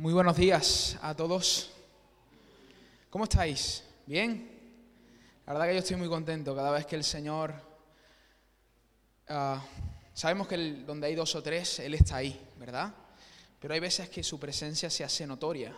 Muy 0.00 0.12
buenos 0.12 0.36
días 0.36 0.96
a 1.02 1.12
todos. 1.16 1.72
¿Cómo 3.10 3.24
estáis? 3.24 3.82
¿Bien? 4.06 4.48
La 5.44 5.52
verdad 5.52 5.66
que 5.66 5.72
yo 5.72 5.80
estoy 5.80 5.96
muy 5.96 6.06
contento 6.06 6.54
cada 6.54 6.70
vez 6.70 6.86
que 6.86 6.94
el 6.94 7.02
Señor... 7.02 7.52
ah, 9.26 9.60
sabemos 10.14 10.46
que 10.46 10.56
donde 10.86 11.08
hay 11.08 11.16
dos 11.16 11.34
o 11.34 11.42
tres, 11.42 11.80
Él 11.80 11.94
está 11.94 12.18
ahí, 12.18 12.40
¿verdad? 12.60 12.94
Pero 13.58 13.74
hay 13.74 13.80
veces 13.80 14.08
que 14.08 14.22
su 14.22 14.38
presencia 14.38 14.88
se 14.88 15.02
hace 15.02 15.26
notoria. 15.26 15.76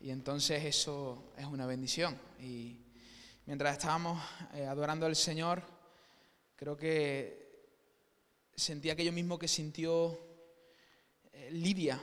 Y 0.00 0.10
entonces 0.10 0.64
eso 0.64 1.32
es 1.36 1.46
una 1.46 1.66
bendición. 1.66 2.16
Y 2.38 2.78
mientras 3.46 3.72
estábamos 3.72 4.22
eh, 4.54 4.64
adorando 4.64 5.06
al 5.06 5.16
Señor, 5.16 5.64
creo 6.54 6.76
que 6.76 7.66
sentí 8.54 8.90
aquello 8.90 9.12
mismo 9.12 9.40
que 9.40 9.48
sintió 9.48 10.16
eh, 11.32 11.50
Lidia 11.50 12.00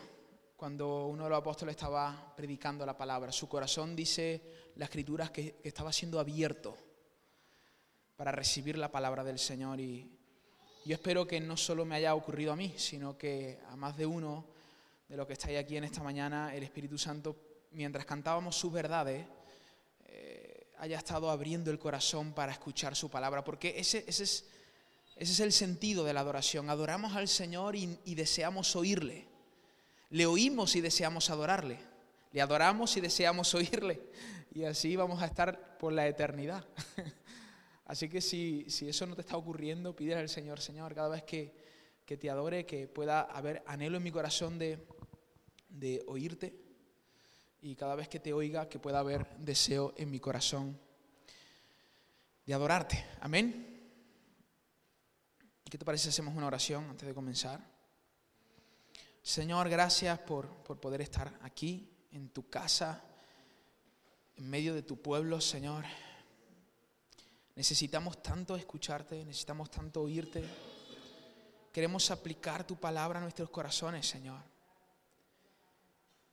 cuando 0.55 1.07
uno 1.07 1.25
de 1.25 1.29
los 1.29 1.39
apóstoles 1.39 1.75
estaba 1.75 2.33
predicando 2.35 2.85
la 2.85 2.97
palabra. 2.97 3.31
Su 3.31 3.49
corazón, 3.49 3.95
dice 3.95 4.71
la 4.75 4.85
escritura, 4.85 5.31
que, 5.31 5.59
estaba 5.63 5.91
siendo 5.91 6.19
abierto 6.19 6.77
para 8.15 8.31
recibir 8.31 8.77
la 8.77 8.89
palabra 8.89 9.23
del 9.23 9.37
Señor. 9.37 9.79
Y 9.81 10.09
yo 10.85 10.95
espero 10.95 11.27
que 11.27 11.41
no 11.41 11.57
solo 11.57 11.83
me 11.83 11.95
haya 11.95 12.15
ocurrido 12.15 12.53
a 12.53 12.55
mí, 12.55 12.73
sino 12.77 13.17
que 13.17 13.59
a 13.69 13.75
más 13.75 13.97
de 13.97 14.05
uno 14.05 14.45
de 15.09 15.17
los 15.17 15.27
que 15.27 15.33
estáis 15.33 15.59
aquí 15.59 15.75
en 15.75 15.83
esta 15.83 16.01
mañana, 16.01 16.55
el 16.55 16.63
Espíritu 16.63 16.97
Santo, 16.97 17.35
mientras 17.71 18.05
cantábamos 18.05 18.55
sus 18.55 18.71
verdades, 18.71 19.27
eh, 20.05 20.71
haya 20.77 20.97
estado 20.97 21.29
abriendo 21.29 21.69
el 21.69 21.79
corazón 21.79 22.33
para 22.33 22.53
escuchar 22.53 22.95
su 22.95 23.09
palabra. 23.09 23.43
Porque 23.43 23.73
ese, 23.77 24.05
ese 24.07 24.23
es, 24.23 24.45
ese 25.17 25.31
es 25.33 25.39
el 25.41 25.51
sentido 25.51 26.05
de 26.05 26.13
la 26.13 26.21
adoración. 26.21 26.69
Adoramos 26.69 27.13
al 27.13 27.27
Señor 27.27 27.75
y 27.75 28.15
deseamos 28.15 28.73
oírle. 28.77 29.34
Le 30.09 30.25
oímos 30.25 30.75
y 30.75 30.81
deseamos 30.81 31.29
adorarle. 31.29 31.79
Le 32.31 32.41
adoramos 32.41 32.95
y 32.97 33.01
deseamos 33.01 33.53
oírle. 33.55 34.01
Y 34.53 34.63
así 34.63 34.95
vamos 34.95 35.21
a 35.21 35.25
estar 35.25 35.77
por 35.77 35.93
la 35.93 36.07
eternidad. 36.07 36.65
Así 37.85 38.09
que 38.09 38.19
si, 38.19 38.65
si 38.67 38.89
eso 38.89 39.05
no 39.05 39.13
te 39.15 39.21
está 39.21 39.37
ocurriendo, 39.37 39.95
pídele 39.95 40.21
al 40.21 40.29
Señor, 40.29 40.59
Señor, 40.59 40.95
cada 40.95 41.09
vez 41.09 41.23
que, 41.23 41.53
que 42.03 42.17
te 42.17 42.31
adore, 42.31 42.65
que 42.65 42.87
pueda 42.87 43.21
haber 43.21 43.61
anhelo 43.67 43.97
en 43.97 44.03
mi 44.03 44.11
corazón 44.11 44.57
de, 44.57 44.87
de 45.69 46.03
oírte. 46.07 46.55
Y 47.61 47.75
cada 47.75 47.95
vez 47.95 48.07
que 48.07 48.19
te 48.19 48.33
oiga, 48.33 48.69
que 48.69 48.79
pueda 48.79 48.99
haber 48.99 49.27
deseo 49.37 49.93
en 49.97 50.09
mi 50.09 50.19
corazón 50.19 50.79
de 52.45 52.53
adorarte. 52.53 53.05
Amén. 53.21 53.75
¿Qué 55.69 55.77
te 55.77 55.85
parece 55.85 56.09
hacemos 56.09 56.35
una 56.35 56.47
oración 56.47 56.89
antes 56.89 57.07
de 57.07 57.13
comenzar? 57.13 57.74
Señor, 59.25 59.69
gracias 59.69 60.19
por, 60.19 60.47
por 60.47 60.79
poder 60.79 61.01
estar 61.01 61.33
aquí, 61.41 61.89
en 62.11 62.29
tu 62.29 62.47
casa, 62.47 63.01
en 64.35 64.47
medio 64.47 64.75
de 64.75 64.83
tu 64.83 65.01
pueblo, 65.01 65.41
Señor. 65.41 65.83
Necesitamos 67.55 68.21
tanto 68.21 68.55
escucharte, 68.55 69.25
necesitamos 69.25 69.71
tanto 69.71 70.03
oírte. 70.03 70.45
Queremos 71.73 72.11
aplicar 72.11 72.67
tu 72.67 72.75
palabra 72.75 73.17
a 73.17 73.23
nuestros 73.23 73.49
corazones, 73.49 74.07
Señor. 74.07 74.39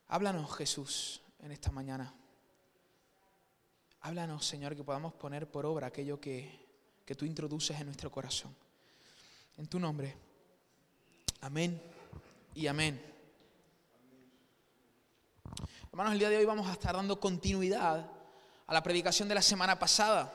Háblanos, 0.09 0.55
Jesús, 0.55 1.19
en 1.39 1.51
esta 1.51 1.71
mañana. 1.71 2.13
Háblanos, 4.01 4.45
Señor, 4.45 4.75
que 4.75 4.83
podamos 4.83 5.13
poner 5.13 5.49
por 5.49 5.65
obra 5.65 5.87
aquello 5.87 6.21
que, 6.21 6.67
que 7.03 7.15
tú 7.15 7.25
introduces 7.25 7.75
en 7.79 7.87
nuestro 7.87 8.11
corazón. 8.11 8.55
En 9.57 9.65
tu 9.65 9.79
nombre. 9.79 10.15
Amén 11.41 11.92
y 12.55 12.67
amén. 12.67 13.01
Hermanos, 15.91 16.13
el 16.13 16.19
día 16.19 16.29
de 16.29 16.37
hoy 16.37 16.45
vamos 16.45 16.67
a 16.67 16.73
estar 16.73 16.95
dando 16.95 17.19
continuidad 17.19 18.09
a 18.67 18.73
la 18.73 18.83
predicación 18.83 19.27
de 19.27 19.35
la 19.35 19.41
semana 19.41 19.77
pasada, 19.77 20.33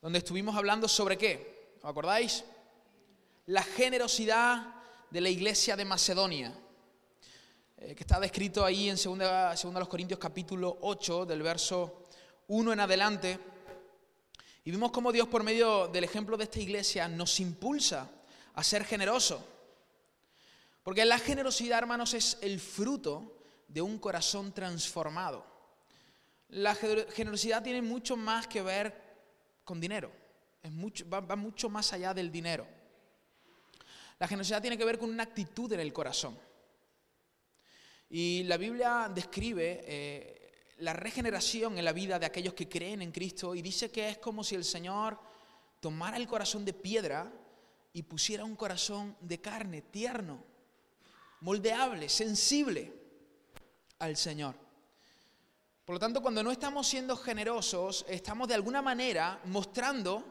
donde 0.00 0.18
estuvimos 0.18 0.56
hablando 0.56 0.88
sobre 0.88 1.18
qué, 1.18 1.76
¿os 1.82 1.90
acordáis? 1.90 2.44
La 3.46 3.62
generosidad 3.62 4.74
de 5.10 5.20
la 5.20 5.28
iglesia 5.28 5.76
de 5.76 5.84
Macedonia, 5.84 6.52
eh, 7.78 7.94
que 7.94 8.02
está 8.02 8.20
descrito 8.20 8.64
ahí 8.64 8.88
en 8.88 8.96
2 8.96 9.88
Corintios 9.88 10.20
capítulo 10.20 10.78
8, 10.82 11.26
del 11.26 11.42
verso 11.42 12.06
1 12.48 12.72
en 12.72 12.80
adelante. 12.80 13.38
Y 14.64 14.70
vimos 14.70 14.92
cómo 14.92 15.10
Dios, 15.10 15.26
por 15.26 15.42
medio 15.42 15.88
del 15.88 16.04
ejemplo 16.04 16.36
de 16.36 16.44
esta 16.44 16.60
iglesia, 16.60 17.08
nos 17.08 17.40
impulsa 17.40 18.08
a 18.54 18.62
ser 18.62 18.84
generosos. 18.84 19.40
Porque 20.82 21.04
la 21.04 21.18
generosidad, 21.18 21.78
hermanos, 21.78 22.14
es 22.14 22.38
el 22.40 22.58
fruto 22.58 23.38
de 23.68 23.80
un 23.80 23.98
corazón 23.98 24.52
transformado. 24.52 25.46
La 26.48 26.74
gener- 26.74 27.10
generosidad 27.10 27.62
tiene 27.62 27.82
mucho 27.82 28.16
más 28.16 28.46
que 28.46 28.62
ver 28.62 28.94
con 29.64 29.80
dinero. 29.80 30.12
Va 31.12 31.36
mucho 31.36 31.68
más 31.68 31.92
allá 31.92 32.12
del 32.12 32.30
dinero. 32.30 32.66
La 34.18 34.28
generosidad 34.28 34.60
tiene 34.60 34.78
que 34.78 34.84
ver 34.84 34.98
con 34.98 35.10
una 35.10 35.22
actitud 35.22 35.72
en 35.72 35.80
el 35.80 35.92
corazón. 35.92 36.38
Y 38.10 38.42
la 38.44 38.56
Biblia 38.56 39.10
describe 39.12 39.84
eh, 39.86 40.52
la 40.78 40.92
regeneración 40.92 41.78
en 41.78 41.84
la 41.84 41.92
vida 41.92 42.18
de 42.18 42.26
aquellos 42.26 42.54
que 42.54 42.68
creen 42.68 43.02
en 43.02 43.10
Cristo 43.10 43.54
y 43.54 43.62
dice 43.62 43.90
que 43.90 44.10
es 44.10 44.18
como 44.18 44.44
si 44.44 44.54
el 44.54 44.64
Señor 44.64 45.18
tomara 45.80 46.16
el 46.18 46.26
corazón 46.28 46.64
de 46.64 46.74
piedra 46.74 47.32
y 47.92 48.02
pusiera 48.02 48.44
un 48.44 48.54
corazón 48.54 49.16
de 49.20 49.40
carne, 49.40 49.82
tierno, 49.82 50.44
moldeable, 51.42 52.08
sensible 52.08 52.92
al 53.98 54.16
Señor. 54.16 54.54
Por 55.84 55.94
lo 55.94 56.00
tanto, 56.00 56.22
cuando 56.22 56.42
no 56.42 56.50
estamos 56.50 56.86
siendo 56.86 57.16
generosos, 57.16 58.04
estamos 58.08 58.48
de 58.48 58.54
alguna 58.54 58.80
manera 58.80 59.40
mostrando 59.44 60.24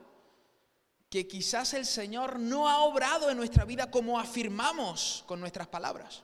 que 1.10 1.28
quizás 1.28 1.74
el 1.74 1.86
Señor 1.86 2.40
no 2.40 2.70
ha 2.70 2.80
obrado 2.80 3.30
en 3.30 3.38
nuestra 3.38 3.66
vida 3.66 3.92
como 3.92 4.18
afirmamos 4.18 5.24
con 5.28 5.42
nuestras 5.42 5.68
palabras. 5.68 6.24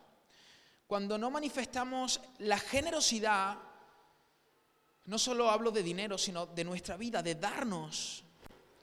Cuando 0.88 1.18
no 1.18 1.30
manifestamos 1.30 2.22
la 2.40 2.58
generosidad, 2.58 3.58
no 5.06 5.20
solo 5.20 5.50
hablo 5.50 5.72
de 5.72 5.84
dinero, 5.84 6.18
sino 6.18 6.46
de 6.46 6.64
nuestra 6.64 6.96
vida, 6.96 7.22
de 7.22 7.36
darnos 7.36 8.24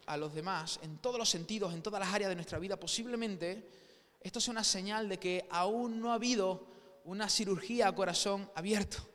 a 0.05 0.19
los 0.19 0.35
demás 0.35 0.79
en 0.83 0.99
todos 0.99 1.19
los 1.19 1.31
sentidos, 1.31 1.73
en 1.73 1.83
todas 1.83 2.01
las 2.01 2.13
áreas 2.13 2.29
de 2.29 2.35
nuestra 2.35 2.59
vida, 2.59 2.79
posiblemente 2.79 3.84
esto 4.25 4.41
sea 4.41 4.53
una 4.53 4.65
señal 4.65 5.07
de 5.07 5.19
que 5.19 5.47
aún 5.51 6.01
no 6.01 6.11
ha 6.11 6.15
habido 6.15 6.67
una 7.05 7.29
cirugía 7.29 7.89
a 7.89 7.95
corazón 7.95 8.51
abierto. 8.55 9.07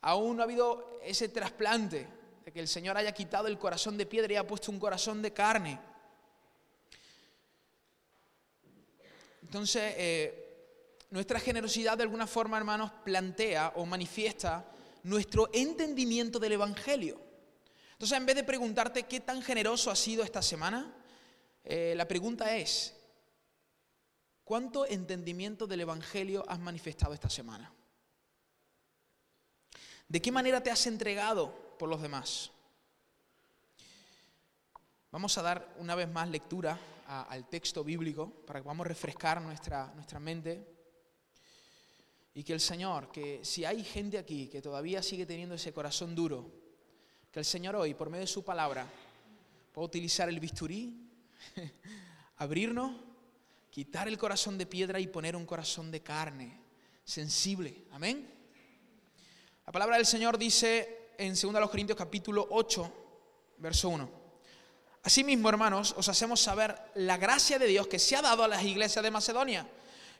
Aún 0.00 0.36
no 0.36 0.42
ha 0.42 0.44
habido 0.44 0.98
ese 1.04 1.28
trasplante 1.28 2.08
de 2.42 2.50
que 2.50 2.60
el 2.60 2.66
Señor 2.66 2.96
haya 2.96 3.12
quitado 3.12 3.48
el 3.48 3.58
corazón 3.58 3.98
de 3.98 4.06
piedra 4.06 4.32
y 4.32 4.36
ha 4.36 4.46
puesto 4.46 4.72
un 4.72 4.80
corazón 4.80 5.20
de 5.20 5.34
carne. 5.34 5.78
Entonces, 9.42 9.94
eh, 9.98 11.04
nuestra 11.10 11.38
generosidad 11.38 11.98
de 11.98 12.04
alguna 12.04 12.26
forma, 12.26 12.56
hermanos, 12.56 12.92
plantea 13.04 13.74
o 13.76 13.84
manifiesta 13.84 14.64
nuestro 15.02 15.50
entendimiento 15.52 16.38
del 16.38 16.52
Evangelio. 16.52 17.20
Entonces, 17.92 18.16
en 18.16 18.24
vez 18.24 18.36
de 18.36 18.44
preguntarte 18.44 19.02
qué 19.02 19.20
tan 19.20 19.42
generoso 19.42 19.90
has 19.90 19.98
sido 19.98 20.24
esta 20.24 20.40
semana, 20.40 20.94
eh, 21.62 21.92
la 21.94 22.08
pregunta 22.08 22.56
es, 22.56 22.94
¿cuánto 24.50 24.84
entendimiento 24.84 25.68
del 25.68 25.82
Evangelio 25.82 26.44
has 26.48 26.58
manifestado 26.58 27.14
esta 27.14 27.30
semana? 27.30 27.72
¿De 30.08 30.20
qué 30.20 30.32
manera 30.32 30.60
te 30.60 30.72
has 30.72 30.88
entregado 30.88 31.76
por 31.78 31.88
los 31.88 32.02
demás? 32.02 32.50
Vamos 35.12 35.38
a 35.38 35.42
dar 35.42 35.72
una 35.78 35.94
vez 35.94 36.10
más 36.10 36.28
lectura 36.28 36.76
al 37.06 37.48
texto 37.48 37.84
bíblico 37.84 38.28
para 38.44 38.58
que 38.58 38.64
podamos 38.64 38.88
refrescar 38.88 39.40
nuestra, 39.40 39.92
nuestra 39.94 40.18
mente 40.18 40.66
y 42.34 42.42
que 42.42 42.52
el 42.52 42.60
Señor, 42.60 43.12
que 43.12 43.44
si 43.44 43.64
hay 43.64 43.84
gente 43.84 44.18
aquí 44.18 44.48
que 44.48 44.60
todavía 44.60 45.00
sigue 45.00 45.26
teniendo 45.26 45.54
ese 45.54 45.72
corazón 45.72 46.12
duro, 46.16 46.50
que 47.30 47.38
el 47.38 47.44
Señor 47.44 47.76
hoy, 47.76 47.94
por 47.94 48.10
medio 48.10 48.22
de 48.22 48.26
su 48.26 48.42
palabra, 48.44 48.84
pueda 49.72 49.86
utilizar 49.86 50.28
el 50.28 50.40
bisturí, 50.40 51.08
abrirnos, 52.38 53.09
quitar 53.70 54.08
el 54.08 54.18
corazón 54.18 54.58
de 54.58 54.66
piedra 54.66 54.98
y 54.98 55.06
poner 55.06 55.36
un 55.36 55.46
corazón 55.46 55.90
de 55.90 56.02
carne, 56.02 56.60
sensible. 57.04 57.84
Amén. 57.92 58.28
La 59.66 59.72
palabra 59.72 59.96
del 59.96 60.06
Señor 60.06 60.36
dice 60.36 61.12
en 61.16 61.34
2 61.34 61.70
Corintios 61.70 61.96
capítulo 61.96 62.46
8, 62.50 62.92
verso 63.58 63.88
1. 63.88 64.20
Asimismo, 65.02 65.48
hermanos, 65.48 65.94
os 65.96 66.08
hacemos 66.08 66.40
saber 66.40 66.76
la 66.94 67.16
gracia 67.16 67.58
de 67.58 67.66
Dios 67.66 67.86
que 67.86 67.98
se 67.98 68.16
ha 68.16 68.22
dado 68.22 68.44
a 68.44 68.48
las 68.48 68.62
iglesias 68.64 69.02
de 69.02 69.10
Macedonia. 69.10 69.66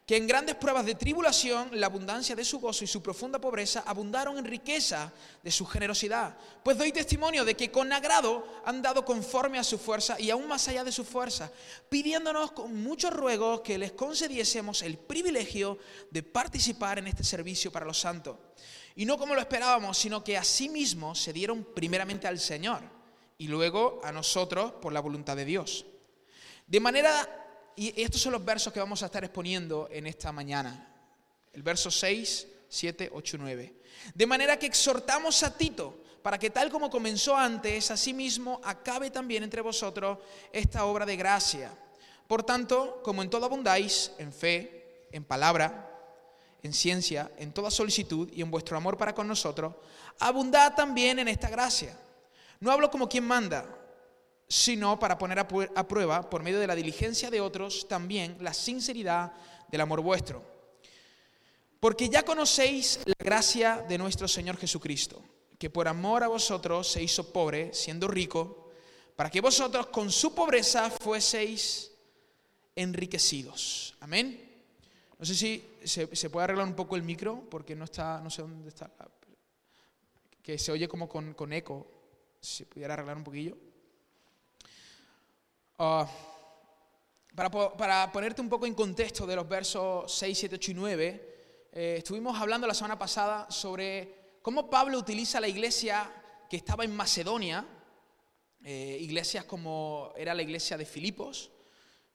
Que 0.06 0.17
en 0.17 0.26
grandes 0.26 0.56
pruebas 0.56 0.87
de 0.87 0.97
tribulación 0.97 1.70
la 1.73 1.87
abundancia 1.87 2.35
de 2.35 2.44
su 2.44 2.58
gozo 2.58 2.82
y 2.82 2.88
su 2.88 3.00
profunda 3.00 3.41
pobreza 3.41 3.85
abundaron 3.87 4.38
en 4.38 4.44
riqueza 4.44 5.12
de 5.43 5.50
su 5.50 5.64
generosidad. 5.64 6.37
Pues 6.64 6.76
doy 6.76 6.91
testimonio 6.91 7.44
de 7.44 7.55
que 7.55 7.70
con 7.70 7.93
agrado 7.93 8.44
han 8.64 8.82
dado 8.82 9.05
conforme 9.05 9.58
a 9.58 9.64
su 9.64 9.79
fuerza 9.79 10.20
y 10.20 10.31
aún 10.31 10.49
más 10.49 10.67
allá 10.67 10.82
de 10.82 10.91
su 10.91 11.05
fuerza, 11.05 11.52
pidiéndonos 11.88 12.52
con 12.52 12.82
muchos 12.82 13.12
ruegos 13.12 13.61
que 13.61 13.79
les 13.79 13.93
concediésemos 13.93 14.82
el 14.82 14.99
privilegio 14.99 15.79
de 16.11 16.23
participar 16.25 16.99
en 16.99 17.06
este 17.06 17.23
servicio 17.23 17.70
para 17.70 17.87
los 17.87 18.00
santos. 18.00 18.37
Y 18.97 19.05
no 19.05 19.17
como 19.17 19.35
lo 19.35 19.41
esperábamos, 19.41 19.97
sino 19.97 20.25
que 20.25 20.37
a 20.37 20.44
sí 20.44 20.69
mismos 20.69 21.23
se 21.23 21.32
dieron 21.32 21.64
primeramente 21.75 22.26
al 22.26 22.41
Señor 22.41 22.82
y 23.38 23.49
luego 23.49 24.00
a 24.02 24.12
nosotros 24.12 24.73
por 24.82 24.93
la 24.93 25.00
voluntad 25.00 25.37
de 25.37 25.44
Dios. 25.44 25.87
De 26.67 26.81
manera 26.81 27.40
y 27.81 28.03
estos 28.03 28.21
son 28.21 28.32
los 28.32 28.44
versos 28.44 28.75
que 28.75 28.79
vamos 28.79 29.03
a 29.03 29.06
estar 29.06 29.25
exponiendo 29.25 29.88
en 29.91 30.06
esta 30.06 30.31
mañana. 30.32 30.87
El 31.50 31.62
verso 31.62 31.91
6, 31.91 32.47
7, 32.69 33.09
8, 33.11 33.37
9. 33.41 33.75
De 34.15 34.27
manera 34.27 34.59
que 34.59 34.67
exhortamos 34.67 35.43
a 35.43 35.56
Tito 35.56 36.03
para 36.23 36.38
que 36.38 36.50
tal 36.50 36.71
como 36.71 36.91
comenzó 36.91 37.35
antes, 37.35 37.91
asimismo 37.91 38.61
acabe 38.65 39.11
también 39.11 39.44
entre 39.44 39.62
vosotros 39.62 40.19
esta 40.53 40.85
obra 40.85 41.06
de 41.06 41.17
gracia. 41.17 41.73
Por 42.29 42.43
tanto, 42.43 43.00
como 43.03 43.23
en 43.23 43.31
todo 43.31 43.47
abundáis, 43.47 44.12
en 44.19 44.31
fe, 44.31 45.06
en 45.11 45.25
palabra, 45.25 45.91
en 46.62 46.75
ciencia, 46.75 47.31
en 47.38 47.50
toda 47.50 47.71
solicitud 47.71 48.29
y 48.31 48.43
en 48.43 48.50
vuestro 48.50 48.76
amor 48.76 48.99
para 48.99 49.15
con 49.15 49.26
nosotros, 49.26 49.75
abundad 50.19 50.75
también 50.75 51.19
en 51.19 51.29
esta 51.29 51.49
gracia. 51.49 51.99
No 52.61 52.71
hablo 52.71 52.91
como 52.91 53.09
quien 53.09 53.25
manda 53.25 53.80
sino 54.50 54.99
para 54.99 55.17
poner 55.17 55.38
a 55.38 55.47
prueba, 55.47 56.29
por 56.29 56.43
medio 56.43 56.58
de 56.58 56.67
la 56.67 56.75
diligencia 56.75 57.31
de 57.31 57.41
otros, 57.41 57.87
también 57.87 58.37
la 58.41 58.52
sinceridad 58.52 59.32
del 59.69 59.81
amor 59.81 60.00
vuestro. 60.00 60.43
Porque 61.79 62.08
ya 62.08 62.25
conocéis 62.25 62.99
la 63.05 63.14
gracia 63.17 63.87
de 63.88 63.97
nuestro 63.97 64.26
Señor 64.26 64.56
Jesucristo, 64.56 65.23
que 65.56 65.70
por 65.70 65.87
amor 65.87 66.25
a 66.25 66.29
vosotros 66.29 66.91
se 66.91 67.00
hizo 67.00 67.32
pobre, 67.32 67.73
siendo 67.73 68.08
rico, 68.08 68.73
para 69.14 69.31
que 69.31 69.41
vosotros 69.41 69.87
con 69.87 70.11
su 70.11 70.35
pobreza 70.35 70.91
fueseis 70.91 71.93
enriquecidos. 72.75 73.94
Amén. 74.00 74.50
No 75.17 75.25
sé 75.25 75.37
si 75.37 75.64
se, 75.85 76.29
puede 76.29 76.44
arreglar 76.44 76.67
un 76.67 76.75
poco 76.75 76.97
el 76.97 77.05
micro, 77.05 77.44
porque 77.49 77.76
no 77.76 77.85
está, 77.85 78.20
no 78.20 78.31
sé 78.31 78.43
dónde 78.43 78.69
está, 78.69 78.91
que 80.43 80.58
se 80.58 80.73
oye 80.73 80.88
como 80.88 81.08
con, 81.08 81.52
eco. 81.52 81.87
Si 82.41 82.64
pudiera 82.64 82.94
arreglar 82.94 83.17
un 83.17 83.25
poquillo. 83.25 83.70
Ah, 85.82 86.06
para, 87.35 88.12
ponerte 88.12 88.43
un 88.43 88.50
poco 88.50 88.67
en 88.67 88.75
contexto 88.75 89.27
de 89.27 89.35
los 89.35 89.49
versos 89.49 90.12
6, 90.12 90.37
7, 90.37 90.56
8 90.56 90.71
y 90.73 90.75
9, 90.75 91.69
eh, 91.73 91.94
estuvimos 91.97 92.38
hablando 92.38 92.67
la 92.67 92.75
semana 92.75 92.99
pasada 92.99 93.50
sobre 93.50 94.37
cómo 94.43 94.69
Pablo 94.69 94.99
utiliza 94.99 95.41
la 95.41 95.49
iglesia 95.49 96.12
que 96.50 96.59
estaba 96.59 96.85
en 96.85 96.94
Macedonia, 96.94 97.65
eh, 98.62 98.99
iglesias 99.00 99.47
como 99.47 100.12
era 100.19 100.35
la 100.35 100.43
iglesia 100.43 100.77
de 100.77 100.85
Filipos. 100.85 101.50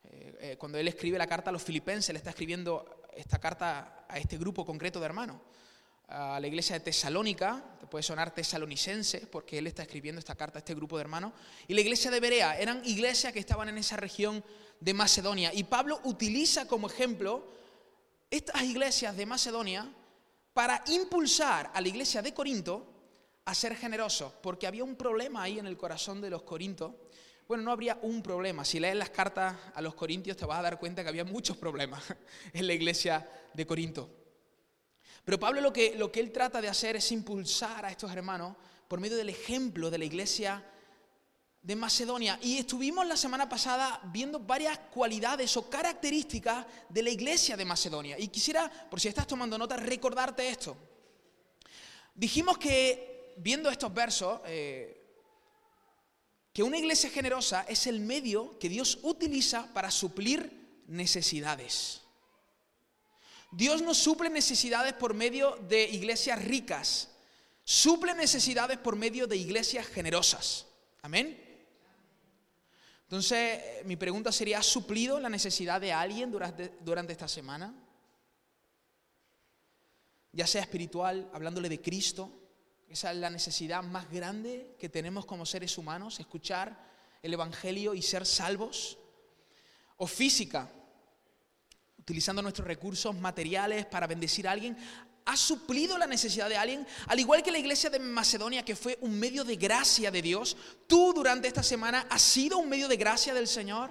Eh, 0.04 0.58
cuando 0.60 0.78
él 0.78 0.88
escribe 0.88 1.18
la 1.18 1.26
carta 1.26 1.50
a 1.50 1.54
los 1.54 1.64
filipenses, 1.64 2.14
le 2.14 2.20
está 2.20 2.30
escribiendo 2.30 3.08
esta 3.16 3.40
carta 3.40 4.06
a 4.08 4.20
este 4.20 4.38
grupo 4.38 4.64
concreto 4.64 5.00
de 5.00 5.08
hermanos 5.08 5.38
a 6.08 6.40
la 6.40 6.48
iglesia 6.48 6.76
de 6.76 6.86
Tesalónica, 6.86 7.64
te 7.80 7.88
puede 7.88 8.04
sonar 8.04 8.34
tesalonicense, 8.34 9.28
porque 9.28 9.58
él 9.58 9.68
está 9.68 9.84
escribiendo 9.84 10.20
esta 10.20 10.36
carta 10.36 10.60
a 10.60 10.62
este 10.62 10.76
grupo 10.76 10.98
de 10.98 11.02
hermanos, 11.02 11.34
y 11.68 11.74
la 11.74 11.82
iglesia 11.82 12.12
de 12.12 12.20
Berea, 12.20 12.58
eran 12.60 12.82
iglesias 12.86 13.34
que 13.34 13.40
estaban 13.40 13.70
en 13.70 13.78
esa 13.78 13.98
región 13.98 14.44
de 14.80 14.94
Macedonia. 14.94 15.54
Y 15.54 15.64
Pablo 15.64 16.00
utiliza 16.04 16.68
como 16.68 16.88
ejemplo 16.88 17.48
estas 18.30 18.62
iglesias 18.64 19.16
de 19.16 19.26
Macedonia 19.26 19.92
para 20.54 20.84
impulsar 20.88 21.72
a 21.74 21.82
la 21.82 21.88
iglesia 21.88 22.22
de 22.22 22.34
Corinto 22.34 22.88
a 23.46 23.54
ser 23.54 23.76
generosos, 23.76 24.34
porque 24.42 24.68
había 24.68 24.84
un 24.84 24.96
problema 24.96 25.44
ahí 25.44 25.60
en 25.60 25.68
el 25.68 25.78
corazón 25.78 26.22
de 26.22 26.30
los 26.30 26.44
corintos. 26.44 26.94
Bueno, 27.48 27.64
no 27.64 27.72
habría 27.72 28.00
un 28.02 28.24
problema. 28.24 28.66
Si 28.66 28.80
lees 28.80 28.96
las 28.96 29.12
cartas 29.12 29.56
a 29.76 29.82
los 29.82 29.94
corintios 29.94 30.36
te 30.36 30.46
vas 30.46 30.60
a 30.60 30.64
dar 30.64 30.80
cuenta 30.80 31.04
que 31.04 31.10
había 31.10 31.26
muchos 31.26 31.56
problemas 31.58 32.04
en 32.54 32.66
la 32.66 32.74
iglesia 32.74 33.30
de 33.54 33.68
Corinto. 33.68 34.25
Pero 35.26 35.40
Pablo 35.40 35.60
lo 35.60 35.74
que, 35.74 35.96
lo 35.98 36.12
que 36.12 36.20
él 36.20 36.32
trata 36.32 36.62
de 36.62 36.70
hacer 36.70 36.96
es 36.96 37.12
impulsar 37.12 37.84
a 37.84 37.90
estos 37.90 38.12
hermanos 38.12 38.56
por 38.88 39.00
medio 39.00 39.18
del 39.18 39.30
ejemplo 39.30 39.90
de 39.90 39.98
la 39.98 40.06
iglesia 40.06 40.64
de 41.64 41.76
Macedonia. 41.76 42.38
Y 42.44 42.60
estuvimos 42.60 43.08
la 43.08 43.18
semana 43.18 43.50
pasada 43.50 44.00
viendo 44.14 44.40
varias 44.40 44.78
cualidades 44.94 45.58
o 45.58 45.68
características 45.68 46.64
de 46.88 47.02
la 47.02 47.10
iglesia 47.10 47.58
de 47.58 47.66
Macedonia. 47.66 48.20
Y 48.20 48.28
quisiera, 48.28 48.70
por 48.70 49.02
si 49.02 49.08
estás 49.08 49.26
tomando 49.26 49.58
nota, 49.58 49.76
recordarte 49.76 50.48
esto. 50.48 50.78
Dijimos 52.14 52.60
que, 52.60 53.34
viendo 53.38 53.72
estos 53.72 53.92
versos, 53.92 54.42
eh, 54.46 55.02
que 56.54 56.62
una 56.62 56.78
iglesia 56.78 57.10
generosa 57.10 57.66
es 57.68 57.88
el 57.88 58.00
medio 58.00 58.60
que 58.60 58.70
Dios 58.70 59.00
utiliza 59.02 59.74
para 59.74 59.90
suplir 59.90 60.84
necesidades. 60.88 62.05
Dios 63.56 63.82
no 63.82 63.94
suple 63.94 64.30
necesidades 64.30 64.92
por 64.94 65.14
medio 65.14 65.56
de 65.70 65.86
iglesias 65.86 66.44
ricas, 66.44 67.08
suple 67.64 68.14
necesidades 68.14 68.78
por 68.78 68.98
medio 68.98 69.28
de 69.28 69.38
iglesias 69.38 69.88
generosas. 69.88 70.66
Amén. 71.02 71.42
Entonces, 73.04 73.86
mi 73.86 73.96
pregunta 73.96 74.34
sería, 74.34 74.60
¿has 74.60 74.66
suplido 74.66 75.22
la 75.22 75.30
necesidad 75.30 75.80
de 75.80 75.94
alguien 75.94 76.32
durante, 76.32 76.74
durante 76.82 77.14
esta 77.14 77.30
semana? 77.30 77.74
Ya 80.34 80.48
sea 80.48 80.62
espiritual, 80.62 81.30
hablándole 81.32 81.70
de 81.70 81.82
Cristo, 81.82 82.30
esa 82.90 83.12
es 83.12 83.18
la 83.18 83.30
necesidad 83.30 83.84
más 83.84 84.12
grande 84.12 84.76
que 84.78 84.90
tenemos 84.90 85.26
como 85.26 85.46
seres 85.46 85.78
humanos, 85.78 86.20
escuchar 86.20 86.92
el 87.24 87.34
Evangelio 87.34 87.94
y 87.94 88.02
ser 88.02 88.26
salvos. 88.26 88.98
O 89.96 90.08
física, 90.08 90.70
utilizando 92.06 92.44
nuestros 92.44 92.68
recursos 92.68 93.16
materiales 93.16 93.88
para 93.88 94.06
bendecir 94.06 94.48
a 94.48 94.52
alguien, 94.52 94.78
ha 95.26 95.36
suplido 95.36 95.98
la 95.98 96.06
necesidad 96.06 96.48
de 96.48 96.56
alguien, 96.56 96.86
al 97.08 97.20
igual 97.20 97.42
que 97.42 97.52
la 97.52 97.58
iglesia 97.58 97.90
de 97.90 97.98
Macedonia, 97.98 98.64
que 98.64 98.76
fue 98.76 99.00
un 99.02 99.20
medio 99.20 99.44
de 99.44 99.56
gracia 99.56 100.12
de 100.12 100.22
Dios, 100.22 100.56
tú 100.86 101.14
durante 101.16 101.48
esta 101.48 101.64
semana 101.64 102.06
has 102.12 102.22
sido 102.22 102.60
un 102.60 102.70
medio 102.70 102.88
de 102.88 102.98
gracia 102.98 103.34
del 103.34 103.48
Señor. 103.48 103.90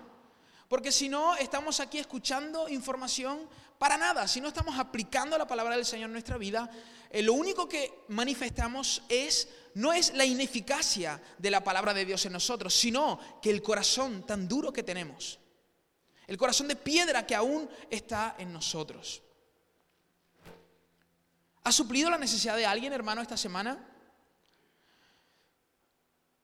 Porque 0.68 0.92
si 0.92 1.08
no, 1.08 1.34
estamos 1.34 1.80
aquí 1.80 1.98
escuchando 1.98 2.68
información 2.68 3.48
para 3.78 3.96
nada, 3.96 4.28
si 4.28 4.40
no 4.40 4.46
estamos 4.46 4.78
aplicando 4.78 5.36
la 5.36 5.48
palabra 5.48 5.74
del 5.74 5.84
Señor 5.84 6.06
en 6.06 6.12
nuestra 6.12 6.38
vida, 6.38 6.70
eh, 7.10 7.20
lo 7.20 7.32
único 7.32 7.68
que 7.68 8.04
manifestamos 8.10 9.02
es, 9.08 9.48
no 9.74 9.92
es 9.92 10.14
la 10.14 10.24
ineficacia 10.24 11.20
de 11.36 11.50
la 11.50 11.64
palabra 11.64 11.92
de 11.92 12.04
Dios 12.04 12.24
en 12.26 12.32
nosotros, 12.34 12.72
sino 12.72 13.18
que 13.42 13.50
el 13.50 13.60
corazón 13.60 14.24
tan 14.24 14.46
duro 14.46 14.72
que 14.72 14.84
tenemos 14.84 15.40
el 16.26 16.38
corazón 16.38 16.68
de 16.68 16.76
piedra 16.76 17.26
que 17.26 17.34
aún 17.34 17.68
está 17.90 18.36
en 18.38 18.52
nosotros. 18.52 19.22
¿Ha 21.64 21.72
suplido 21.72 22.10
la 22.10 22.18
necesidad 22.18 22.56
de 22.56 22.66
alguien, 22.66 22.92
hermano, 22.92 23.22
esta 23.22 23.36
semana? 23.36 23.90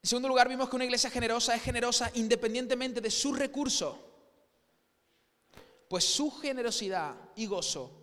En 0.03 0.09
segundo 0.09 0.29
lugar, 0.29 0.49
vimos 0.49 0.69
que 0.71 0.77
una 0.77 0.87
iglesia 0.87 1.11
generosa 1.11 1.55
es 1.55 1.63
generosa 1.63 2.11
independientemente 2.15 3.03
de 3.03 3.11
sus 3.11 3.39
recursos, 3.39 3.97
pues 5.89 6.05
su 6.05 6.31
generosidad 6.31 7.15
y 7.37 7.47
gozo 7.47 8.01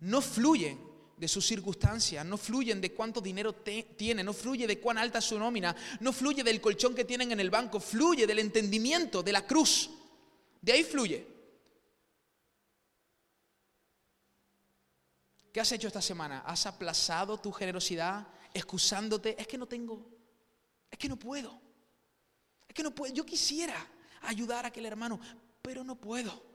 no 0.00 0.20
fluyen 0.20 0.78
de 1.16 1.28
sus 1.28 1.46
circunstancias, 1.46 2.24
no 2.24 2.38
fluyen 2.38 2.80
de 2.80 2.94
cuánto 2.94 3.20
dinero 3.20 3.54
tiene, 3.54 4.22
no 4.22 4.32
fluye 4.32 4.66
de 4.66 4.78
cuán 4.78 4.96
alta 4.96 5.18
es 5.18 5.24
su 5.24 5.38
nómina, 5.38 5.74
no 6.00 6.12
fluye 6.12 6.44
del 6.44 6.60
colchón 6.60 6.94
que 6.94 7.04
tienen 7.04 7.32
en 7.32 7.40
el 7.40 7.50
banco, 7.50 7.80
fluye 7.80 8.26
del 8.26 8.38
entendimiento 8.38 9.22
de 9.22 9.32
la 9.32 9.46
cruz. 9.46 9.90
De 10.60 10.72
ahí 10.72 10.84
fluye. 10.84 11.26
¿Qué 15.52 15.60
has 15.60 15.72
hecho 15.72 15.88
esta 15.88 16.02
semana? 16.02 16.40
¿Has 16.46 16.66
aplazado 16.66 17.38
tu 17.38 17.50
generosidad 17.50 18.26
excusándote? 18.54 19.40
Es 19.40 19.46
que 19.46 19.58
no 19.58 19.66
tengo, 19.66 20.06
es 20.90 20.98
que 20.98 21.08
no 21.08 21.18
puedo, 21.18 21.60
es 22.68 22.74
que 22.74 22.82
no 22.82 22.94
puedo. 22.94 23.12
Yo 23.12 23.26
quisiera 23.26 23.74
ayudar 24.22 24.64
a 24.64 24.68
aquel 24.68 24.86
hermano, 24.86 25.18
pero 25.60 25.82
no 25.82 25.96
puedo. 25.96 26.50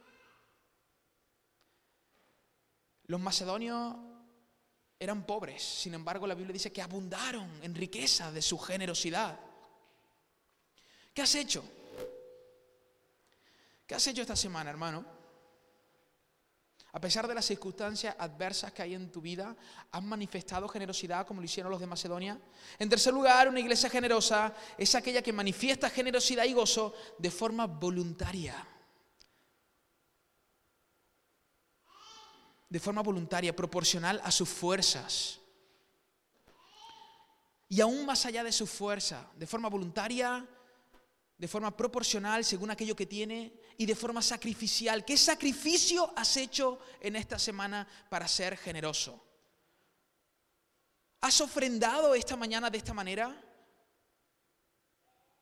Los 3.08 3.20
macedonios 3.20 3.96
eran 4.98 5.26
pobres, 5.26 5.62
sin 5.62 5.94
embargo 5.94 6.26
la 6.26 6.34
Biblia 6.34 6.54
dice 6.54 6.72
que 6.72 6.82
abundaron 6.82 7.50
en 7.64 7.76
riqueza 7.76 8.32
de 8.32 8.42
su 8.42 8.58
generosidad. 8.58 9.38
¿Qué 11.14 11.22
has 11.22 11.36
hecho? 11.36 11.64
¿Qué 13.86 13.96
has 13.96 14.08
hecho 14.08 14.22
esta 14.22 14.36
semana, 14.36 14.70
hermano? 14.70 15.06
A 16.94 17.00
pesar 17.00 17.28
de 17.28 17.36
las 17.36 17.46
circunstancias 17.46 18.16
adversas 18.18 18.72
que 18.72 18.82
hay 18.82 18.94
en 18.96 19.12
tu 19.12 19.22
vida, 19.22 19.56
¿has 19.92 20.02
manifestado 20.02 20.68
generosidad 20.68 21.28
como 21.28 21.42
lo 21.42 21.46
hicieron 21.46 21.70
los 21.70 21.82
de 21.82 21.88
Macedonia? 21.88 22.40
En 22.80 22.90
tercer 22.90 23.14
lugar, 23.14 23.50
una 23.50 23.60
iglesia 23.60 23.90
generosa 23.90 24.54
es 24.78 24.96
aquella 24.96 25.22
que 25.22 25.34
manifiesta 25.34 25.90
generosidad 25.90 26.46
y 26.46 26.54
gozo 26.54 26.94
de 27.18 27.32
forma 27.32 27.68
voluntaria. 27.68 28.56
de 32.76 32.80
forma 32.80 33.02
voluntaria, 33.02 33.56
proporcional 33.56 34.20
a 34.22 34.32
sus 34.32 34.50
fuerzas. 34.50 35.40
Y 37.70 37.80
aún 37.80 38.06
más 38.06 38.26
allá 38.26 38.44
de 38.44 38.52
su 38.52 38.68
fuerza, 38.68 39.32
de 39.38 39.48
forma 39.48 39.70
voluntaria, 39.70 40.46
de 41.38 41.48
forma 41.48 41.76
proporcional 41.76 42.44
según 42.44 42.72
aquello 42.72 42.96
que 42.96 43.06
tiene 43.06 43.54
y 43.78 43.86
de 43.86 43.96
forma 43.96 44.22
sacrificial. 44.22 45.04
¿Qué 45.04 45.18
sacrificio 45.18 46.12
has 46.16 46.38
hecho 46.38 46.80
en 47.00 47.16
esta 47.16 47.38
semana 47.38 47.88
para 48.10 48.28
ser 48.28 48.58
generoso? 48.58 49.22
¿Has 51.22 51.42
ofrendado 51.42 52.14
esta 52.16 52.36
mañana 52.36 52.70
de 52.70 52.78
esta 52.78 52.94
manera? 52.94 53.36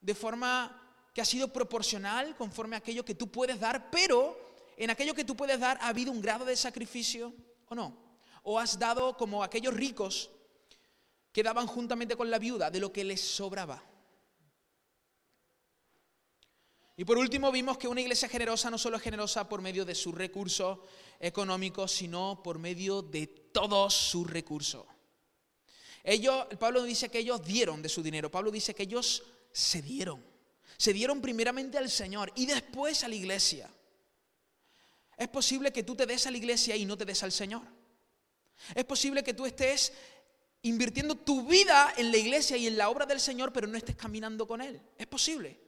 De 0.00 0.14
forma 0.14 0.80
que 1.12 1.20
ha 1.20 1.24
sido 1.24 1.52
proporcional 1.52 2.36
conforme 2.36 2.76
a 2.76 2.80
aquello 2.80 3.04
que 3.04 3.14
tú 3.14 3.30
puedes 3.30 3.60
dar, 3.60 3.90
pero 3.90 4.54
en 4.76 4.90
aquello 4.90 5.14
que 5.14 5.24
tú 5.24 5.36
puedes 5.36 5.60
dar 5.60 5.78
ha 5.80 5.88
habido 5.88 6.10
un 6.10 6.20
grado 6.20 6.44
de 6.44 6.56
sacrificio 6.56 7.32
o 7.66 7.74
no. 7.74 7.96
O 8.42 8.58
has 8.58 8.78
dado 8.78 9.16
como 9.16 9.42
aquellos 9.42 9.72
ricos 9.72 10.30
que 11.32 11.42
daban 11.42 11.66
juntamente 11.66 12.16
con 12.16 12.30
la 12.30 12.38
viuda 12.38 12.70
de 12.70 12.80
lo 12.80 12.92
que 12.92 13.04
les 13.04 13.20
sobraba. 13.20 13.82
Y 16.96 17.04
por 17.04 17.18
último 17.18 17.50
vimos 17.50 17.76
que 17.76 17.88
una 17.88 18.00
iglesia 18.00 18.28
generosa 18.28 18.70
no 18.70 18.78
solo 18.78 18.96
es 18.96 19.02
generosa 19.02 19.48
por 19.48 19.60
medio 19.60 19.84
de 19.84 19.94
sus 19.94 20.14
recursos 20.14 20.78
económicos, 21.18 21.90
sino 21.90 22.40
por 22.42 22.58
medio 22.58 23.02
de 23.02 23.26
todos 23.26 23.94
sus 23.94 24.30
recursos. 24.30 24.86
Ellos, 26.04 26.46
Pablo 26.60 26.82
dice 26.84 27.08
que 27.08 27.18
ellos 27.18 27.44
dieron 27.44 27.82
de 27.82 27.88
su 27.88 28.02
dinero, 28.02 28.30
Pablo 28.30 28.50
dice 28.50 28.74
que 28.74 28.84
ellos 28.84 29.24
se 29.52 29.82
dieron. 29.82 30.24
Se 30.76 30.92
dieron 30.92 31.20
primeramente 31.20 31.78
al 31.78 31.90
Señor 31.90 32.32
y 32.36 32.46
después 32.46 33.02
a 33.04 33.08
la 33.08 33.14
iglesia. 33.14 33.70
Es 35.16 35.28
posible 35.28 35.72
que 35.72 35.82
tú 35.82 35.96
te 35.96 36.06
des 36.06 36.26
a 36.26 36.30
la 36.30 36.36
iglesia 36.36 36.76
y 36.76 36.84
no 36.84 36.98
te 36.98 37.04
des 37.04 37.22
al 37.22 37.32
Señor. 37.32 37.62
Es 38.74 38.84
posible 38.84 39.22
que 39.22 39.34
tú 39.34 39.46
estés 39.46 39.92
invirtiendo 40.62 41.14
tu 41.14 41.46
vida 41.46 41.94
en 41.96 42.10
la 42.10 42.18
iglesia 42.18 42.56
y 42.56 42.66
en 42.66 42.76
la 42.76 42.88
obra 42.88 43.06
del 43.06 43.20
Señor, 43.20 43.52
pero 43.52 43.66
no 43.66 43.76
estés 43.76 43.96
caminando 43.96 44.46
con 44.46 44.60
Él. 44.60 44.80
Es 44.98 45.06
posible. 45.06 45.63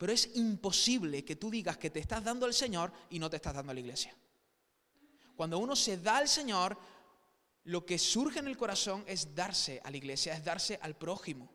Pero 0.00 0.14
es 0.14 0.34
imposible 0.34 1.26
que 1.26 1.36
tú 1.36 1.50
digas 1.50 1.76
que 1.76 1.90
te 1.90 1.98
estás 1.98 2.24
dando 2.24 2.46
al 2.46 2.54
Señor 2.54 2.90
y 3.10 3.18
no 3.18 3.28
te 3.28 3.36
estás 3.36 3.52
dando 3.52 3.70
a 3.70 3.74
la 3.74 3.80
iglesia. 3.80 4.16
Cuando 5.36 5.58
uno 5.58 5.76
se 5.76 5.98
da 5.98 6.16
al 6.16 6.26
Señor, 6.26 6.78
lo 7.64 7.84
que 7.84 7.98
surge 7.98 8.38
en 8.38 8.46
el 8.46 8.56
corazón 8.56 9.04
es 9.06 9.34
darse 9.34 9.78
a 9.84 9.90
la 9.90 9.98
iglesia, 9.98 10.32
es 10.32 10.42
darse 10.42 10.78
al 10.80 10.96
prójimo. 10.96 11.52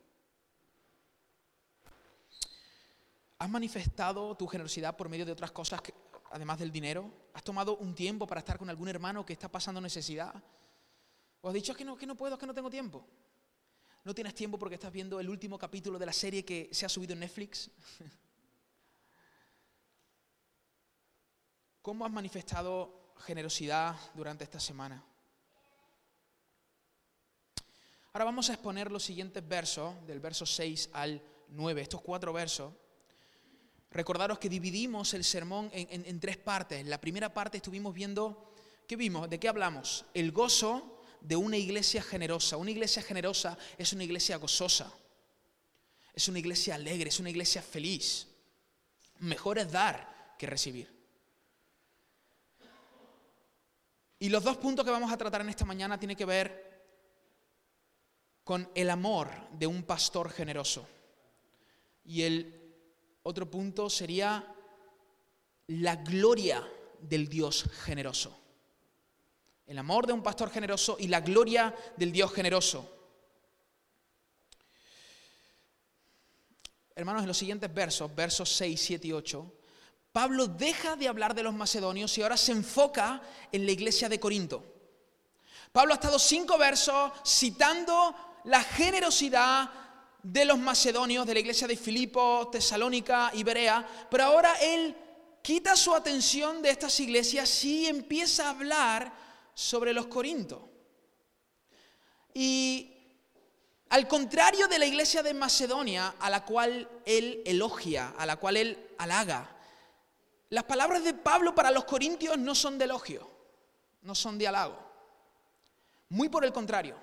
¿Has 3.40 3.50
manifestado 3.50 4.38
tu 4.38 4.46
generosidad 4.46 4.96
por 4.96 5.10
medio 5.10 5.26
de 5.26 5.32
otras 5.32 5.50
cosas, 5.50 5.82
además 6.30 6.60
del 6.60 6.72
dinero? 6.72 7.12
¿Has 7.34 7.44
tomado 7.44 7.78
un 7.78 7.96
tiempo 7.96 8.28
para 8.28 8.42
estar 8.42 8.60
con 8.60 8.70
algún 8.70 8.90
hermano 8.90 9.26
que 9.26 9.34
está 9.34 9.50
pasando 9.52 9.82
necesidad? 9.82 10.36
¿O 11.42 11.48
has 11.48 11.54
dicho 11.56 11.76
que 11.76 11.84
no, 11.84 11.98
que 11.98 12.06
no 12.06 12.16
puedo, 12.16 12.38
que 12.38 12.46
no 12.46 12.54
tengo 12.54 12.70
tiempo? 12.70 13.08
¿No 14.04 14.14
tienes 14.14 14.36
tiempo 14.36 14.60
porque 14.60 14.76
estás 14.76 14.94
viendo 14.94 15.20
el 15.20 15.32
último 15.32 15.58
capítulo 15.58 15.98
de 15.98 16.06
la 16.06 16.14
serie 16.14 16.46
que 16.46 16.70
se 16.72 16.86
ha 16.86 16.90
subido 16.90 17.14
en 17.14 17.22
Netflix? 17.22 17.72
¿Cómo 21.86 22.04
has 22.04 22.12
manifestado 22.12 23.14
generosidad 23.28 23.96
durante 24.16 24.44
esta 24.44 24.60
semana? 24.60 25.06
Ahora 28.12 28.26
vamos 28.26 28.50
a 28.50 28.54
exponer 28.54 28.92
los 28.92 29.04
siguientes 29.04 29.48
versos, 29.48 29.94
del 30.08 30.20
verso 30.20 30.48
6 30.48 30.90
al 30.94 31.22
9, 31.50 31.82
estos 31.84 32.02
cuatro 32.02 32.34
versos. 32.34 32.74
Recordaros 33.92 34.40
que 34.40 34.50
dividimos 34.50 35.14
el 35.14 35.24
sermón 35.24 35.70
en, 35.74 36.08
en 36.08 36.20
tres 36.20 36.38
partes. 36.38 36.80
En 36.80 36.90
la 36.90 37.00
primera 37.00 37.32
parte 37.32 37.58
estuvimos 37.58 37.94
viendo, 37.94 38.52
¿qué 38.88 38.96
vimos? 38.96 39.30
¿De 39.30 39.40
qué 39.40 39.48
hablamos? 39.48 40.06
El 40.16 40.32
gozo, 40.32 41.02
de 41.22 41.36
una 41.36 41.58
iglesia 41.58 42.02
generosa. 42.02 42.58
Una 42.58 42.72
iglesia 42.72 43.04
generosa 43.04 43.60
es 43.78 43.94
una 43.94 44.06
iglesia 44.06 44.38
gozosa, 44.38 44.92
es 46.16 46.28
una 46.30 46.40
iglesia 46.40 46.74
alegre, 46.74 47.10
es 47.10 47.20
una 47.20 47.30
iglesia 47.30 47.62
feliz. 47.62 48.28
Mejor 49.20 49.60
es 49.60 49.72
dar 49.72 50.36
que 50.40 50.48
recibir. 50.48 50.95
Y 54.20 54.30
los 54.30 54.44
dos 54.44 54.58
puntos 54.58 54.86
que 54.86 54.92
vamos 54.92 55.12
a 55.12 55.18
tratar 55.18 55.42
en 55.42 55.50
esta 55.50 55.66
mañana 55.66 56.00
tienen 56.00 56.18
que 56.18 56.26
ver 56.26 56.74
con 58.44 58.70
el 58.76 58.90
amor 58.90 59.30
de 59.52 59.68
un 59.68 59.84
pastor 59.84 60.30
generoso. 60.30 60.88
Y 62.06 62.22
el 62.22 62.74
otro 63.24 63.50
punto 63.50 63.90
sería 63.90 64.56
la 65.68 65.96
gloria 65.98 66.66
del 67.02 67.28
Dios 67.28 67.64
generoso 67.84 68.46
el 69.68 69.78
amor 69.78 70.06
de 70.06 70.14
un 70.14 70.22
pastor 70.22 70.50
generoso 70.50 70.98
y 71.00 71.08
la 71.08 71.22
gloria 71.22 71.74
del 71.98 72.12
Dios 72.12 72.32
generoso. 72.32 72.92
Hermanos, 76.96 77.24
en 77.24 77.28
los 77.28 77.38
siguientes 77.38 77.74
versos, 77.74 78.14
versos 78.16 78.50
6, 78.56 78.80
7 78.80 79.08
y 79.08 79.12
8, 79.12 79.54
Pablo 80.16 80.48
deja 80.48 80.96
de 80.96 81.10
hablar 81.10 81.36
de 81.36 81.44
los 81.44 81.54
macedonios 81.54 82.18
y 82.18 82.22
ahora 82.22 82.38
se 82.38 82.54
enfoca 82.54 83.22
en 83.52 83.66
la 83.66 83.74
iglesia 83.74 84.08
de 84.08 84.18
Corinto. 84.18 84.64
Pablo 85.74 85.92
ha 85.92 85.96
estado 85.96 86.20
cinco 86.20 86.58
versos 86.58 87.12
citando 87.26 88.16
la 88.46 88.64
generosidad 88.64 89.70
de 90.24 90.46
los 90.46 90.58
macedonios, 90.58 91.28
de 91.28 91.34
la 91.34 91.42
iglesia 91.42 91.68
de 91.68 91.76
Filipo, 91.76 92.48
Tesalónica 92.50 93.30
y 93.34 93.44
Berea, 93.44 93.86
pero 94.10 94.24
ahora 94.24 94.54
él 94.62 94.96
quita 95.42 95.76
su 95.76 95.94
atención 95.94 96.62
de 96.62 96.70
estas 96.70 96.98
iglesias 97.02 97.66
y 97.66 97.86
empieza 97.86 98.46
a 98.46 98.52
hablar 98.52 99.12
sobre 99.54 99.92
los 99.92 100.06
corintos. 100.06 100.62
Y 102.34 102.90
al 103.90 104.08
contrario 104.08 104.70
de 104.70 104.80
la 104.80 104.86
iglesia 104.86 105.22
de 105.22 105.34
Macedonia, 105.34 106.16
a 106.22 106.30
la 106.30 106.46
cual 106.46 106.88
él 107.06 107.44
elogia, 107.46 108.14
a 108.18 108.26
la 108.26 108.38
cual 108.38 108.56
él 108.56 108.92
halaga, 108.98 109.52
las 110.56 110.64
palabras 110.64 111.04
de 111.04 111.14
Pablo 111.14 111.54
para 111.54 111.70
los 111.70 111.84
corintios 111.86 112.38
no 112.38 112.56
son 112.56 112.78
de 112.78 112.86
elogio, 112.86 113.30
no 114.02 114.16
son 114.16 114.38
de 114.38 114.48
halago. 114.48 114.80
Muy 116.10 116.30
por 116.30 116.44
el 116.46 116.54
contrario. 116.54 116.96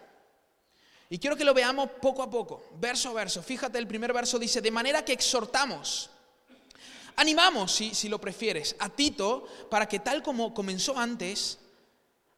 Y 1.11 1.19
quiero 1.19 1.37
que 1.37 1.45
lo 1.45 1.53
veamos 1.53 1.91
poco 2.01 2.23
a 2.23 2.31
poco, 2.31 2.65
verso 2.81 3.11
a 3.11 3.13
verso. 3.13 3.43
Fíjate, 3.43 3.79
el 3.79 3.87
primer 3.87 4.13
verso 4.13 4.39
dice, 4.39 4.61
de 4.61 4.71
manera 4.71 5.05
que 5.05 5.13
exhortamos, 5.13 6.09
animamos, 7.17 7.71
si, 7.73 7.95
si 7.95 8.09
lo 8.09 8.19
prefieres, 8.19 8.75
a 8.79 8.89
Tito 8.89 9.47
para 9.71 9.87
que 9.87 10.01
tal 10.01 10.23
como 10.23 10.55
comenzó 10.55 10.99
antes, 10.99 11.59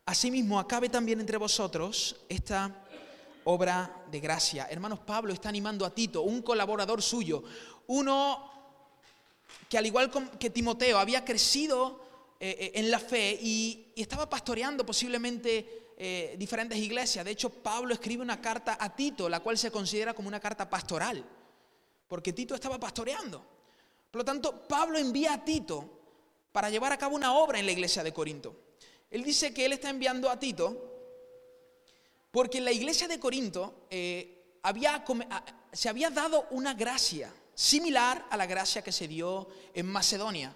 Asimismo, 0.06 0.58
acabe 0.58 0.90
también 0.90 1.18
entre 1.20 1.38
vosotros 1.38 2.16
esta 2.28 2.84
obra 3.44 4.04
de 4.10 4.20
gracia. 4.20 4.66
Hermanos, 4.68 4.98
Pablo 4.98 5.32
está 5.32 5.48
animando 5.48 5.86
a 5.86 5.94
Tito, 5.94 6.20
un 6.20 6.42
colaborador 6.42 7.00
suyo, 7.00 7.42
uno 7.86 8.53
que 9.74 9.78
al 9.78 9.86
igual 9.86 10.08
que 10.38 10.50
Timoteo 10.50 10.98
había 10.98 11.24
crecido 11.24 12.00
eh, 12.38 12.56
eh, 12.60 12.72
en 12.76 12.92
la 12.92 13.00
fe 13.00 13.36
y, 13.42 13.92
estaba 13.96 14.30
pastoreando 14.30 14.86
posiblemente 14.86 15.88
eh, 15.98 16.36
diferentes 16.38 16.78
iglesias. 16.78 17.24
De 17.24 17.32
hecho, 17.32 17.50
Pablo 17.50 17.92
escribe 17.92 18.22
una 18.22 18.40
carta 18.40 18.76
a 18.78 18.94
Tito, 18.94 19.28
la 19.28 19.40
cual 19.40 19.58
se 19.58 19.72
considera 19.72 20.14
como 20.14 20.28
una 20.28 20.38
carta 20.38 20.70
pastoral, 20.70 21.24
porque 22.06 22.32
Tito 22.32 22.54
estaba 22.54 22.78
pastoreando. 22.78 23.44
Por 24.12 24.20
lo 24.20 24.24
tanto, 24.24 24.62
Pablo 24.68 24.96
envía 24.96 25.32
a 25.32 25.44
Tito 25.44 25.90
para 26.52 26.70
llevar 26.70 26.92
a 26.92 26.96
cabo 26.96 27.16
una 27.16 27.34
obra 27.34 27.58
en 27.58 27.66
la 27.66 27.72
iglesia 27.72 28.04
de 28.04 28.12
Corinto. 28.12 28.54
Él 29.10 29.24
dice 29.24 29.52
que 29.52 29.64
él 29.64 29.72
está 29.72 29.90
enviando 29.90 30.30
a 30.30 30.38
Tito 30.38 30.92
porque 32.30 32.58
en 32.58 32.64
la 32.64 32.70
iglesia 32.70 33.08
de 33.08 33.18
Corinto 33.18 33.88
se 33.90 35.88
había 35.88 36.10
dado 36.10 36.46
una 36.52 36.74
gracia 36.74 37.34
similar 37.54 38.26
a 38.30 38.36
la 38.36 38.46
gracia 38.46 38.82
que 38.82 38.92
se 38.92 39.08
dio 39.08 39.48
en 39.74 39.86
Macedonia. 39.86 40.54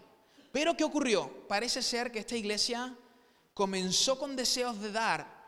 Pero 0.52 0.76
¿qué 0.76 0.85
ocurrió? 0.85 1.47
Parece 1.47 1.83
ser 1.83 2.11
que 2.11 2.21
esta 2.21 2.37
iglesia 2.37 2.95
comenzó 3.55 4.19
con 4.19 4.37
deseos 4.37 4.81
de 4.81 4.93
dar 4.93 5.38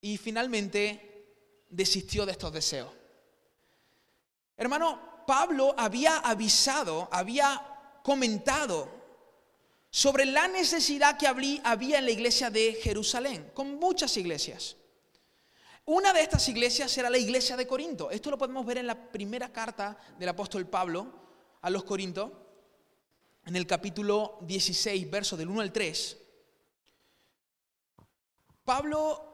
y 0.00 0.16
finalmente 0.16 1.26
desistió 1.68 2.24
de 2.24 2.32
estos 2.32 2.52
deseos. 2.52 2.90
Hermano, 4.56 5.24
Pablo 5.26 5.74
había 5.76 6.18
avisado, 6.18 7.08
había 7.12 8.00
comentado 8.02 8.88
sobre 9.90 10.24
la 10.24 10.48
necesidad 10.48 11.18
que 11.18 11.26
había 11.26 11.98
en 11.98 12.04
la 12.04 12.10
iglesia 12.10 12.50
de 12.50 12.78
Jerusalén, 12.82 13.50
con 13.54 13.78
muchas 13.78 14.16
iglesias. 14.16 14.77
Una 15.90 16.12
de 16.12 16.20
estas 16.20 16.46
iglesias 16.50 16.98
era 16.98 17.08
la 17.08 17.16
iglesia 17.16 17.56
de 17.56 17.66
Corinto. 17.66 18.10
Esto 18.10 18.28
lo 18.28 18.36
podemos 18.36 18.66
ver 18.66 18.76
en 18.76 18.86
la 18.86 19.10
primera 19.10 19.50
carta 19.50 19.96
del 20.18 20.28
apóstol 20.28 20.66
Pablo 20.66 21.10
a 21.62 21.70
los 21.70 21.82
Corintos, 21.82 22.30
en 23.46 23.56
el 23.56 23.66
capítulo 23.66 24.36
16, 24.42 25.10
verso 25.10 25.34
del 25.34 25.48
1 25.48 25.62
al 25.62 25.72
3. 25.72 26.18
Pablo 28.66 29.24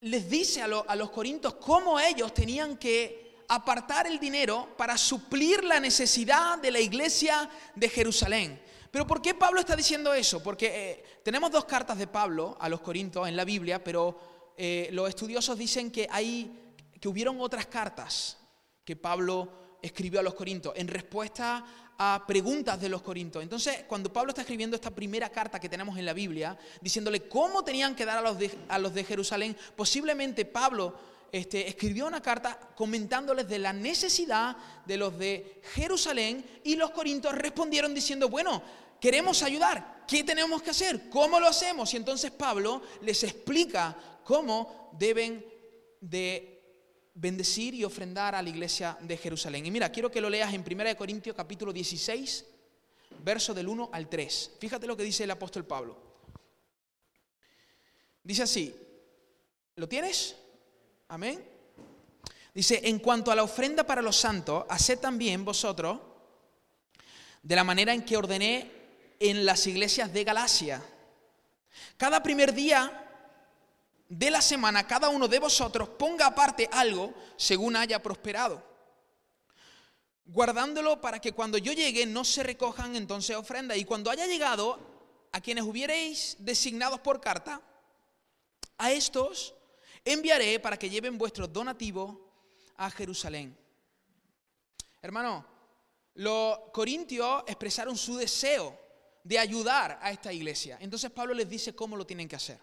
les 0.00 0.28
dice 0.28 0.60
a, 0.60 0.68
los 0.68 1.10
corintos 1.10 1.54
cómo 1.54 1.98
ellos 1.98 2.34
tenían 2.34 2.76
que 2.76 3.44
apartar 3.48 4.06
el 4.06 4.18
dinero 4.18 4.76
para 4.76 4.98
suplir 4.98 5.64
la 5.64 5.80
necesidad 5.80 6.58
de 6.58 6.72
la 6.72 6.80
iglesia 6.80 7.48
de 7.74 7.88
Jerusalén. 7.88 8.62
Pero 8.90 9.06
¿por 9.06 9.22
qué 9.22 9.32
Pablo 9.32 9.60
está 9.60 9.74
diciendo 9.74 10.12
eso? 10.12 10.42
Porque 10.42 10.66
eh, 10.66 11.04
tenemos 11.22 11.50
dos 11.50 11.64
cartas 11.64 11.96
de 11.96 12.06
Pablo 12.06 12.58
a 12.60 12.68
los 12.68 12.82
Corintios 12.82 13.26
en 13.26 13.34
la 13.34 13.46
Biblia, 13.46 13.82
pero 13.82 14.31
eh, 14.56 14.88
los 14.92 15.08
estudiosos 15.08 15.58
dicen 15.58 15.90
que 15.90 16.06
hay, 16.10 16.74
que 17.00 17.08
hubieron 17.08 17.40
otras 17.40 17.66
cartas 17.66 18.38
que 18.84 18.96
Pablo 18.96 19.78
escribió 19.80 20.20
a 20.20 20.22
los 20.22 20.34
Corintios 20.34 20.74
en 20.76 20.88
respuesta 20.88 21.64
a 21.98 22.24
preguntas 22.26 22.80
de 22.80 22.88
los 22.88 23.02
Corintios. 23.02 23.42
Entonces, 23.42 23.84
cuando 23.86 24.12
Pablo 24.12 24.30
está 24.30 24.42
escribiendo 24.42 24.76
esta 24.76 24.90
primera 24.90 25.28
carta 25.28 25.60
que 25.60 25.68
tenemos 25.68 25.96
en 25.98 26.06
la 26.06 26.12
Biblia, 26.12 26.58
diciéndole 26.80 27.28
cómo 27.28 27.62
tenían 27.62 27.94
que 27.94 28.04
dar 28.04 28.18
a 28.18 28.78
los 28.78 28.94
de, 28.94 29.04
Jerusalén, 29.04 29.56
posiblemente 29.76 30.44
Pablo 30.44 30.94
este, 31.30 31.68
escribió 31.68 32.06
una 32.06 32.20
carta 32.20 32.58
comentándoles 32.74 33.48
de 33.48 33.58
la 33.58 33.72
necesidad 33.72 34.56
de 34.84 34.96
los 34.96 35.16
de 35.18 35.60
Jerusalén 35.74 36.44
y 36.64 36.76
los 36.76 36.90
corintios 36.90 37.34
respondieron 37.34 37.94
diciendo, 37.94 38.28
bueno, 38.28 38.62
queremos 39.00 39.42
ayudar, 39.42 40.01
¿qué 40.12 40.24
tenemos 40.24 40.60
que 40.60 40.68
hacer? 40.68 41.08
¿Cómo 41.08 41.40
lo 41.40 41.48
hacemos? 41.48 41.94
Y 41.94 41.96
entonces 41.96 42.30
Pablo 42.30 42.82
les 43.00 43.24
explica 43.24 43.96
cómo 44.22 44.90
deben 44.98 45.42
de 46.02 46.60
bendecir 47.14 47.72
y 47.72 47.82
ofrendar 47.82 48.34
a 48.34 48.42
la 48.42 48.50
iglesia 48.50 48.98
de 49.00 49.16
Jerusalén. 49.16 49.64
Y 49.64 49.70
mira, 49.70 49.90
quiero 49.90 50.10
que 50.10 50.20
lo 50.20 50.28
leas 50.28 50.52
en 50.52 50.62
1 50.70 50.96
Corintios 50.98 51.34
capítulo 51.34 51.72
16, 51.72 52.44
verso 53.24 53.54
del 53.54 53.68
1 53.68 53.88
al 53.90 54.10
3. 54.10 54.50
Fíjate 54.58 54.86
lo 54.86 54.98
que 54.98 55.02
dice 55.02 55.24
el 55.24 55.30
apóstol 55.30 55.64
Pablo. 55.64 55.96
Dice 58.22 58.42
así, 58.42 58.76
¿lo 59.76 59.88
tienes? 59.88 60.36
Amén. 61.08 61.42
Dice, 62.52 62.82
en 62.84 62.98
cuanto 62.98 63.32
a 63.32 63.34
la 63.34 63.44
ofrenda 63.44 63.86
para 63.86 64.02
los 64.02 64.16
santos, 64.16 64.66
haced 64.68 64.98
también 64.98 65.42
vosotros 65.42 65.98
de 67.42 67.56
la 67.56 67.64
manera 67.64 67.94
en 67.94 68.04
que 68.04 68.18
ordené 68.18 68.81
en 69.22 69.44
las 69.44 69.68
iglesias 69.68 70.12
de 70.12 70.24
Galacia. 70.24 70.82
Cada 71.96 72.20
primer 72.22 72.52
día 72.52 72.98
de 74.08 74.30
la 74.32 74.42
semana 74.42 74.86
cada 74.86 75.08
uno 75.08 75.28
de 75.28 75.38
vosotros 75.38 75.88
ponga 75.90 76.26
aparte 76.26 76.68
algo 76.72 77.14
según 77.36 77.76
haya 77.76 78.02
prosperado, 78.02 78.60
guardándolo 80.26 81.00
para 81.00 81.20
que 81.20 81.32
cuando 81.32 81.56
yo 81.56 81.72
llegue 81.72 82.04
no 82.04 82.24
se 82.24 82.42
recojan 82.42 82.96
entonces 82.96 83.36
ofrenda. 83.36 83.76
Y 83.76 83.84
cuando 83.84 84.10
haya 84.10 84.26
llegado 84.26 84.80
a 85.30 85.40
quienes 85.40 85.64
hubierais 85.64 86.36
designados 86.40 86.98
por 86.98 87.20
carta, 87.20 87.62
a 88.76 88.90
estos 88.90 89.54
enviaré 90.04 90.58
para 90.58 90.76
que 90.76 90.90
lleven 90.90 91.16
vuestro 91.16 91.46
donativo 91.46 92.28
a 92.76 92.90
Jerusalén. 92.90 93.56
Hermano, 95.00 95.46
los 96.14 96.58
corintios 96.72 97.44
expresaron 97.46 97.96
su 97.96 98.16
deseo 98.16 98.81
de 99.24 99.38
ayudar 99.38 99.98
a 100.02 100.10
esta 100.10 100.32
iglesia. 100.32 100.78
Entonces 100.80 101.10
Pablo 101.10 101.34
les 101.34 101.48
dice 101.48 101.74
cómo 101.74 101.96
lo 101.96 102.06
tienen 102.06 102.28
que 102.28 102.36
hacer. 102.36 102.58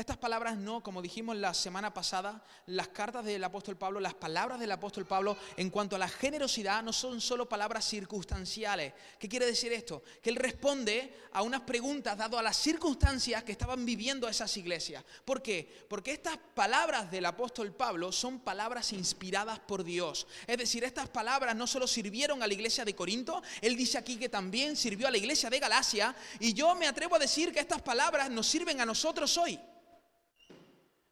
Estas 0.00 0.16
palabras 0.16 0.56
no, 0.56 0.82
como 0.82 1.02
dijimos 1.02 1.36
la 1.36 1.52
semana 1.52 1.92
pasada, 1.92 2.42
las 2.64 2.88
cartas 2.88 3.22
del 3.22 3.44
apóstol 3.44 3.76
Pablo, 3.76 4.00
las 4.00 4.14
palabras 4.14 4.58
del 4.58 4.72
apóstol 4.72 5.04
Pablo 5.04 5.36
en 5.58 5.68
cuanto 5.68 5.94
a 5.94 5.98
la 5.98 6.08
generosidad 6.08 6.82
no 6.82 6.90
son 6.90 7.20
solo 7.20 7.46
palabras 7.46 7.84
circunstanciales. 7.84 8.94
¿Qué 9.18 9.28
quiere 9.28 9.44
decir 9.44 9.74
esto? 9.74 10.02
Que 10.22 10.30
él 10.30 10.36
responde 10.36 11.12
a 11.32 11.42
unas 11.42 11.60
preguntas 11.60 12.16
dado 12.16 12.38
a 12.38 12.42
las 12.42 12.56
circunstancias 12.56 13.44
que 13.44 13.52
estaban 13.52 13.84
viviendo 13.84 14.26
esas 14.26 14.56
iglesias. 14.56 15.04
¿Por 15.22 15.42
qué? 15.42 15.84
Porque 15.86 16.12
estas 16.12 16.38
palabras 16.54 17.10
del 17.10 17.26
apóstol 17.26 17.70
Pablo 17.74 18.10
son 18.10 18.40
palabras 18.40 18.94
inspiradas 18.94 19.58
por 19.58 19.84
Dios. 19.84 20.26
Es 20.46 20.56
decir, 20.56 20.82
estas 20.82 21.10
palabras 21.10 21.54
no 21.54 21.66
solo 21.66 21.86
sirvieron 21.86 22.42
a 22.42 22.46
la 22.46 22.54
iglesia 22.54 22.86
de 22.86 22.94
Corinto, 22.94 23.42
él 23.60 23.76
dice 23.76 23.98
aquí 23.98 24.16
que 24.16 24.30
también 24.30 24.78
sirvió 24.78 25.08
a 25.08 25.10
la 25.10 25.18
iglesia 25.18 25.50
de 25.50 25.60
Galacia 25.60 26.16
y 26.38 26.54
yo 26.54 26.74
me 26.74 26.86
atrevo 26.88 27.16
a 27.16 27.18
decir 27.18 27.52
que 27.52 27.60
estas 27.60 27.82
palabras 27.82 28.30
nos 28.30 28.46
sirven 28.46 28.80
a 28.80 28.86
nosotros 28.86 29.36
hoy. 29.36 29.60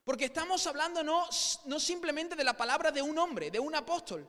Porque 0.09 0.25
estamos 0.25 0.67
hablando 0.67 1.05
no, 1.05 1.29
no 1.67 1.79
simplemente 1.79 2.35
de 2.35 2.43
la 2.43 2.57
palabra 2.57 2.91
de 2.91 3.03
un 3.03 3.19
hombre, 3.19 3.51
de 3.51 3.61
un 3.61 3.75
apóstol. 3.75 4.27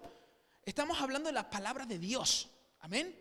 Estamos 0.65 0.99
hablando 0.99 1.27
de 1.27 1.33
las 1.33 1.45
palabras 1.45 1.87
de 1.87 1.97
Dios. 1.97 2.49
Amén. 2.81 3.15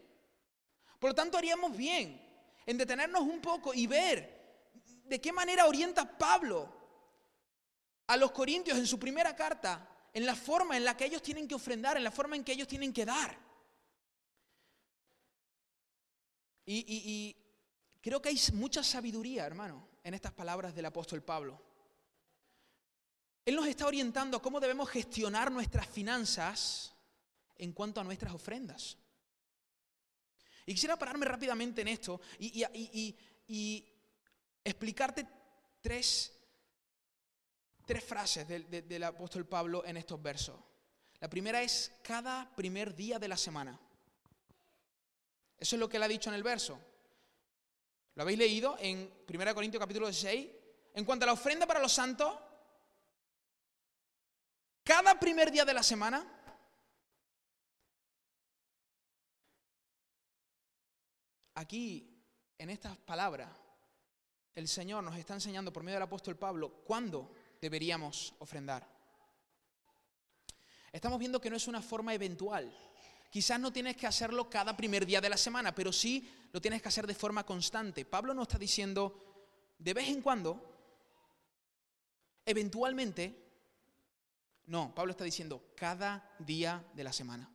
Por 0.99 1.11
lo 1.11 1.15
tanto, 1.15 1.39
haríamos 1.39 1.77
bien 1.77 2.21
en 2.67 2.77
detenernos 2.77 3.23
un 3.23 3.41
poco 3.41 3.73
y 3.73 3.87
ver 3.87 4.75
de 5.05 5.21
qué 5.21 5.31
manera 5.33 5.67
orienta 5.67 6.19
Pablo 6.19 6.69
a 8.09 8.17
los 8.17 8.33
corintios 8.33 8.77
en 8.77 8.89
su 8.89 8.99
primera 8.99 9.37
carta, 9.37 9.89
en 10.13 10.27
la 10.27 10.35
forma 10.35 10.77
en 10.77 10.85
la 10.85 10.97
que 10.97 11.05
ellos 11.05 11.23
tienen 11.23 11.47
que 11.47 11.55
ofrendar, 11.55 11.97
en 11.97 12.03
la 12.03 12.11
forma 12.11 12.35
en 12.35 12.43
que 12.43 12.55
ellos 12.55 12.67
tienen 12.67 12.93
que 12.93 13.05
dar. 13.05 13.39
Y, 16.67 16.85
y 16.89 17.37
creo 18.01 18.21
que 18.21 18.31
hay 18.31 18.41
mucha 18.55 18.83
sabiduría, 18.83 19.47
hermano, 19.47 19.87
en 20.03 20.15
estas 20.15 20.33
palabras 20.33 20.75
del 20.75 20.87
apóstol 20.87 21.23
Pablo. 21.23 21.68
Él 23.49 23.57
nos 23.57 23.67
está 23.67 23.87
orientando 23.87 24.37
a 24.37 24.43
cómo 24.43 24.61
debemos 24.61 24.91
gestionar 24.91 25.51
nuestras 25.51 25.87
finanzas 25.87 26.93
en 27.57 27.73
cuanto 27.73 27.99
a 27.99 28.05
nuestras 28.05 28.35
ofrendas. 28.35 28.99
Y 30.67 30.75
quisiera 30.75 30.99
pararme 30.99 31.25
rápidamente 31.25 31.81
en 31.81 31.89
esto 31.89 32.21
y, 32.39 33.87
explicarte 34.63 35.27
tres, 35.81 36.31
tres 37.87 38.05
frases 38.05 38.47
del 38.47 39.05
apóstol 39.05 39.47
Pablo 39.47 39.83
en 39.87 39.97
estos 39.97 40.21
versos. 40.21 40.61
La 41.19 41.31
primera 41.31 41.63
es 41.63 41.91
cada 42.03 42.55
primer 42.55 42.95
día 42.95 43.19
de 43.19 43.29
la 43.29 43.37
semana. 43.39 43.81
Eso 45.57 45.77
es 45.77 45.81
lo 45.81 45.89
que 45.89 45.97
él 45.97 46.03
ha 46.03 46.09
dicho 46.09 46.29
en 46.29 46.37
el 46.37 46.43
verso. 46.43 46.79
¿Lo 48.15 48.25
habéis 48.25 48.39
leído 48.39 48.77
en 48.79 49.11
1 49.27 49.55
Corintios 49.55 49.81
capítulo 49.81 50.07
16? 50.07 50.49
En 50.93 51.07
cuanto 51.07 51.25
a 51.25 51.29
la 51.29 51.33
ofrenda 51.33 51.67
para 51.67 51.81
los 51.81 51.95
santos, 51.95 52.35
cada 54.89 55.21
primer 55.21 55.53
día 55.53 55.67
de 55.67 55.75
la 55.75 55.83
semana, 55.83 56.27
aquí, 61.55 62.25
en 62.57 62.71
estas 62.71 62.97
palabras, 62.97 63.51
el 64.55 64.67
Señor 64.67 65.05
nos 65.05 65.15
está 65.19 65.35
enseñando 65.35 65.75
por 65.75 65.83
medio 65.83 65.97
del 65.97 66.05
apóstol 66.05 66.39
Pablo 66.39 66.73
cuándo 66.87 67.35
deberíamos 67.61 68.33
ofrendar. 68.39 68.89
Estamos 70.91 71.19
viendo 71.19 71.39
que 71.39 71.51
no 71.51 71.57
es 71.57 71.69
una 71.69 71.83
forma 71.83 72.15
eventual. 72.15 72.75
Quizás 73.31 73.61
no 73.61 73.71
tienes 73.71 73.95
que 73.95 74.07
hacerlo 74.07 74.49
cada 74.49 74.75
primer 74.75 75.05
día 75.05 75.21
de 75.21 75.29
la 75.29 75.37
semana, 75.37 75.75
pero 75.75 75.93
sí 75.93 76.49
lo 76.51 76.63
tienes 76.63 76.81
que 76.81 76.89
hacer 76.89 77.07
de 77.07 77.15
forma 77.15 77.45
constante. 77.45 78.07
Pablo 78.07 78.33
no 78.33 78.45
está 78.45 78.57
diciendo 78.57 79.53
de 79.79 79.93
vez 79.93 80.09
en 80.09 80.23
cuando, 80.23 80.65
eventualmente, 82.47 83.48
no, 84.69 84.95
Pablo 84.95 85.13
está 85.13 85.25
diciendo 85.25 85.73
cada 85.75 86.35
día 86.39 86.85
de 86.93 87.03
la 87.03 87.13
semana. 87.13 87.51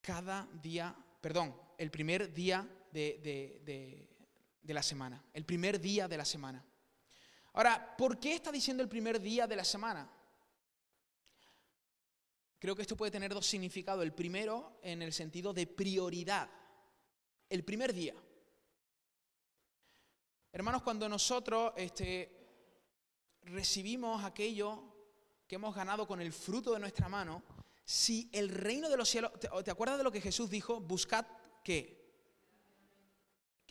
Cada 0.00 0.48
día, 0.62 0.94
perdón, 1.20 1.54
el 1.76 1.90
primer 1.90 2.32
día 2.32 2.66
de, 2.90 4.08
la 4.62 4.82
semana. 4.82 5.22
El 5.34 5.44
primer 5.44 5.78
día 5.78 6.08
de 6.08 6.16
la 6.16 6.24
semana. 6.24 6.64
Ahora, 7.52 7.94
¿por 7.96 8.18
qué 8.18 8.34
está 8.34 8.50
diciendo 8.50 8.82
el 8.82 8.88
primer 8.88 9.20
día 9.20 9.46
de 9.46 9.56
la 9.56 9.64
semana? 9.64 10.10
Creo 12.58 12.74
que 12.74 12.82
esto 12.82 12.96
puede 12.96 13.12
tener 13.12 13.34
dos 13.34 13.46
significados. 13.46 14.02
El 14.02 14.14
primero 14.14 14.78
en 14.82 15.02
el 15.02 15.12
sentido 15.12 15.52
de 15.52 15.66
prioridad. 15.66 16.48
El 17.50 17.62
primer 17.62 17.92
día. 17.92 18.14
Hermanos, 20.50 20.82
cuando 20.82 21.08
nosotros 21.10 21.74
este, 21.76 22.43
recibimos 23.44 24.24
aquello 24.24 24.82
que 25.46 25.56
hemos 25.56 25.74
ganado 25.74 26.06
con 26.06 26.20
el 26.20 26.32
fruto 26.32 26.72
de 26.72 26.80
nuestra 26.80 27.08
mano, 27.08 27.42
si 27.84 28.30
el 28.32 28.48
reino 28.48 28.88
de 28.88 28.96
los 28.96 29.08
cielos, 29.08 29.32
¿te, 29.38 29.70
acuerdas 29.70 29.98
de 29.98 30.04
lo 30.04 30.12
que 30.12 30.20
Jesús 30.20 30.48
dijo? 30.48 30.80
Buscad 30.80 31.26
qué? 31.62 32.02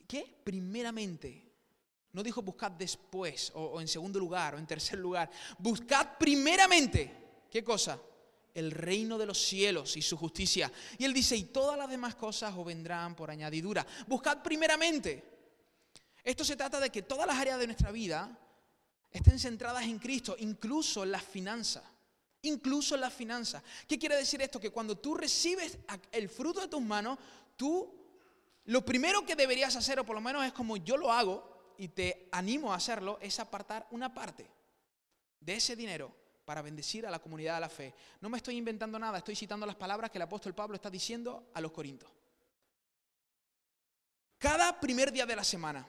¿Qué? 0.07 0.41
Primeramente. 0.43 1.51
No 2.11 2.21
dijo 2.21 2.43
buscad 2.43 2.71
después, 2.71 3.51
o, 3.55 3.63
o 3.63 3.81
en 3.81 3.87
segundo 3.87 4.19
lugar, 4.19 4.53
o 4.53 4.59
en 4.59 4.67
tercer 4.67 4.99
lugar. 4.99 5.31
Buscad 5.57 6.17
primeramente. 6.19 7.45
¿Qué 7.49 7.63
cosa? 7.63 7.99
el 8.53 8.69
reino 8.69 9.17
de 9.17 9.25
los 9.25 9.43
cielos 9.43 9.97
y 9.97 10.01
su 10.03 10.15
justicia. 10.15 10.71
Y 10.99 11.05
él 11.05 11.13
dice, 11.13 11.35
y 11.35 11.45
todas 11.45 11.77
las 11.77 11.89
demás 11.89 12.13
cosas 12.13 12.53
os 12.55 12.65
vendrán 12.65 13.15
por 13.15 13.31
añadidura. 13.31 13.83
Buscad 14.07 14.43
primeramente. 14.43 15.23
Esto 16.23 16.43
se 16.43 16.55
trata 16.55 16.79
de 16.79 16.89
que 16.89 17.01
todas 17.01 17.27
las 17.27 17.37
áreas 17.37 17.59
de 17.59 17.65
nuestra 17.65 17.91
vida 17.91 18.37
estén 19.13 19.39
centradas 19.39 19.83
en 19.83 19.99
Cristo, 19.99 20.35
incluso 20.39 21.03
en 21.03 21.11
las 21.11 21.23
finanzas. 21.23 21.83
Incluso 22.41 22.95
en 22.95 23.01
las 23.01 23.13
finanzas. 23.13 23.63
¿Qué 23.87 23.97
quiere 23.97 24.17
decir 24.17 24.41
esto? 24.41 24.59
Que 24.59 24.71
cuando 24.71 24.97
tú 24.97 25.15
recibes 25.15 25.77
el 26.11 26.27
fruto 26.27 26.59
de 26.59 26.67
tus 26.67 26.81
manos, 26.81 27.17
tú 27.55 27.93
lo 28.65 28.83
primero 28.83 29.25
que 29.25 29.35
deberías 29.35 29.75
hacer, 29.75 29.99
o 29.99 30.05
por 30.05 30.15
lo 30.15 30.21
menos 30.21 30.45
es 30.45 30.51
como 30.51 30.75
yo 30.77 30.97
lo 30.97 31.11
hago, 31.11 31.73
y 31.77 31.87
te 31.87 32.27
animo 32.31 32.73
a 32.73 32.75
hacerlo, 32.75 33.17
es 33.21 33.39
apartar 33.39 33.87
una 33.91 34.13
parte 34.13 34.49
de 35.39 35.55
ese 35.55 35.75
dinero 35.75 36.13
para 36.45 36.61
bendecir 36.61 37.05
a 37.07 37.11
la 37.11 37.19
comunidad 37.19 37.55
de 37.55 37.61
la 37.61 37.69
fe. 37.69 37.93
No 38.19 38.29
me 38.29 38.37
estoy 38.37 38.57
inventando 38.57 38.99
nada, 38.99 39.19
estoy 39.19 39.35
citando 39.35 39.65
las 39.65 39.75
palabras 39.75 40.11
que 40.11 40.17
el 40.17 40.23
apóstol 40.23 40.53
Pablo 40.53 40.75
está 40.75 40.89
diciendo 40.89 41.49
a 41.53 41.61
los 41.61 41.71
corintios. 41.71 42.11
cada 44.43 44.77
primer 44.77 45.09
día 45.13 45.25
de 45.25 45.37
la 45.37 45.43
semana. 45.45 45.87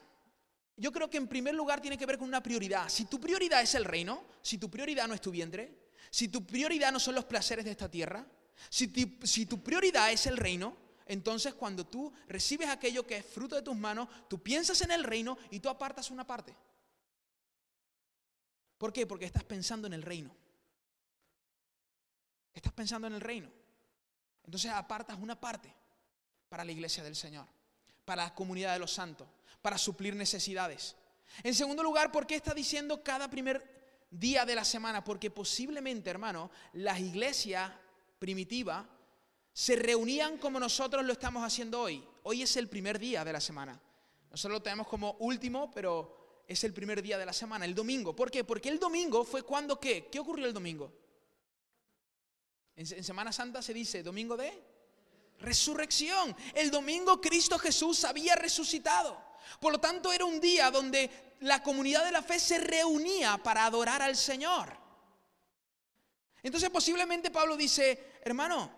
Yo 0.77 0.91
creo 0.91 1.09
que 1.09 1.19
en 1.19 1.29
primer 1.29 1.55
lugar 1.55 1.81
tiene 1.81 1.97
que 1.97 2.07
ver 2.07 2.19
con 2.19 2.29
una 2.29 2.43
prioridad. 2.43 2.89
Si 2.89 3.05
tu 3.05 3.21
prioridad 3.21 3.63
es 3.63 3.75
el 3.75 3.85
reino, 3.85 4.25
si 4.43 4.59
tu 4.59 4.71
prioridad 4.71 5.07
no 5.07 5.15
es 5.15 5.21
tu 5.21 5.31
vientre, 5.31 5.85
si 6.11 6.29
tu 6.29 6.45
prioridad 6.45 6.93
no 6.93 6.99
son 6.99 7.15
los 7.15 7.25
placeres 7.25 7.65
de 7.65 7.71
esta 7.71 7.91
tierra, 7.91 8.27
si 8.71 9.47
tu, 9.47 9.63
prioridad 9.63 10.11
es 10.11 10.27
el 10.27 10.37
reino, 10.37 10.77
entonces 11.07 11.55
cuando 11.55 11.87
tú 11.87 12.13
recibes 12.29 12.69
aquello 12.69 13.07
que 13.07 13.19
es 13.19 13.27
fruto 13.27 13.55
de 13.57 13.63
tus 13.63 13.77
manos, 13.77 14.09
tú 14.29 14.43
piensas 14.43 14.81
en 14.83 14.91
el 14.91 15.05
reino 15.05 15.37
y 15.51 15.61
tú 15.61 15.69
apartas 15.69 16.11
una 16.11 16.27
parte. 16.27 16.57
¿Por 18.79 18.93
qué? 18.93 19.07
Porque 19.07 19.27
estás 19.27 19.45
pensando 19.45 19.87
en 19.87 19.93
el 19.93 20.03
reino. 20.03 20.35
Estás 22.53 22.73
pensando 22.73 23.07
en 23.07 23.15
el 23.15 23.21
reino. 23.21 23.51
Entonces 24.45 24.71
apartas 24.71 25.19
una 25.19 25.41
parte 25.41 25.73
para 26.49 26.65
la 26.65 26.73
iglesia 26.73 27.03
del 27.03 27.17
Señor, 27.17 27.47
para 28.05 28.25
la 28.25 28.35
comunidad 28.35 28.75
de 28.75 28.79
los 28.79 28.93
santos, 28.93 29.27
para 29.63 29.79
suplir 29.79 30.15
necesidades. 30.15 30.97
En 31.43 31.55
segundo 31.55 31.83
lugar, 31.83 32.13
¿por 32.13 32.27
qué 32.27 32.37
está 32.37 32.55
diciendo 32.55 33.03
cada 33.03 33.29
primer 33.29 34.07
día 34.11 34.45
de 34.45 34.55
la 34.55 34.65
semana? 34.65 35.03
Porque 35.03 35.31
posiblemente, 35.31 36.11
hermano, 36.11 36.51
las 36.75 37.01
iglesias 37.01 37.73
primitivas 38.19 38.87
se 39.53 39.77
reunían 39.77 40.39
como 40.39 40.59
nosotros 40.61 41.05
lo 41.05 41.13
estamos 41.13 41.45
haciendo 41.45 41.81
hoy. 41.81 42.05
Hoy 42.25 42.43
es 42.43 42.57
el 42.57 42.69
primer 42.69 42.99
día 42.99 43.25
de 43.25 43.33
la 43.33 43.41
semana. 43.41 43.81
Nosotros 44.31 44.59
lo 44.59 44.63
tenemos 44.63 44.89
como 44.89 45.13
último, 45.21 45.71
pero 45.71 46.43
es 46.47 46.63
el 46.65 46.73
primer 46.73 47.03
día 47.03 47.19
de 47.19 47.27
la 47.27 47.33
semana, 47.33 47.65
el 47.65 47.75
domingo. 47.75 48.15
¿Por 48.15 48.31
qué? 48.31 48.45
Porque 48.45 48.69
el 48.69 48.79
domingo 48.79 49.25
fue 49.25 49.43
cuando 49.43 49.79
qué? 49.79 50.09
¿Qué 50.11 50.19
ocurrió 50.19 50.47
el 50.47 50.53
domingo? 50.53 50.93
En, 52.77 52.87
en 52.93 53.05
Semana 53.05 53.33
Santa 53.33 53.63
se 53.63 53.73
dice 53.73 54.03
domingo 54.03 54.37
de 54.37 54.53
resurrección. 55.39 56.35
El 56.55 56.71
domingo 56.71 57.21
Cristo 57.21 57.59
Jesús 57.59 58.05
había 58.05 58.35
resucitado. 58.35 59.34
Por 59.61 59.73
lo 59.73 59.81
tanto, 59.81 60.13
era 60.13 60.25
un 60.25 60.41
día 60.41 60.71
donde 60.71 61.35
la 61.41 61.63
comunidad 61.63 62.05
de 62.05 62.13
la 62.13 62.23
fe 62.23 62.39
se 62.39 62.59
reunía 62.59 63.39
para 63.39 63.67
adorar 63.67 64.03
al 64.03 64.17
Señor. 64.17 64.77
Entonces 66.43 66.71
posiblemente 66.71 67.31
Pablo 67.31 67.57
dice, 67.57 68.19
hermano, 68.23 68.71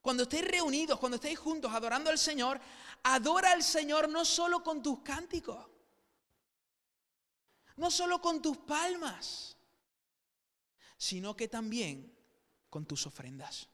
cuando 0.00 0.24
estéis 0.24 0.44
reunidos, 0.44 0.98
cuando 0.98 1.16
estéis 1.16 1.38
juntos 1.38 1.72
adorando 1.72 2.10
al 2.10 2.18
Señor, 2.18 2.60
adora 3.04 3.52
al 3.52 3.62
Señor 3.62 4.08
no 4.08 4.24
solo 4.24 4.62
con 4.62 4.82
tus 4.82 5.00
cánticos, 5.00 5.64
no 7.76 7.90
solo 7.90 8.20
con 8.20 8.42
tus 8.42 8.56
palmas, 8.58 9.56
sino 10.96 11.36
que 11.36 11.48
también 11.48 12.12
con 12.70 12.86
tus 12.86 13.06
ofrendas. 13.06 13.68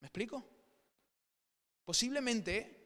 ¿Me 0.00 0.06
explico? 0.06 0.44
Posiblemente 1.84 2.79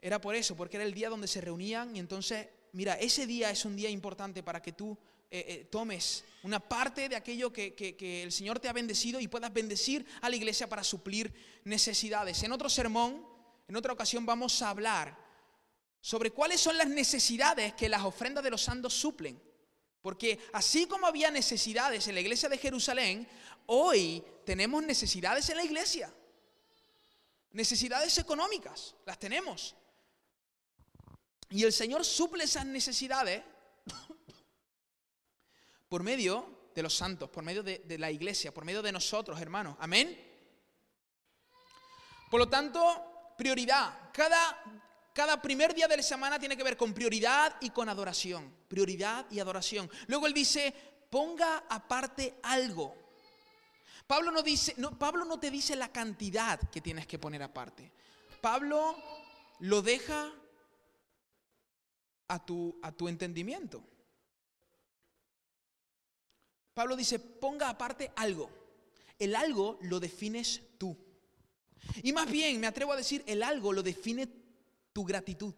era 0.00 0.20
por 0.20 0.34
eso, 0.34 0.56
porque 0.56 0.76
era 0.76 0.84
el 0.84 0.94
día 0.94 1.08
donde 1.08 1.26
se 1.26 1.40
reunían 1.40 1.94
y 1.96 1.98
entonces, 1.98 2.48
mira, 2.72 2.94
ese 2.94 3.26
día 3.26 3.50
es 3.50 3.64
un 3.64 3.76
día 3.76 3.90
importante 3.90 4.42
para 4.42 4.62
que 4.62 4.72
tú 4.72 4.96
eh, 5.30 5.44
eh, 5.48 5.64
tomes 5.70 6.24
una 6.42 6.60
parte 6.60 7.08
de 7.08 7.16
aquello 7.16 7.52
que, 7.52 7.74
que, 7.74 8.22
el 8.22 8.32
Señor 8.32 8.60
te 8.60 8.68
ha 8.68 8.72
bendecido 8.72 9.20
y 9.20 9.28
puedas 9.28 9.52
bendecir 9.52 10.06
a 10.22 10.30
la 10.30 10.36
iglesia 10.36 10.68
para 10.68 10.84
suplir 10.84 11.32
necesidades. 11.64 12.42
En 12.44 12.52
otro 12.52 12.68
sermón, 12.68 13.26
en 13.66 13.76
otra 13.76 13.92
ocasión, 13.92 14.24
vamos 14.24 14.62
a 14.62 14.70
hablar 14.70 15.18
sobre 16.00 16.30
cuáles 16.30 16.60
son 16.60 16.78
las 16.78 16.88
necesidades 16.88 17.74
que 17.74 17.88
las 17.88 18.02
ofrendas 18.02 18.44
de 18.44 18.50
los 18.50 18.62
santos 18.62 18.94
suplen. 18.94 19.38
Porque 20.00 20.38
así 20.52 20.86
como 20.86 21.06
había 21.06 21.30
necesidades 21.30 22.06
en 22.08 22.14
la 22.14 22.20
iglesia 22.20 22.48
de 22.48 22.56
Jerusalén, 22.56 23.28
hoy 23.66 24.24
tenemos 24.46 24.82
necesidades 24.82 25.48
en 25.50 25.56
la 25.56 25.64
iglesia. 25.64 26.10
Necesidades 27.50 28.16
económicas, 28.16 28.94
las 29.04 29.18
tenemos. 29.18 29.74
Y 31.50 31.64
el 31.64 31.72
Señor 31.72 32.04
suple 32.04 32.44
esas 32.44 32.66
necesidades 32.66 33.42
por 35.88 36.02
medio 36.02 36.70
de 36.74 36.82
los 36.82 36.94
santos, 36.94 37.30
por 37.30 37.42
medio 37.42 37.62
de, 37.62 37.98
la 37.98 38.10
iglesia, 38.10 38.52
por 38.52 38.64
medio 38.64 38.82
de 38.82 38.92
nosotros, 38.92 39.40
hermanos. 39.40 39.76
Amén. 39.80 40.16
Por 42.30 42.40
lo 42.40 42.48
tanto, 42.48 43.34
prioridad. 43.38 44.10
Cada, 44.12 44.62
cada 45.14 45.40
primer 45.40 45.74
día 45.74 45.88
de 45.88 45.96
la 45.96 46.02
semana 46.02 46.38
tiene 46.38 46.56
que 46.56 46.62
ver 46.62 46.76
con 46.76 46.92
prioridad 46.92 47.56
y 47.60 47.70
con 47.70 47.88
adoración. 47.88 48.54
Prioridad 48.68 49.26
y 49.30 49.40
adoración. 49.40 49.90
Luego 50.06 50.26
él 50.26 50.34
dice, 50.34 50.74
ponga 51.10 51.64
aparte 51.68 52.38
algo. 52.42 52.94
Pablo 54.06 54.30
no, 54.30 54.42
dice, 54.42 54.74
no, 54.76 54.98
Pablo 54.98 55.24
no 55.24 55.40
te 55.40 55.50
dice 55.50 55.76
la 55.76 55.90
cantidad 55.90 56.60
que 56.70 56.82
tienes 56.82 57.06
que 57.06 57.18
poner 57.18 57.42
aparte. 57.42 57.90
Pablo 58.40 58.96
lo 59.60 59.82
deja 59.82 60.32
a 62.28 62.44
tu, 62.44 62.78
a 62.82 62.92
tu 62.92 63.08
entendimiento. 63.08 63.82
Pablo 66.74 66.94
dice, 66.94 67.18
ponga 67.18 67.68
aparte 67.68 68.12
algo. 68.16 68.50
El 69.18 69.34
algo 69.34 69.78
lo 69.82 69.98
defines 69.98 70.62
tú. 70.78 70.96
Y 72.02 72.12
más 72.12 72.30
bien, 72.30 72.60
me 72.60 72.66
atrevo 72.66 72.92
a 72.92 72.96
decir, 72.96 73.24
el 73.26 73.42
algo 73.42 73.72
lo 73.72 73.82
define 73.82 74.28
tu 74.92 75.04
gratitud. 75.04 75.54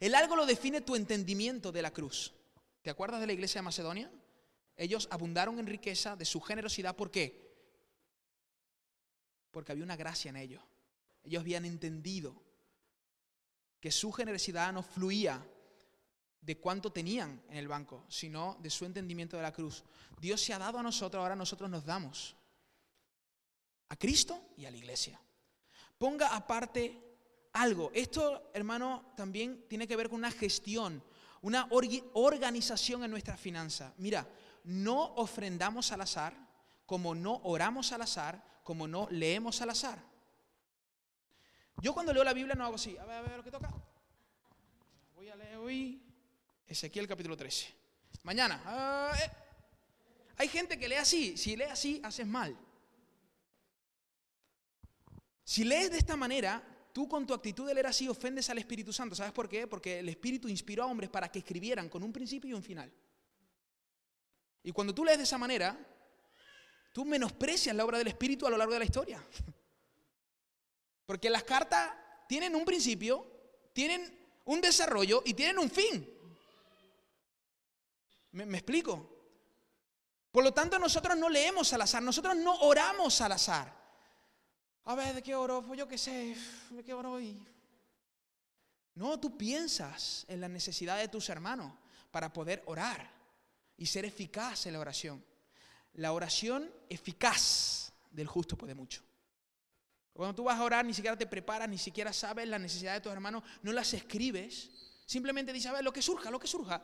El 0.00 0.14
algo 0.14 0.34
lo 0.34 0.46
define 0.46 0.80
tu 0.80 0.96
entendimiento 0.96 1.70
de 1.70 1.82
la 1.82 1.92
cruz. 1.92 2.34
¿Te 2.82 2.90
acuerdas 2.90 3.20
de 3.20 3.26
la 3.26 3.32
iglesia 3.32 3.60
de 3.60 3.64
Macedonia? 3.64 4.10
Ellos 4.76 5.08
abundaron 5.10 5.58
en 5.58 5.66
riqueza 5.66 6.16
de 6.16 6.24
su 6.24 6.40
generosidad. 6.40 6.96
¿Por 6.96 7.10
qué? 7.10 7.48
Porque 9.50 9.72
había 9.72 9.84
una 9.84 9.96
gracia 9.96 10.30
en 10.30 10.36
ellos. 10.36 10.62
Ellos 11.22 11.40
habían 11.40 11.64
entendido 11.64 12.42
que 13.80 13.90
su 13.90 14.10
generosidad 14.12 14.72
no 14.72 14.82
fluía 14.82 15.46
de 16.40 16.58
cuánto 16.58 16.90
tenían 16.92 17.42
en 17.50 17.56
el 17.56 17.68
banco, 17.68 18.04
sino 18.08 18.56
de 18.60 18.70
su 18.70 18.84
entendimiento 18.84 19.36
de 19.36 19.42
la 19.42 19.52
cruz. 19.52 19.84
Dios 20.20 20.40
se 20.40 20.54
ha 20.54 20.58
dado 20.58 20.78
a 20.78 20.82
nosotros, 20.82 21.20
ahora 21.20 21.36
nosotros 21.36 21.68
nos 21.68 21.84
damos 21.84 22.36
a 23.88 23.96
Cristo 23.96 24.48
y 24.56 24.66
a 24.66 24.70
la 24.70 24.76
iglesia. 24.76 25.20
Ponga 25.98 26.34
aparte 26.34 27.08
algo. 27.52 27.90
Esto, 27.94 28.50
hermano, 28.54 29.12
también 29.16 29.66
tiene 29.68 29.86
que 29.86 29.96
ver 29.96 30.08
con 30.08 30.18
una 30.18 30.30
gestión, 30.30 31.02
una 31.42 31.68
organización 31.70 33.04
en 33.04 33.10
nuestra 33.10 33.36
finanza. 33.36 33.92
Mira, 33.98 34.26
no 34.64 35.14
ofrendamos 35.14 35.92
al 35.92 36.02
azar, 36.02 36.34
como 36.86 37.14
no 37.14 37.40
oramos 37.44 37.92
al 37.92 38.02
azar, 38.02 38.42
como 38.62 38.86
no 38.86 39.08
leemos 39.10 39.60
al 39.60 39.70
azar. 39.70 40.02
Yo 41.80 41.94
cuando 41.94 42.12
leo 42.12 42.24
la 42.24 42.32
Biblia 42.32 42.54
no 42.54 42.64
hago 42.64 42.74
así. 42.74 42.96
A 42.96 43.04
ver, 43.04 43.16
a 43.16 43.22
ver 43.22 43.36
lo 43.36 43.44
que 43.44 43.50
toca. 43.50 43.72
Voy 45.14 45.28
a 45.28 45.36
leer 45.36 45.56
hoy 45.56 46.07
Ezequiel 46.68 47.08
capítulo 47.08 47.36
13. 47.36 47.74
Mañana. 48.24 48.62
Ah, 48.66 49.12
eh. 49.24 49.30
Hay 50.36 50.48
gente 50.48 50.78
que 50.78 50.88
lee 50.88 50.96
así. 50.96 51.36
Si 51.36 51.56
lee 51.56 51.64
así, 51.64 52.00
haces 52.04 52.26
mal. 52.26 52.56
Si 55.42 55.64
lees 55.64 55.90
de 55.90 55.98
esta 55.98 56.14
manera, 56.14 56.62
tú 56.92 57.08
con 57.08 57.26
tu 57.26 57.32
actitud 57.32 57.66
de 57.66 57.72
leer 57.72 57.86
así 57.86 58.06
ofendes 58.06 58.50
al 58.50 58.58
Espíritu 58.58 58.92
Santo. 58.92 59.14
¿Sabes 59.14 59.32
por 59.32 59.48
qué? 59.48 59.66
Porque 59.66 60.00
el 60.00 60.08
Espíritu 60.10 60.46
inspiró 60.46 60.84
a 60.84 60.86
hombres 60.86 61.08
para 61.08 61.32
que 61.32 61.38
escribieran 61.38 61.88
con 61.88 62.02
un 62.02 62.12
principio 62.12 62.50
y 62.50 62.54
un 62.54 62.62
final. 62.62 62.92
Y 64.62 64.72
cuando 64.72 64.94
tú 64.94 65.06
lees 65.06 65.16
de 65.16 65.24
esa 65.24 65.38
manera, 65.38 65.78
tú 66.92 67.06
menosprecias 67.06 67.74
la 67.74 67.86
obra 67.86 67.96
del 67.96 68.08
Espíritu 68.08 68.46
a 68.46 68.50
lo 68.50 68.58
largo 68.58 68.74
de 68.74 68.80
la 68.80 68.84
historia. 68.84 69.24
Porque 71.06 71.30
las 71.30 71.44
cartas 71.44 71.94
tienen 72.28 72.54
un 72.54 72.66
principio, 72.66 73.26
tienen 73.72 74.18
un 74.44 74.60
desarrollo 74.60 75.22
y 75.24 75.32
tienen 75.32 75.58
un 75.58 75.70
fin. 75.70 76.17
¿Me, 78.46 78.58
explico? 78.58 79.08
Por 80.30 80.44
lo 80.44 80.52
tanto, 80.52 80.78
nosotros 80.78 81.16
no 81.16 81.28
leemos 81.28 81.72
al 81.72 81.82
azar, 81.82 82.02
nosotros 82.02 82.36
no 82.36 82.54
oramos 82.60 83.20
al 83.20 83.32
azar. 83.32 83.74
A 84.84 84.94
ver, 84.94 85.14
¿de 85.14 85.22
qué 85.22 85.34
oro? 85.34 85.64
Pues 85.66 85.78
yo 85.78 85.88
qué 85.88 85.98
sé, 85.98 86.36
¿de 86.70 86.84
qué 86.84 86.94
oro 86.94 87.12
hoy? 87.12 87.36
No, 88.94 89.18
tú 89.18 89.36
piensas 89.36 90.24
en 90.28 90.40
la 90.40 90.48
necesidad 90.48 90.98
de 90.98 91.08
tus 91.08 91.28
hermanos 91.28 91.72
para 92.10 92.32
poder 92.32 92.62
orar 92.66 93.10
y 93.76 93.86
ser 93.86 94.04
eficaz 94.04 94.66
en 94.66 94.74
la 94.74 94.80
oración. 94.80 95.24
La 95.94 96.12
oración 96.12 96.72
eficaz 96.88 97.92
del 98.10 98.28
justo 98.28 98.56
puede 98.56 98.74
mucho. 98.74 99.02
Cuando 100.12 100.34
tú 100.34 100.44
vas 100.44 100.58
a 100.58 100.64
orar, 100.64 100.84
ni 100.84 100.94
siquiera 100.94 101.16
te 101.16 101.26
preparas, 101.26 101.68
ni 101.68 101.78
siquiera 101.78 102.12
sabes 102.12 102.48
la 102.48 102.58
necesidad 102.58 102.94
de 102.94 103.00
tus 103.00 103.12
hermanos, 103.12 103.42
no 103.62 103.72
las 103.72 103.94
escribes, 103.94 104.70
simplemente 105.06 105.52
dices, 105.52 105.70
a 105.70 105.74
ver, 105.74 105.84
lo 105.84 105.92
que 105.92 106.02
surja, 106.02 106.30
lo 106.30 106.38
que 106.38 106.46
surja. 106.46 106.82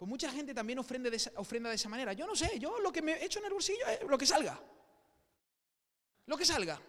Pues 0.00 0.08
mucha 0.08 0.32
gente 0.32 0.54
también 0.54 0.78
ofrenda 0.78 1.10
de, 1.10 1.16
esa, 1.16 1.88
manera. 1.90 2.14
Yo 2.14 2.26
no 2.26 2.34
sé, 2.34 2.58
yo 2.58 2.78
lo 2.78 2.90
que 2.90 3.02
me 3.02 3.22
echo 3.22 3.38
en 3.38 3.44
el 3.44 3.52
bolsillo 3.52 3.86
es 3.86 4.00
lo 4.08 4.16
que 4.16 4.24
salga. 4.24 4.58
Lo 6.24 6.38
que 6.38 6.46
salga. 6.46 6.80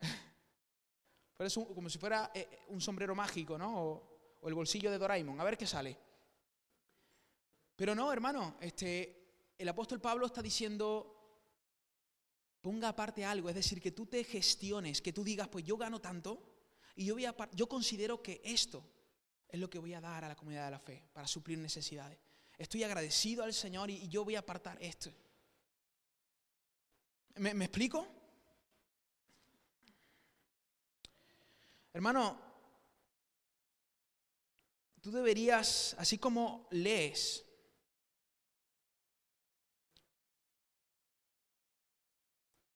Pero 1.36 1.50
como 1.74 1.90
si 1.90 1.98
fuera 1.98 2.30
eh, 2.32 2.48
eh, 2.50 2.60
un 2.68 2.80
sombrero 2.80 3.14
mágico, 3.14 3.58
¿no? 3.58 3.78
O, 3.78 4.48
el 4.48 4.54
bolsillo 4.54 4.90
de 4.90 4.96
Doraemon. 4.96 5.38
A 5.38 5.44
ver 5.44 5.58
qué 5.58 5.66
sale. 5.66 5.98
Pero 7.76 7.94
no, 7.94 8.10
hermano, 8.10 8.56
este, 8.58 9.52
el 9.58 9.68
apóstol 9.68 10.00
Pablo 10.00 10.24
está 10.24 10.40
diciendo, 10.40 11.44
ponga 12.62 12.88
aparte 12.88 13.22
algo, 13.22 13.50
es 13.50 13.54
decir, 13.54 13.82
que 13.82 13.92
tú 13.92 14.06
te 14.06 14.24
gestiones, 14.24 15.02
que 15.02 15.12
tú 15.12 15.22
digas, 15.22 15.48
pues 15.48 15.62
yo 15.62 15.76
gano 15.76 16.00
tanto 16.00 16.42
y 16.96 17.04
yo 17.04 17.68
considero 17.68 18.22
que 18.22 18.40
esto 18.42 18.93
es 19.54 19.60
lo 19.60 19.70
que 19.70 19.78
voy 19.78 19.94
a 19.94 20.00
dar 20.00 20.24
a 20.24 20.28
la 20.28 20.34
comunidad 20.34 20.64
de 20.64 20.70
la 20.72 20.80
fe 20.80 21.00
para 21.12 21.28
suplir 21.28 21.58
necesidades. 21.58 22.18
Estoy 22.58 22.82
agradecido 22.82 23.44
al 23.44 23.54
Señor 23.54 23.88
y, 23.88 24.08
yo 24.08 24.24
voy 24.24 24.34
a 24.34 24.40
apartar 24.40 24.76
esto. 24.82 25.12
¿Me, 27.36 27.54
¿Me 27.54 27.66
explico? 27.66 28.04
Hermano, 31.92 32.36
tú 35.00 35.12
deberías, 35.12 35.94
así 35.98 36.18
como 36.18 36.66
lees, 36.72 37.44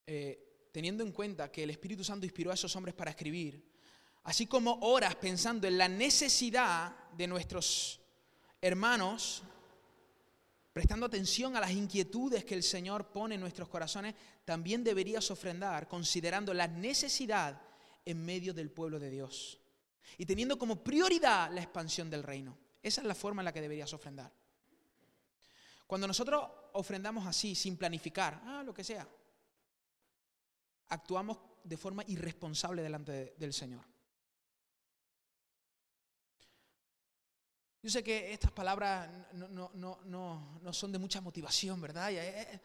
eh, 0.07 0.69
teniendo 0.71 1.03
en 1.03 1.11
cuenta 1.11 1.51
que 1.51 1.65
el 1.65 1.71
Espíritu 1.71 2.05
Santo 2.05 2.25
inspiró 2.25 2.53
a 2.53 2.55
esos 2.55 2.77
hombres 2.77 2.95
para 2.95 3.11
escribir, 3.11 3.69
así 4.25 4.47
como 4.47 4.79
oras 4.83 5.15
pensando 5.17 5.67
en 5.67 5.79
la 5.79 5.89
necesidad 5.89 6.95
de 7.17 7.27
nuestros 7.27 8.01
hermanos, 8.61 9.43
prestando 10.73 11.07
atención 11.07 11.57
a 11.57 11.61
las 11.61 11.73
inquietudes 11.73 12.45
que 12.45 12.55
el 12.55 12.63
Señor 12.63 13.09
pone 13.09 13.35
en 13.35 13.41
nuestros 13.41 13.69
corazones, 13.69 14.15
también 14.45 14.85
deberías 14.85 15.31
ofrendar 15.31 15.89
considerando 15.89 16.55
la 16.55 16.69
necesidad 16.69 17.61
en 18.05 18.25
medio 18.25 18.55
del 18.55 18.71
pueblo 18.71 18.99
de 18.99 19.11
Dios 19.11 19.59
y 20.17 20.25
teniendo 20.25 20.59
como 20.59 20.83
prioridad 20.83 21.51
la 21.53 21.63
expansión 21.63 22.09
del 22.09 22.23
reino. 22.23 22.57
Esa 22.83 23.01
es 23.01 23.07
la 23.07 23.15
forma 23.15 23.43
en 23.43 23.47
la 23.47 23.53
que 23.53 23.61
deberías 23.61 23.93
ofrendar. 23.93 24.33
Cuando 25.87 26.07
nosotros 26.07 26.45
ofrendamos 26.75 27.27
así, 27.27 27.55
sin 27.55 27.77
planificar, 27.77 28.41
ah, 28.45 28.63
lo 28.65 28.73
que 28.73 28.85
sea, 28.85 29.09
actuamos 30.89 31.39
de 31.65 31.77
forma 31.77 32.05
irresponsable 32.07 32.83
delante 32.83 33.35
del 33.39 33.53
Señor. 33.53 33.85
Yo 37.83 37.91
sé 37.91 38.03
que 38.03 38.33
estas 38.33 38.51
palabras 38.51 39.09
no, 39.33 40.73
son 40.73 40.93
de 40.93 40.99
mucha 40.99 41.21
motivación, 41.21 41.81
¿verdad? 41.81 42.11
Eh, 42.11 42.41
eh, 42.41 42.61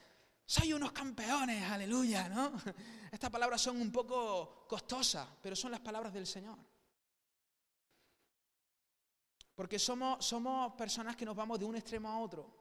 soy 0.45 0.73
unos 0.73 0.91
campeones, 0.91 1.63
aleluya, 1.69 2.27
¿no? 2.29 2.51
Estas 3.11 3.29
palabras 3.29 3.61
son 3.61 3.79
un 3.79 3.91
poco 3.91 4.65
costosas, 4.67 5.27
pero 5.41 5.55
son 5.55 5.71
las 5.71 5.79
palabras 5.79 6.13
del 6.13 6.25
Señor. 6.25 6.57
Porque 9.55 9.77
somos, 9.77 10.25
somos 10.25 10.73
personas 10.73 11.15
que 11.15 11.25
nos 11.25 11.35
vamos 11.35 11.59
de 11.59 11.65
un 11.65 11.75
extremo 11.75 12.09
a 12.09 12.19
otro. 12.19 12.51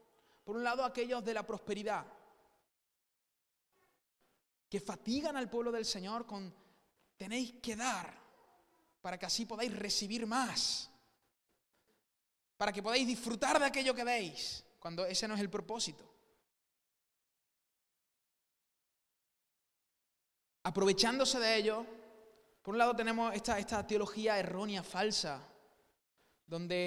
Por 0.44 0.56
un 0.56 0.62
lado, 0.62 0.84
aquellos 0.84 1.24
de 1.24 1.34
la 1.34 1.46
prosperidad, 1.46 2.06
que 4.68 4.80
fatigan 4.80 5.36
al 5.36 5.50
pueblo 5.50 5.72
del 5.72 5.84
Señor 5.84 6.26
con 6.26 6.54
tenéis 7.16 7.54
que 7.62 7.76
dar 7.76 8.22
para 9.00 9.18
que 9.18 9.26
así 9.26 9.44
podáis 9.46 9.76
recibir 9.76 10.26
más, 10.26 10.91
para 12.62 12.72
que 12.72 12.80
podáis 12.80 13.04
disfrutar 13.04 13.58
de 13.58 13.64
aquello 13.66 13.92
que 13.92 14.04
deis, 14.04 14.62
cuando 14.78 15.04
ese 15.04 15.26
no 15.26 15.34
es 15.34 15.40
el 15.40 15.50
propósito. 15.50 16.08
Aprovechándose 20.62 21.40
de 21.40 21.56
ello, 21.56 21.84
por 22.62 22.74
un 22.74 22.78
lado 22.78 22.94
tenemos 22.94 23.34
esta, 23.34 23.58
esta 23.58 23.84
teología 23.84 24.38
errónea, 24.38 24.84
falsa, 24.84 25.44
donde 26.46 26.78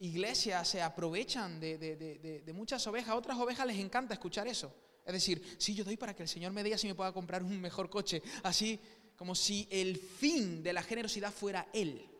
iglesias 0.00 0.66
se 0.66 0.82
aprovechan 0.82 1.60
de, 1.60 2.52
muchas 2.52 2.84
ovejas. 2.88 3.10
A 3.10 3.14
otras 3.14 3.38
ovejas 3.38 3.68
les 3.68 3.78
encanta 3.78 4.14
escuchar 4.14 4.48
eso. 4.48 4.74
Es 5.06 5.12
decir, 5.12 5.56
si 5.60 5.76
yo 5.76 5.84
doy 5.84 5.96
para 5.96 6.16
que 6.16 6.24
el 6.24 6.28
Señor 6.28 6.50
me 6.50 6.64
dé 6.64 6.74
así 6.74 6.88
me 6.88 6.96
pueda 6.96 7.12
comprar 7.12 7.44
un 7.44 7.60
mejor 7.60 7.88
coche. 7.88 8.20
Así 8.42 8.80
como 9.14 9.36
si 9.36 9.68
el 9.70 9.96
fin 9.96 10.60
de 10.60 10.72
la 10.72 10.82
generosidad 10.82 11.32
fuera 11.32 11.68
Él. 11.72 12.17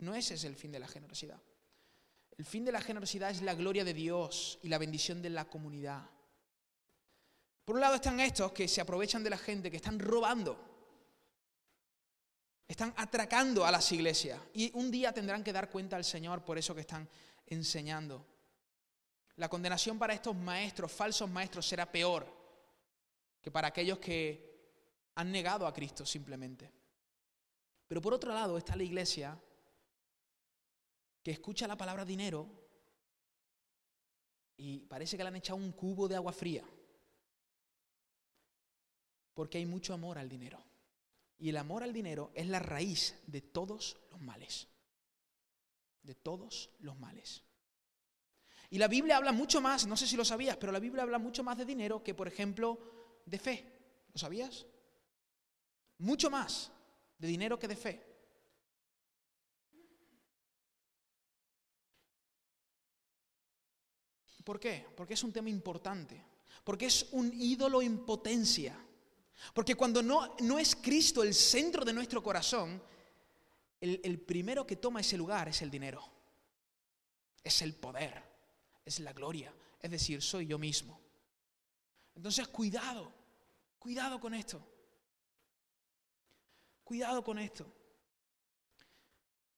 No 0.00 0.14
ese 0.14 0.34
es 0.34 0.44
el 0.44 0.56
fin 0.56 0.72
de 0.72 0.78
la 0.78 0.88
generosidad. 0.88 1.40
El 2.36 2.44
fin 2.44 2.64
de 2.64 2.72
la 2.72 2.80
generosidad 2.80 3.30
es 3.30 3.42
la 3.42 3.54
gloria 3.54 3.84
de 3.84 3.92
Dios 3.92 4.58
y 4.62 4.68
la 4.68 4.78
bendición 4.78 5.20
de 5.20 5.30
la 5.30 5.44
comunidad. 5.44 6.08
Por 7.64 7.74
un 7.74 7.82
lado 7.82 7.96
están 7.96 8.18
estos 8.18 8.52
que 8.52 8.66
se 8.66 8.80
aprovechan 8.80 9.22
de 9.22 9.30
la 9.30 9.36
gente, 9.36 9.70
que 9.70 9.76
están 9.76 9.98
robando, 9.98 10.58
están 12.66 12.94
atracando 12.96 13.66
a 13.66 13.70
las 13.70 13.92
iglesias 13.92 14.40
y 14.54 14.70
un 14.74 14.90
día 14.90 15.12
tendrán 15.12 15.44
que 15.44 15.52
dar 15.52 15.68
cuenta 15.68 15.96
al 15.96 16.04
Señor 16.04 16.44
por 16.44 16.56
eso 16.56 16.74
que 16.74 16.80
están 16.80 17.08
enseñando. 17.46 18.26
La 19.36 19.48
condenación 19.48 19.98
para 19.98 20.14
estos 20.14 20.34
maestros, 20.34 20.90
falsos 20.90 21.28
maestros, 21.28 21.66
será 21.66 21.90
peor 21.90 22.26
que 23.42 23.50
para 23.50 23.68
aquellos 23.68 23.98
que 23.98 24.50
han 25.16 25.30
negado 25.30 25.66
a 25.66 25.74
Cristo 25.74 26.06
simplemente. 26.06 26.72
Pero 27.86 28.00
por 28.00 28.14
otro 28.14 28.32
lado 28.32 28.56
está 28.56 28.76
la 28.76 28.84
iglesia 28.84 29.38
que 31.22 31.30
escucha 31.30 31.66
la 31.66 31.76
palabra 31.76 32.04
dinero 32.04 32.48
y 34.56 34.80
parece 34.80 35.16
que 35.16 35.22
le 35.22 35.28
han 35.28 35.36
echado 35.36 35.58
un 35.58 35.72
cubo 35.72 36.06
de 36.06 36.16
agua 36.16 36.32
fría. 36.32 36.64
Porque 39.32 39.58
hay 39.58 39.66
mucho 39.66 39.94
amor 39.94 40.18
al 40.18 40.28
dinero. 40.28 40.62
Y 41.38 41.48
el 41.48 41.56
amor 41.56 41.82
al 41.82 41.94
dinero 41.94 42.30
es 42.34 42.46
la 42.46 42.58
raíz 42.58 43.18
de 43.26 43.40
todos 43.40 43.96
los 44.10 44.20
males. 44.20 44.68
De 46.02 46.14
todos 46.14 46.70
los 46.80 46.98
males. 46.98 47.42
Y 48.68 48.78
la 48.78 48.86
Biblia 48.86 49.16
habla 49.16 49.32
mucho 49.32 49.60
más, 49.60 49.86
no 49.86 49.96
sé 49.96 50.06
si 50.06 50.16
lo 50.16 50.24
sabías, 50.24 50.56
pero 50.56 50.72
la 50.72 50.78
Biblia 50.78 51.02
habla 51.02 51.18
mucho 51.18 51.42
más 51.42 51.56
de 51.56 51.64
dinero 51.64 52.04
que, 52.04 52.14
por 52.14 52.28
ejemplo, 52.28 53.22
de 53.24 53.38
fe. 53.38 53.64
¿Lo 54.12 54.18
sabías? 54.18 54.66
Mucho 55.98 56.30
más 56.30 56.70
de 57.18 57.28
dinero 57.28 57.58
que 57.58 57.68
de 57.68 57.76
fe. 57.76 58.09
¿Por 64.50 64.58
qué? 64.58 64.84
Porque 64.96 65.14
es 65.14 65.22
un 65.22 65.32
tema 65.32 65.48
importante. 65.48 66.20
Porque 66.64 66.86
es 66.86 67.06
un 67.12 67.32
ídolo 67.32 67.80
en 67.82 68.04
potencia. 68.04 68.76
Porque 69.54 69.76
cuando 69.76 70.02
no, 70.02 70.34
no 70.40 70.58
es 70.58 70.74
Cristo 70.74 71.22
el 71.22 71.34
centro 71.34 71.84
de 71.84 71.92
nuestro 71.92 72.20
corazón, 72.20 72.82
el, 73.80 74.00
el 74.02 74.18
primero 74.18 74.66
que 74.66 74.74
toma 74.74 75.02
ese 75.02 75.16
lugar 75.16 75.48
es 75.48 75.62
el 75.62 75.70
dinero. 75.70 76.04
Es 77.44 77.62
el 77.62 77.74
poder, 77.74 78.24
es 78.84 78.98
la 78.98 79.12
gloria. 79.12 79.54
Es 79.80 79.88
decir, 79.88 80.20
soy 80.20 80.48
yo 80.48 80.58
mismo. 80.58 81.00
Entonces, 82.16 82.48
cuidado, 82.48 83.12
cuidado 83.78 84.18
con 84.18 84.34
esto. 84.34 84.60
Cuidado 86.82 87.22
con 87.22 87.38
esto. 87.38 87.72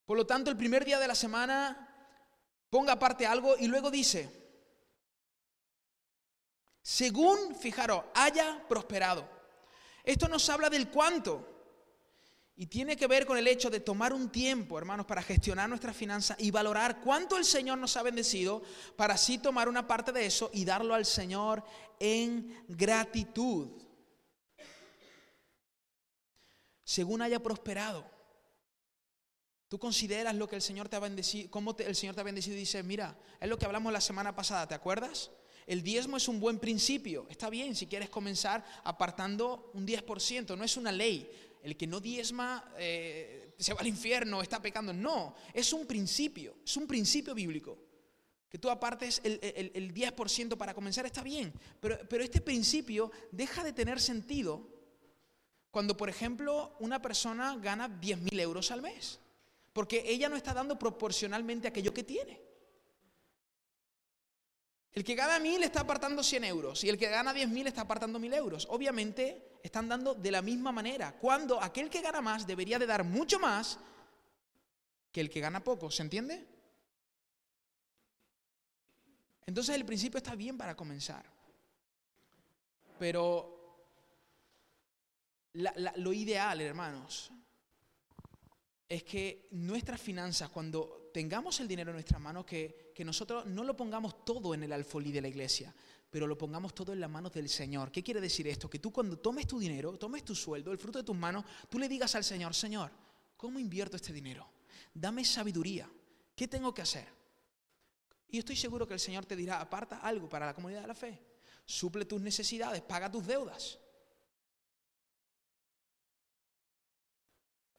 Por 0.05 0.18
lo 0.18 0.26
tanto, 0.26 0.50
el 0.50 0.59
primer 0.59 0.85
día 0.85 0.98
de 0.98 1.09
la 1.09 1.14
semana 1.14 1.88
ponga 2.68 2.92
aparte 2.92 3.26
algo 3.26 3.57
y 3.57 3.68
luego 3.68 3.90
dice, 3.90 4.41
según, 6.83 7.55
fijaros, 7.55 8.03
haya 8.14 8.64
prosperado. 8.68 9.29
Esto 10.03 10.29
nos 10.29 10.49
habla 10.51 10.68
del 10.68 10.88
cuánto. 10.90 11.49
Y 12.55 12.66
tiene 12.66 12.97
que 12.97 13.07
ver 13.07 13.25
con 13.25 13.38
el 13.38 13.49
hecho 13.49 13.71
de 13.71 13.81
tomar 13.81 14.12
un 14.12 14.31
tiempo, 14.31 14.77
hermanos, 14.77 15.07
para 15.07 15.23
gestionar 15.23 15.68
nuestras 15.68 15.97
finanzas 15.97 16.37
y 16.38 16.51
valorar 16.51 17.01
cuánto 17.01 17.38
el 17.38 17.45
Señor 17.45 17.79
nos 17.79 17.97
ha 17.97 18.03
bendecido 18.03 18.62
para 18.95 19.14
así 19.14 19.38
tomar 19.38 19.68
una 19.68 19.87
parte 19.87 20.12
de 20.12 20.27
eso 20.27 20.51
y 20.53 20.64
darlo 20.64 20.95
al 20.95 21.07
Señor 21.07 21.64
en 21.99 22.64
gratitud. 22.68 23.71
Según 26.85 27.23
haya 27.23 27.40
prosperado. 27.40 28.11
Tú 29.68 29.79
consideras 29.79 30.35
lo 30.35 30.47
que 30.47 30.57
el 30.57 30.62
Señor 30.62 30.90
te 30.90 30.97
ha 30.97 31.01
bendecido, 31.01 31.51
cómo 31.51 31.75
el 31.79 31.97
Señor 31.97 32.14
te 32.14 32.21
ha 32.21 32.25
bendecido 32.25 32.57
y 32.57 32.61
dices, 32.61 32.85
mira, 32.85 33.16
es 33.40 33.49
lo 33.49 33.59
que 33.59 33.64
hablamos 33.64 33.90
la 33.90 34.03
semana 34.03 34.37
pasada, 34.37 34.68
¿te 34.68 34.75
acuerdas? 34.75 35.31
El 35.66 35.83
diezmo 35.83 36.16
es 36.16 36.29
un 36.29 36.40
buen 36.40 36.59
principio. 36.59 37.27
Está 37.29 37.48
bien 37.51 37.75
si 37.75 37.87
quieres 37.87 38.11
comenzar 38.11 38.64
apartando 38.85 39.70
un 39.75 39.87
10%. 39.87 40.57
No 40.57 40.64
es 40.64 40.77
una 40.77 40.92
ley. 40.92 41.31
El 41.62 41.77
que 41.77 41.87
no 41.87 42.01
diezma 42.01 42.72
eh, 42.79 43.55
se 43.59 43.72
va 43.72 43.81
al 43.81 43.87
infierno, 43.87 44.42
está 44.42 44.61
pecando. 44.61 44.92
No, 44.92 45.35
es 45.55 45.72
un 45.72 45.87
principio. 45.87 46.57
Es 46.64 46.77
un 46.77 46.87
principio 46.87 47.35
bíblico. 47.35 47.79
Que 48.48 48.59
tú 48.59 48.68
apartes 48.68 49.20
el, 49.25 49.94
10% 49.94 50.57
para 50.57 50.75
comenzar 50.75 51.07
está 51.07 51.22
bien. 51.22 51.53
Pero, 51.81 51.98
pero 52.09 52.25
este 52.25 52.40
principio 52.40 53.11
deja 53.31 53.64
de 53.64 53.72
tener 53.72 54.01
sentido 54.01 54.68
cuando, 55.70 55.96
por 55.96 56.11
ejemplo, 56.11 56.77
una 56.81 57.01
persona 57.01 57.57
gana 57.57 57.88
10.000 57.88 58.40
euros 58.40 58.70
al 58.70 58.83
mes. 58.83 59.20
Porque 59.72 60.05
ella 60.07 60.29
no 60.29 60.37
está 60.37 60.53
dando 60.53 60.79
proporcionalmente 60.79 61.68
aquello 61.68 61.94
que 61.94 62.05
tiene. 62.05 62.52
El 64.92 65.05
que 65.05 65.14
gana 65.14 65.38
mil 65.38 65.62
está 65.62 65.81
apartando 65.81 66.22
100 66.22 66.44
euros 66.44 66.85
y 66.85 66.90
el 66.90 66.98
que 66.98 67.09
gana 67.09 67.33
10.000 67.33 67.68
está 67.68 67.83
apartando 67.83 68.18
1.000 68.18 68.35
euros. 68.35 68.66
Obviamente 68.70 69.59
están 69.62 69.88
dando 69.88 70.14
de 70.14 70.31
la 70.31 70.42
misma 70.42 70.70
manera, 70.70 71.16
cuando 71.18 71.62
aquel 71.62 71.88
que 71.88 72.02
gana 72.02 72.20
más 72.20 72.46
debería 72.46 72.78
de 72.78 72.87
dar 72.87 73.02
mucho 73.02 73.38
más 73.38 73.78
que 75.11 75.22
el 75.22 75.31
que 75.31 75.40
gana 75.40 75.64
poco. 75.64 75.90
¿Se 75.90 76.02
entiende? 76.02 76.46
Entonces 79.46 79.74
el 79.74 79.87
principio 79.87 80.18
está 80.18 80.35
bien 80.35 80.59
para 80.59 80.76
comenzar. 80.76 81.24
Pero 82.98 83.88
lo 85.55 86.12
ideal, 86.12 86.61
hermanos, 86.61 87.31
es 88.88 89.02
que 89.05 89.48
nuestras 89.52 90.00
finanzas, 90.00 90.50
cuando 90.50 91.02
tengamos 91.12 91.61
el 91.61 91.68
dinero 91.68 91.90
en 91.90 91.96
nuestras 91.96 92.20
manos, 92.20 92.44
que, 92.44 92.92
que, 92.94 93.05
nosotros 93.05 93.46
no 93.46 93.64
lo 93.64 93.77
pongamos 93.77 94.25
todo 94.25 94.55
en 94.55 94.62
el 94.62 94.72
alfolí 94.72 95.12
de 95.12 95.20
la 95.20 95.29
iglesia, 95.29 95.75
pero 96.11 96.27
lo 96.27 96.37
pongamos 96.37 96.75
todo 96.75 96.92
en 96.92 97.01
las 97.01 97.11
manos 97.11 97.33
del 97.33 97.48
Señor. 97.48 97.90
¿Qué 97.90 98.03
quiere 98.03 98.20
decir 98.20 98.46
esto? 98.48 98.68
Que 98.68 98.79
tú 98.79 98.92
cuando 98.92 99.18
tomes 99.18 99.46
tu 99.46 99.59
dinero, 99.59 99.96
tomes 99.98 100.25
tu 100.25 100.35
sueldo, 100.35 100.72
el 100.72 100.79
fruto 100.79 100.98
de 100.98 101.05
tus 101.05 101.16
manos, 101.16 101.44
tú 101.68 101.79
le 101.79 101.88
digas 101.88 102.14
al 102.14 102.25
Señor, 102.25 102.55
Señor, 102.55 102.90
¿cómo 103.37 103.59
invierto 103.59 103.96
este 103.96 104.12
dinero? 104.12 104.48
Dame 104.94 105.25
sabiduría. 105.25 105.90
¿Qué 106.35 106.48
tengo 106.48 106.72
que 106.72 106.83
hacer? 106.83 107.07
Y 108.29 108.38
estoy 108.38 108.57
seguro 108.57 108.87
que 108.87 108.94
el 108.94 109.01
Señor 109.01 109.27
te 109.27 109.37
dirá, 109.37 109.61
aparta 109.61 109.98
algo 109.98 110.29
para 110.29 110.46
la 110.46 110.55
comunidad 110.55 110.81
de 110.83 110.87
la 110.87 110.94
fe. 110.94 111.22
Suple 111.64 112.05
tus 112.05 112.20
necesidades, 112.20 112.83
paga 112.83 113.11
tus 113.11 113.27
deudas. 113.27 113.79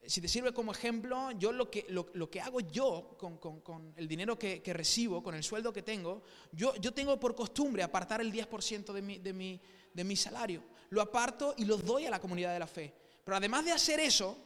Si 0.05 0.19
te 0.19 0.27
sirve 0.27 0.53
como 0.53 0.71
ejemplo, 0.71 1.31
yo 1.31 1.51
lo 1.51 1.71
que, 1.71 1.85
lo, 1.89 2.29
que 2.29 2.41
hago 2.41 2.59
yo 2.59 3.15
con, 3.17 3.93
el 3.95 4.07
dinero 4.07 4.37
que, 4.37 4.61
recibo, 4.73 5.23
con 5.23 5.35
el 5.35 5.43
sueldo 5.43 5.71
que 5.71 5.81
tengo, 5.81 6.23
yo, 6.51 6.75
yo 6.75 6.93
tengo 6.93 7.19
por 7.19 7.35
costumbre 7.35 7.83
apartar 7.83 8.21
el 8.21 8.31
10% 8.31 8.91
de 8.91 9.01
mi, 9.01 9.19
de, 9.19 9.33
mi, 9.33 9.61
de 9.93 10.03
mi 10.03 10.15
salario. 10.15 10.63
Lo 10.89 11.01
aparto 11.01 11.55
y 11.57 11.65
lo 11.65 11.77
doy 11.77 12.05
a 12.05 12.09
la 12.09 12.19
comunidad 12.19 12.53
de 12.53 12.59
la 12.59 12.67
fe. 12.67 12.93
Pero 13.23 13.37
además 13.37 13.63
de 13.63 13.71
hacer 13.71 13.99
eso, 13.99 14.37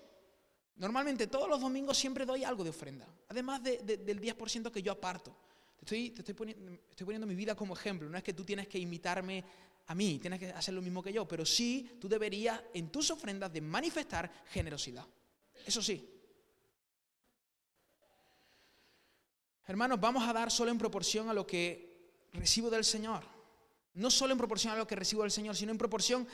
normalmente 0.76 1.28
todos 1.28 1.50
los 1.50 1.60
domingos 1.60 1.98
siempre 1.98 2.26
doy 2.26 2.44
algo 2.44 2.64
de 2.64 2.70
ofrenda, 2.70 3.08
además 3.28 3.64
del 3.64 4.22
10% 4.22 4.72
que 4.72 4.82
yo 4.82 4.92
aparto. 4.92 5.36
Estoy, 5.80 6.10
te 6.10 6.22
estoy, 6.22 6.34
poniendo, 6.34 6.72
estoy 6.90 7.06
poniendo 7.06 7.28
mi 7.28 7.36
vida 7.36 7.56
como 7.56 7.74
ejemplo. 7.74 8.10
No 8.10 8.18
es 8.18 8.24
que 8.24 8.34
tú 8.34 8.44
tienes 8.44 8.68
que 8.68 8.78
imitarme 8.78 9.44
a 9.88 9.96
mí, 9.96 10.20
tienes 10.20 10.40
que 10.40 10.50
hacer 10.50 10.74
lo 10.74 10.82
mismo 10.82 11.02
que 11.02 11.14
yo, 11.14 11.28
pero 11.28 11.46
sí 11.46 11.98
tú 12.00 12.10
deberías 12.10 12.62
en 12.74 12.90
tus 12.90 13.10
ofrendas 13.10 13.52
de 13.52 13.62
manifestar 13.62 14.30
generosidad. 14.52 15.06
Eso 15.68 15.82
sí. 15.82 16.10
Hermanos, 19.66 20.00
vamos 20.00 20.26
a 20.26 20.32
dar 20.32 20.50
solo 20.50 20.72
en 20.72 20.78
proporción 20.78 21.30
a 21.30 21.34
lo 21.34 21.46
que 21.46 22.30
recibo 22.32 22.70
del 22.70 22.86
Señor. 22.86 23.22
No 23.96 24.10
solo 24.10 24.32
en 24.32 24.38
proporción 24.38 24.74
a 24.74 24.78
lo 24.78 24.88
que 24.88 24.96
recibo 24.96 25.24
del 25.24 25.32
Señor, 25.32 25.58
sino 25.58 25.74
en 25.74 25.78
proporción 25.78 26.26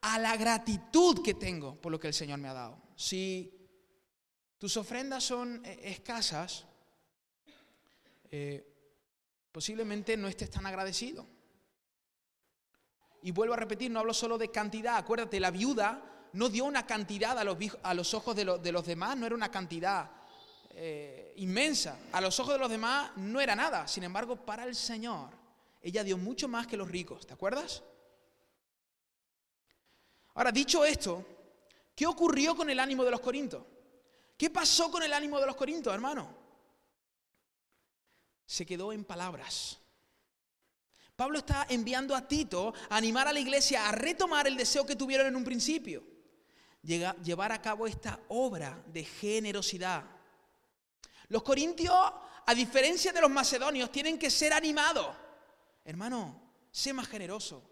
a 0.00 0.18
la 0.18 0.36
gratitud 0.36 1.22
que 1.22 1.34
tengo 1.34 1.80
por 1.80 1.92
lo 1.92 2.00
que 2.00 2.08
el 2.08 2.14
Señor 2.14 2.40
me 2.40 2.48
ha 2.48 2.52
dado. 2.52 2.82
Si 2.96 3.68
tus 4.58 4.76
ofrendas 4.76 5.22
son 5.22 5.64
eh, 5.64 5.78
escasas, 5.84 6.64
eh, 8.32 8.66
posiblemente 9.52 10.16
no 10.16 10.26
estés 10.26 10.50
tan 10.50 10.66
agradecido. 10.66 11.28
Y 13.22 13.30
vuelvo 13.30 13.54
a 13.54 13.58
repetir, 13.58 13.92
no 13.92 14.00
hablo 14.00 14.12
solo 14.12 14.36
de 14.36 14.50
cantidad. 14.50 14.96
Acuérdate, 14.96 15.38
la 15.38 15.52
viuda 15.52 16.13
no 16.34 16.48
dio 16.48 16.64
una 16.64 16.84
cantidad 16.84 17.38
a 17.38 17.44
los, 17.94 18.12
ojos 18.12 18.34
de, 18.34 18.44
los 18.44 18.86
demás, 18.86 19.16
no 19.16 19.24
era 19.24 19.36
una 19.36 19.52
cantidad 19.52 20.10
eh, 20.70 21.32
inmensa. 21.36 21.96
A 22.10 22.20
los 22.20 22.38
ojos 22.40 22.54
de 22.54 22.58
los 22.58 22.68
demás 22.68 23.12
no 23.16 23.40
era 23.40 23.54
nada. 23.54 23.86
Sin 23.86 24.02
embargo, 24.02 24.34
para 24.36 24.64
el 24.64 24.74
Señor, 24.74 25.30
ella 25.80 26.02
dio 26.02 26.18
mucho 26.18 26.48
más 26.48 26.66
que 26.66 26.76
los 26.76 26.90
ricos. 26.90 27.24
¿Te 27.24 27.34
acuerdas? 27.34 27.84
Ahora, 30.34 30.50
dicho 30.50 30.84
esto, 30.84 31.24
¿qué 31.94 32.04
ocurrió 32.04 32.56
con 32.56 32.68
el 32.68 32.80
ánimo 32.80 33.04
de 33.04 33.12
los 33.12 33.20
corintios? 33.20 33.62
¿Qué 34.36 34.50
pasó 34.50 34.90
con 34.90 35.04
el 35.04 35.12
ánimo 35.12 35.38
de 35.38 35.46
los 35.46 35.54
corintios, 35.54 35.94
hermano? 35.94 36.36
Se 38.44 38.66
quedó 38.66 38.92
en 38.92 39.04
palabras. 39.04 39.78
Pablo 41.14 41.38
está 41.38 41.64
enviando 41.68 42.16
a 42.16 42.26
Tito 42.26 42.74
a 42.90 42.96
animar 42.96 43.28
a 43.28 43.32
la 43.32 43.38
iglesia 43.38 43.88
a 43.88 43.92
retomar 43.92 44.48
el 44.48 44.56
deseo 44.56 44.84
que 44.84 44.96
tuvieron 44.96 45.28
en 45.28 45.36
un 45.36 45.44
principio 45.44 46.13
llevar 46.84 47.52
a 47.52 47.62
cabo 47.62 47.86
esta 47.86 48.20
obra 48.28 48.82
de 48.86 49.04
generosidad. 49.04 50.04
Los 51.28 51.42
corintios, 51.42 51.94
a 52.46 52.54
diferencia 52.54 53.12
de 53.12 53.20
los 53.20 53.30
macedonios, 53.30 53.90
tienen 53.90 54.18
que 54.18 54.30
ser 54.30 54.52
animados. 54.52 55.16
Hermano, 55.84 56.40
sé 56.70 56.92
más 56.92 57.08
generoso. 57.08 57.62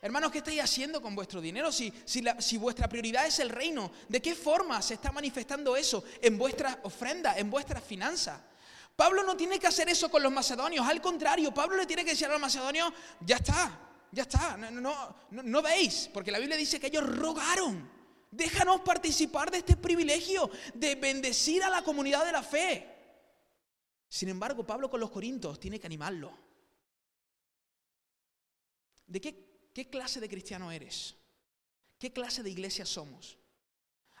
Hermanos, 0.00 0.30
¿qué 0.30 0.38
estáis 0.38 0.60
haciendo 0.60 1.00
con 1.00 1.14
vuestro 1.14 1.40
dinero? 1.40 1.72
Si, 1.72 1.90
si, 2.04 2.58
vuestra 2.58 2.88
prioridad 2.88 3.26
es 3.26 3.38
el 3.38 3.48
reino, 3.48 3.90
¿de 4.06 4.20
qué 4.20 4.34
forma 4.34 4.82
se 4.82 4.94
está 4.94 5.10
manifestando 5.10 5.74
eso 5.76 6.04
en 6.20 6.36
vuestras 6.36 6.76
ofrendas, 6.82 7.38
en 7.38 7.50
vuestras 7.50 7.82
finanzas? 7.82 8.38
Pablo 8.94 9.22
no 9.22 9.34
tiene 9.34 9.58
que 9.58 9.66
hacer 9.66 9.88
eso 9.88 10.10
con 10.10 10.22
los 10.22 10.30
macedonios, 10.30 10.86
al 10.86 11.00
contrario, 11.00 11.54
Pablo 11.54 11.78
le 11.78 11.86
tiene 11.86 12.04
que 12.04 12.10
decir 12.10 12.26
a 12.26 12.32
los 12.32 12.40
macedonios, 12.40 12.92
ya 13.20 13.36
está, 13.36 13.80
ya 14.12 14.24
está, 14.24 14.58
no 14.58 15.62
veis, 15.62 16.10
porque 16.12 16.30
la 16.30 16.38
Biblia 16.38 16.58
dice 16.58 16.78
que 16.78 16.88
ellos 16.88 17.04
rogaron. 17.16 17.93
Déjanos 18.34 18.80
participar 18.80 19.48
de 19.48 19.58
este 19.58 19.76
privilegio 19.76 20.50
de 20.74 20.96
bendecir 20.96 21.62
a 21.62 21.70
la 21.70 21.82
comunidad 21.82 22.26
de 22.26 22.32
la 22.32 22.42
fe. 22.42 22.84
Sin 24.08 24.28
embargo, 24.28 24.66
Pablo 24.66 24.90
con 24.90 24.98
los 24.98 25.10
Corintios 25.10 25.60
tiene 25.60 25.78
que 25.78 25.86
animarlo. 25.86 26.36
¿De 29.06 29.20
qué, 29.20 29.88
clase 29.88 30.18
de 30.18 30.28
cristiano 30.28 30.72
eres? 30.72 31.14
¿Qué 31.96 32.12
clase 32.12 32.42
de 32.42 32.50
iglesia 32.50 32.84
somos? 32.84 33.38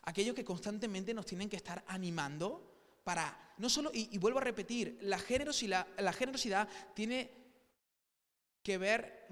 Aquellos 0.04 0.36
que 0.36 0.44
constantemente 0.44 1.12
nos 1.12 1.26
tienen 1.26 1.48
que 1.48 1.56
estar 1.56 1.84
animando 1.88 3.00
para, 3.02 3.54
no 3.58 3.68
solo, 3.68 3.90
y, 3.92 4.16
vuelvo 4.18 4.38
a 4.38 4.42
repetir, 4.42 4.96
la 5.02 5.18
generosidad, 5.18 5.88
la 5.98 6.12
generosidad 6.12 6.68
tiene 6.94 7.32
que 8.62 8.78
ver 8.78 9.26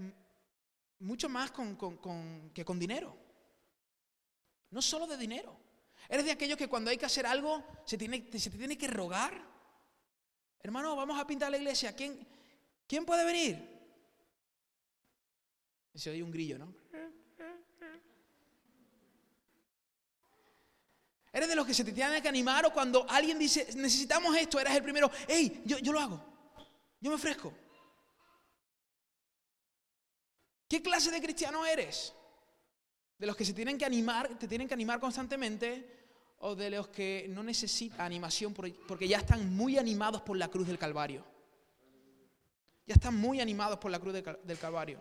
mucho 0.98 1.28
más 1.28 1.52
con, 1.52 2.50
que 2.52 2.64
con 2.64 2.80
dinero 2.80 3.21
no 4.72 4.82
solo 4.82 5.06
de 5.06 5.16
dinero. 5.16 5.56
Eres 6.08 6.24
de 6.24 6.32
aquellos 6.32 6.58
que 6.58 6.68
cuando 6.68 6.90
hay 6.90 6.98
que 6.98 7.06
hacer 7.06 7.24
algo 7.24 7.64
se, 7.84 7.96
tiene, 7.96 8.26
se 8.38 8.50
te 8.50 8.58
tiene 8.58 8.76
que 8.76 8.88
rogar. 8.88 9.32
Hermano, 10.60 10.96
vamos 10.96 11.18
a 11.18 11.26
pintar 11.26 11.50
la 11.50 11.58
iglesia. 11.58 11.94
¿Quién, 11.94 12.26
quién 12.86 13.04
puede 13.04 13.24
venir? 13.24 13.68
Se 15.94 16.10
oye 16.10 16.22
un 16.22 16.30
grillo, 16.30 16.58
¿no? 16.58 16.74
Eres 21.34 21.48
de 21.48 21.54
los 21.54 21.66
que 21.66 21.72
se 21.72 21.84
te 21.84 21.92
tienen 21.92 22.20
que 22.20 22.28
animar 22.28 22.66
o 22.66 22.72
cuando 22.72 23.08
alguien 23.08 23.38
dice, 23.38 23.66
necesitamos 23.76 24.36
esto, 24.36 24.60
eres 24.60 24.74
el 24.74 24.82
primero, 24.82 25.10
hey, 25.26 25.62
yo, 25.64 25.78
yo 25.78 25.90
lo 25.90 26.00
hago, 26.00 26.22
yo 27.00 27.08
me 27.08 27.16
ofrezco. 27.16 27.54
¿Qué 30.68 30.82
clase 30.82 31.10
de 31.10 31.22
cristiano 31.22 31.64
eres? 31.64 32.12
De 33.22 33.28
los 33.28 33.36
que 33.36 33.44
se 33.44 33.52
tienen 33.52 33.78
que 33.78 33.84
animar, 33.84 34.36
te 34.36 34.48
tienen 34.48 34.66
que 34.66 34.74
animar 34.74 34.98
constantemente, 34.98 35.86
o 36.40 36.56
de 36.56 36.70
los 36.70 36.88
que 36.88 37.26
no 37.28 37.44
necesitan 37.44 38.00
animación 38.00 38.52
porque 38.52 39.06
ya 39.06 39.18
están 39.18 39.54
muy 39.54 39.78
animados 39.78 40.22
por 40.22 40.36
la 40.36 40.48
cruz 40.48 40.66
del 40.66 40.76
Calvario. 40.76 41.24
Ya 42.84 42.94
están 42.94 43.14
muy 43.14 43.40
animados 43.40 43.78
por 43.78 43.92
la 43.92 44.00
cruz 44.00 44.14
del 44.14 44.58
Calvario. 44.58 45.00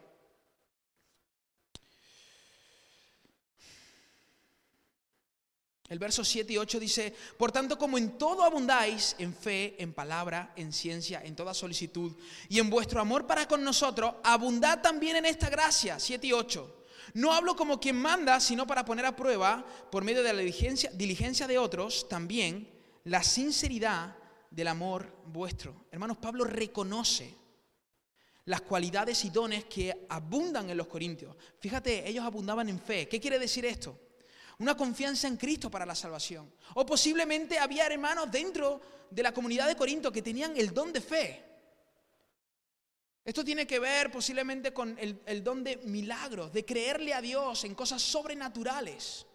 El 5.89 5.97
verso 5.97 6.23
7 6.23 6.53
y 6.53 6.57
8 6.57 6.79
dice, 6.79 7.15
por 7.39 7.51
tanto 7.51 7.75
como 7.75 7.97
en 7.97 8.19
todo 8.19 8.43
abundáis, 8.43 9.15
en 9.17 9.33
fe, 9.33 9.81
en 9.81 9.93
palabra, 9.93 10.53
en 10.55 10.71
ciencia, 10.71 11.23
en 11.23 11.35
toda 11.35 11.55
solicitud, 11.55 12.15
y 12.49 12.59
en 12.59 12.69
vuestro 12.69 13.01
amor 13.01 13.25
para 13.25 13.47
con 13.47 13.63
nosotros, 13.63 14.13
abundad 14.23 14.79
también 14.79 15.15
en 15.15 15.25
esta 15.25 15.49
gracia, 15.49 15.99
7 15.99 16.27
y 16.27 16.33
8. 16.33 16.80
No 17.13 17.33
hablo 17.33 17.55
como 17.55 17.79
quien 17.79 17.95
manda, 17.95 18.39
sino 18.39 18.65
para 18.65 18.85
poner 18.85 19.05
a 19.05 19.15
prueba, 19.15 19.65
por 19.91 20.03
medio 20.03 20.23
de 20.23 20.33
la 20.33 20.41
diligencia, 20.41 21.47
de 21.47 21.57
otros, 21.57 22.07
también 22.07 22.69
la 23.05 23.23
sinceridad 23.23 24.15
del 24.49 24.67
amor 24.67 25.13
vuestro. 25.25 25.85
Hermanos, 25.91 26.17
Pablo 26.17 26.43
reconoce 26.43 27.35
las 28.45 28.61
cualidades 28.61 29.23
y 29.25 29.29
dones 29.29 29.65
que 29.65 30.05
abundan 30.09 30.69
en 30.69 30.77
los 30.77 30.87
corintios. 30.87 31.35
Fíjate, 31.59 32.07
ellos 32.07 32.25
abundaban 32.25 32.69
en 32.69 32.79
fe. 32.79 33.07
¿Qué 33.07 33.19
quiere 33.19 33.39
decir 33.39 33.65
esto? 33.65 33.97
Una 34.59 34.75
confianza 34.75 35.27
en 35.27 35.37
Cristo 35.37 35.71
para 35.71 35.85
la 35.85 35.95
salvación. 35.95 36.53
O 36.75 36.85
posiblemente 36.85 37.57
había 37.57 37.85
hermanos 37.85 38.31
dentro 38.31 38.81
de 39.09 39.23
la 39.23 39.33
comunidad 39.33 39.67
de 39.67 39.75
Corinto 39.75 40.11
que 40.11 40.21
tenían 40.21 40.55
el 40.55 40.73
don 40.73 40.93
de 40.93 41.01
fe. 41.01 41.50
Esto 43.23 43.45
tiene 43.45 43.67
que 43.67 43.79
ver 43.79 44.11
posiblemente 44.11 44.73
con 44.73 44.97
el, 44.97 45.43
don 45.43 45.63
de 45.63 45.77
milagros, 45.77 46.51
de 46.51 46.65
creerle 46.65 47.13
a 47.13 47.21
Dios 47.21 47.63
en 47.63 47.75
cosas 47.75 48.01
sobrenaturales. 48.01 49.27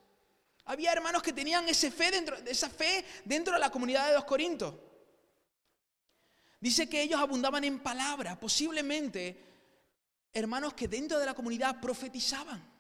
Había 0.64 0.92
hermanos 0.92 1.22
que 1.22 1.32
tenían 1.32 1.68
esa 1.68 1.90
fe 1.92 2.11
dentro, 2.11 2.36
esa 2.38 2.68
fe 2.68 3.04
dentro 3.24 3.54
de 3.54 3.61
la 3.61 3.70
comunidad 3.70 4.08
de 4.08 4.14
los 4.14 4.24
Corintios. 4.24 4.74
Dice 6.61 6.88
que 6.88 7.02
ellos 7.02 7.20
abundaban 7.20 7.62
en 7.62 7.78
palabra, 7.78 8.40
posiblemente 8.40 9.44
hermanos 10.32 10.74
que 10.74 10.88
dentro 10.88 11.20
de 11.20 11.26
la 11.26 11.34
comunidad 11.34 11.80
profetizaban. 11.80 12.76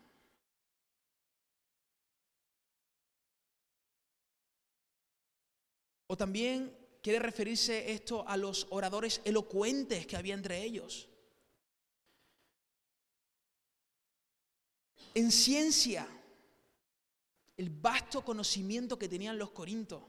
O 6.08 6.16
también 6.16 6.76
quiere 7.06 7.20
referirse 7.20 7.92
esto 7.92 8.26
a 8.26 8.36
los 8.36 8.66
oradores 8.70 9.20
elocuentes 9.24 10.08
que 10.08 10.16
había 10.16 10.34
entre 10.34 10.60
ellos. 10.60 11.08
En 15.14 15.30
ciencia, 15.30 16.08
el 17.56 17.70
vasto 17.70 18.24
conocimiento 18.24 18.98
que 18.98 19.08
tenían 19.08 19.38
los 19.38 19.52
corintos. 19.52 20.02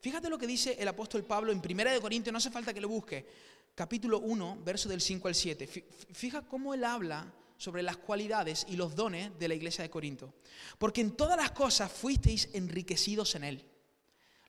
Fíjate 0.00 0.30
lo 0.30 0.38
que 0.38 0.46
dice 0.46 0.76
el 0.78 0.86
apóstol 0.86 1.24
Pablo 1.24 1.50
en 1.50 1.60
Primera 1.60 1.90
de 1.90 2.00
Corintios, 2.00 2.30
no 2.30 2.38
hace 2.38 2.52
falta 2.52 2.72
que 2.72 2.80
lo 2.80 2.88
busque, 2.88 3.26
capítulo 3.74 4.20
1, 4.20 4.60
verso 4.64 4.88
del 4.88 5.00
5 5.00 5.26
al 5.26 5.34
7. 5.34 5.66
Fija 5.66 6.42
cómo 6.42 6.72
él 6.72 6.84
habla 6.84 7.34
sobre 7.56 7.82
las 7.82 7.96
cualidades 7.96 8.64
y 8.68 8.76
los 8.76 8.94
dones 8.94 9.36
de 9.36 9.48
la 9.48 9.56
iglesia 9.56 9.82
de 9.82 9.90
Corinto. 9.90 10.34
Porque 10.78 11.00
en 11.00 11.16
todas 11.16 11.36
las 11.36 11.50
cosas 11.50 11.90
fuisteis 11.90 12.48
enriquecidos 12.52 13.34
en 13.34 13.42
él. 13.42 13.67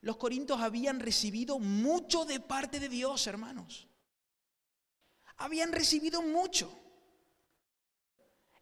Los 0.02 0.18
corintos 0.18 0.62
habían 0.62 1.00
recibido 1.00 1.60
mucho 1.60 2.26
de 2.26 2.40
parte 2.40 2.80
de 2.80 2.90
Dios, 2.90 3.28
hermanos. 3.28 3.88
Habían 5.38 5.72
recibido 5.72 6.22
mucho 6.22 6.72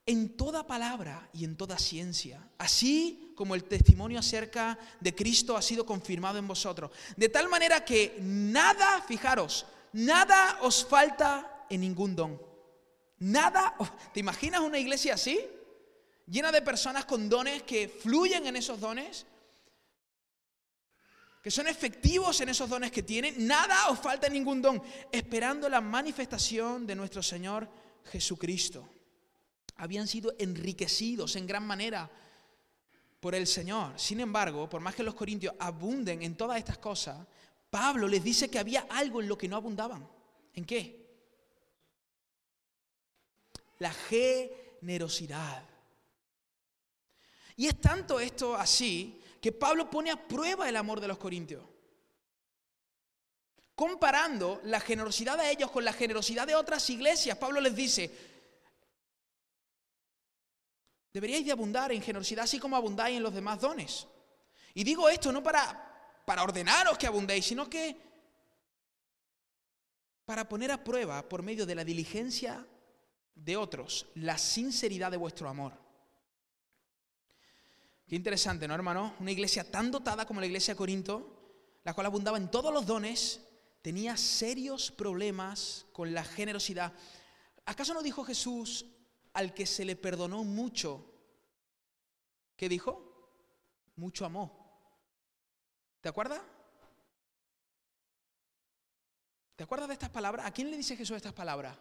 en 0.06 0.38
toda 0.38 0.66
palabra 0.66 1.30
y 1.34 1.44
en 1.44 1.58
toda 1.58 1.78
ciencia, 1.78 2.50
así 2.58 3.34
como 3.36 3.56
el 3.56 3.66
testimonio 3.66 4.20
acerca 4.20 4.80
de 5.00 5.14
Cristo 5.14 5.58
ha 5.58 5.62
sido 5.62 5.86
confirmado 5.86 6.40
en 6.40 6.48
vosotros. 6.48 6.92
De 7.16 7.30
tal 7.30 7.50
manera 7.50 7.84
que 7.84 8.18
nada, 8.22 9.02
fijaros, 9.02 9.66
nada 9.94 10.60
os 10.62 10.86
falta 10.86 11.66
en 11.70 11.82
ningún 11.82 12.16
don. 12.16 12.42
Nada, 13.20 13.76
¿te 14.14 14.22
imaginas 14.22 14.62
una 14.62 14.80
iglesia 14.80 15.16
así? 15.16 15.40
Llena 16.26 16.52
de 16.52 16.62
personas 16.62 17.06
con 17.06 17.30
dones 17.30 17.64
que 17.64 17.90
fluyen 17.90 18.48
en 18.48 18.56
esos 18.56 18.80
dones, 18.80 19.26
que 21.48 21.52
son 21.52 21.70
efectivos 21.70 22.42
en 22.42 22.50
esos 22.50 22.70
dones 22.70 22.92
que 22.92 23.04
tienen. 23.04 23.48
Nada 23.48 23.88
os 23.88 24.00
falta 24.00 24.28
ningún 24.28 24.62
don, 24.62 24.84
esperando 25.10 25.70
la 25.70 25.80
manifestación 25.80 26.86
de 26.86 26.94
nuestro 26.94 27.24
Señor 27.24 27.70
Jesucristo 28.12 28.90
habían 29.78 30.10
sido 30.10 30.36
enriquecidos 30.38 31.38
en 31.38 31.48
gran 31.48 31.66
manera 31.66 32.12
por 33.22 33.34
el 33.34 33.48
Señor. 33.48 33.98
Sin 33.98 34.20
embargo, 34.20 34.68
por 34.68 34.82
más 34.82 34.94
que 34.94 35.04
los 35.04 35.16
corintios 35.16 35.56
abunden 35.58 36.22
en 36.22 36.36
todas 36.36 36.58
estas 36.58 36.80
cosas, 36.80 37.26
Pablo 37.70 38.10
les 38.10 38.22
dice 38.22 38.50
que 38.50 38.60
había 38.60 38.86
algo 38.90 39.22
en 39.22 39.30
lo 39.30 39.38
que 39.38 39.48
no 39.48 39.56
abundaban. 39.56 40.06
¿En 40.54 40.66
qué? 40.66 41.08
La 43.80 43.94
generosidad. 43.94 45.64
Y 47.56 47.68
es 47.68 47.80
tanto 47.80 48.20
esto 48.20 48.54
así 48.54 49.22
que 49.42 49.52
Pablo 49.52 49.90
pone 49.90 50.12
a 50.12 50.28
prueba 50.28 50.68
el 50.68 50.76
amor 50.76 51.00
de 51.00 51.08
los 51.08 51.18
corintios. 51.18 51.64
Comparando 53.76 54.60
la 54.64 54.80
generosidad 54.80 55.38
de 55.38 55.52
ellos 55.52 55.70
con 55.70 55.86
la 55.86 55.94
generosidad 55.94 56.48
de 56.48 56.56
otras 56.56 56.90
iglesias, 56.90 57.38
Pablo 57.38 57.62
les 57.62 57.76
dice, 57.76 58.12
Deberíais 61.14 61.46
de 61.46 61.52
abundar 61.52 61.92
en 61.92 62.02
generosidad 62.02 62.44
así 62.44 62.60
como 62.60 62.76
abundáis 62.76 63.18
en 63.18 63.24
los 63.24 63.34
demás 63.34 63.60
dones. 63.60 64.08
Y 64.76 64.84
digo 64.84 65.10
esto 65.10 65.32
no 65.32 65.42
para, 65.42 66.22
para 66.26 66.44
ordenaros 66.44 66.96
que 66.96 67.08
abundéis, 67.08 67.46
sino 67.46 67.68
que 67.68 67.98
para 70.26 70.48
poner 70.48 70.72
a 70.72 70.84
prueba 70.84 71.28
por 71.28 71.42
medio 71.42 71.66
de 71.66 71.74
la 71.74 71.84
diligencia 71.84 72.68
de 73.34 73.58
otros 73.58 74.08
la 74.14 74.38
sinceridad 74.38 75.10
de 75.10 75.18
vuestro 75.18 75.50
amor. 75.50 75.87
Qué 78.08 78.16
interesante, 78.16 78.68
¿no, 78.68 78.74
hermano? 78.74 79.16
Una 79.20 79.32
iglesia 79.32 79.70
tan 79.70 79.92
dotada 79.92 80.26
como 80.26 80.40
la 80.40 80.46
iglesia 80.46 80.74
de 80.74 80.78
Corinto, 80.78 81.80
la 81.84 81.94
cual 81.94 82.08
abundaba 82.08 82.38
en 82.38 82.50
todos 82.50 82.74
los 82.74 82.86
dones, 82.86 83.42
tenía 83.82 84.16
serios 84.16 84.92
problemas 84.92 85.86
con 85.92 86.14
la 86.14 86.24
generosidad. 86.24 86.94
¿Acaso 87.66 87.94
no 87.94 88.02
dijo 88.02 88.24
Jesús 88.24 88.86
al 89.34 89.54
que 89.54 89.66
se 89.66 89.86
le 89.86 89.96
perdonó 89.96 90.44
mucho, 90.44 91.14
¿qué 92.56 92.70
dijo? 92.70 93.30
Mucho 93.98 94.26
amó. 94.26 94.82
¿Te 96.02 96.10
acuerdas? 96.10 96.42
¿Te 99.56 99.64
acuerdas 99.64 99.90
de 99.90 99.94
estas 99.94 100.10
palabras? 100.12 100.46
¿A 100.46 100.52
quién 100.52 100.72
le 100.72 100.78
dice 100.78 100.96
Jesús 100.96 101.18
estas 101.18 101.34
palabras? 101.34 101.78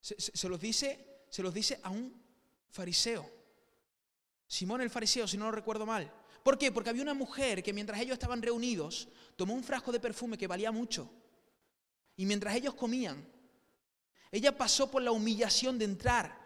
Se, 0.00 0.48
los 0.48 0.60
dice, 0.60 1.24
se 1.28 1.42
los 1.42 1.52
dice 1.52 1.80
a 1.82 1.90
un 1.90 2.25
fariseo. 2.70 3.30
Simón 4.46 4.80
el 4.80 4.90
fariseo, 4.90 5.26
si 5.26 5.36
no 5.36 5.46
lo 5.46 5.52
recuerdo 5.52 5.86
mal. 5.86 6.12
¿Por 6.42 6.56
qué? 6.56 6.70
Porque 6.70 6.90
había 6.90 7.02
una 7.02 7.14
mujer 7.14 7.62
que 7.62 7.72
mientras 7.72 8.00
ellos 8.00 8.12
estaban 8.12 8.40
reunidos, 8.40 9.08
tomó 9.34 9.54
un 9.54 9.64
frasco 9.64 9.90
de 9.90 9.98
perfume 9.98 10.38
que 10.38 10.46
valía 10.46 10.70
mucho. 10.70 11.10
Y 12.16 12.24
mientras 12.24 12.54
ellos 12.54 12.74
comían, 12.74 13.26
ella 14.30 14.56
pasó 14.56 14.90
por 14.90 15.02
la 15.02 15.10
humillación 15.10 15.78
de 15.78 15.86
entrar 15.86 16.38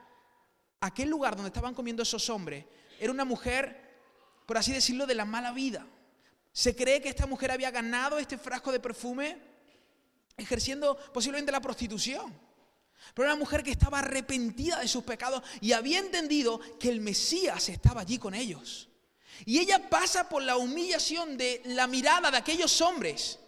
a 0.81 0.87
aquel 0.87 1.11
lugar 1.11 1.37
donde 1.37 1.49
estaban 1.49 1.75
comiendo 1.75 2.03
esos 2.03 2.31
hombres. 2.31 2.65
Era 2.99 3.13
una 3.13 3.25
mujer, 3.25 4.01
por 4.47 4.57
así 4.57 4.73
decirlo, 4.73 5.07
de 5.07 5.15
la 5.15 5.25
mala 5.25 5.53
vida. 5.53 5.87
Se 6.53 6.75
cree 6.75 7.01
que 7.01 7.09
esta 7.09 7.27
mujer 7.27 7.51
había 7.51 7.71
ganado 7.71 8.19
este 8.19 8.39
frasco 8.39 8.73
de 8.73 8.81
perfume 8.81 9.39
ejerciendo 10.37 10.97
posiblemente 11.13 11.53
la 11.53 11.61
prostitución. 11.61 12.35
Pero 13.15 13.27
era 13.27 13.35
una 13.35 13.41
mujer 13.41 13.63
que 13.63 13.71
estaba 13.71 13.99
arrepentida 13.99 14.81
de 14.81 14.89
sus 14.89 15.05
pecados 15.05 15.43
y 15.61 15.73
había 15.73 15.99
entendido 15.99 16.61
que 16.79 16.89
el 16.89 17.01
Mesías 17.01 17.69
estaba 17.69 18.03
allí 18.03 18.19
con 18.19 18.35
ellos. 18.35 18.89
Y 19.47 19.59
ella 19.59 19.89
pasa 19.89 20.29
por 20.29 20.43
la 20.43 20.57
humillación 20.57 21.37
de 21.37 21.63
la 21.65 21.87
mirada 21.87 22.31
de 22.31 22.37
aquellos 22.37 22.81
hombres 22.81 23.39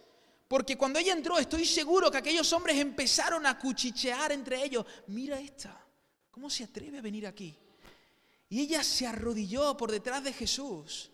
porque 0.53 0.77
cuando 0.77 0.99
ella 0.99 1.13
entró, 1.13 1.39
estoy 1.39 1.65
seguro 1.65 2.11
que 2.11 2.19
aquellos 2.19 2.53
hombres 2.53 2.77
empezaron 2.77 3.43
a 3.47 3.57
cuchichear 3.57 4.31
entre 4.31 4.63
ellos. 4.63 4.85
Mira 5.07 5.39
esta, 5.39 5.83
¿cómo 6.29 6.47
se 6.47 6.63
atreve 6.63 6.99
a 6.99 7.01
venir 7.01 7.25
aquí? 7.25 7.57
Y 8.49 8.61
ella 8.61 8.83
se 8.83 9.07
arrodilló 9.07 9.75
por 9.75 9.91
detrás 9.91 10.23
de 10.23 10.31
Jesús 10.31 11.09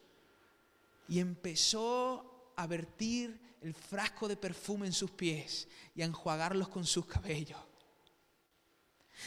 y 1.07 1.19
empezó 1.19 2.51
a 2.57 2.67
vertir 2.67 3.39
el 3.61 3.73
frasco 3.73 4.27
de 4.27 4.35
perfume 4.35 4.87
en 4.87 4.91
sus 4.91 5.11
pies 5.11 5.69
y 5.95 6.01
a 6.01 6.05
enjuagarlos 6.05 6.67
con 6.67 6.85
sus 6.85 7.05
cabellos. 7.05 7.61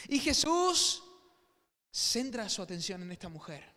Y 0.07 0.19
Jesús 0.19 1.03
centra 1.91 2.49
su 2.49 2.61
atención 2.61 3.01
en 3.03 3.11
esta 3.11 3.29
mujer. 3.29 3.71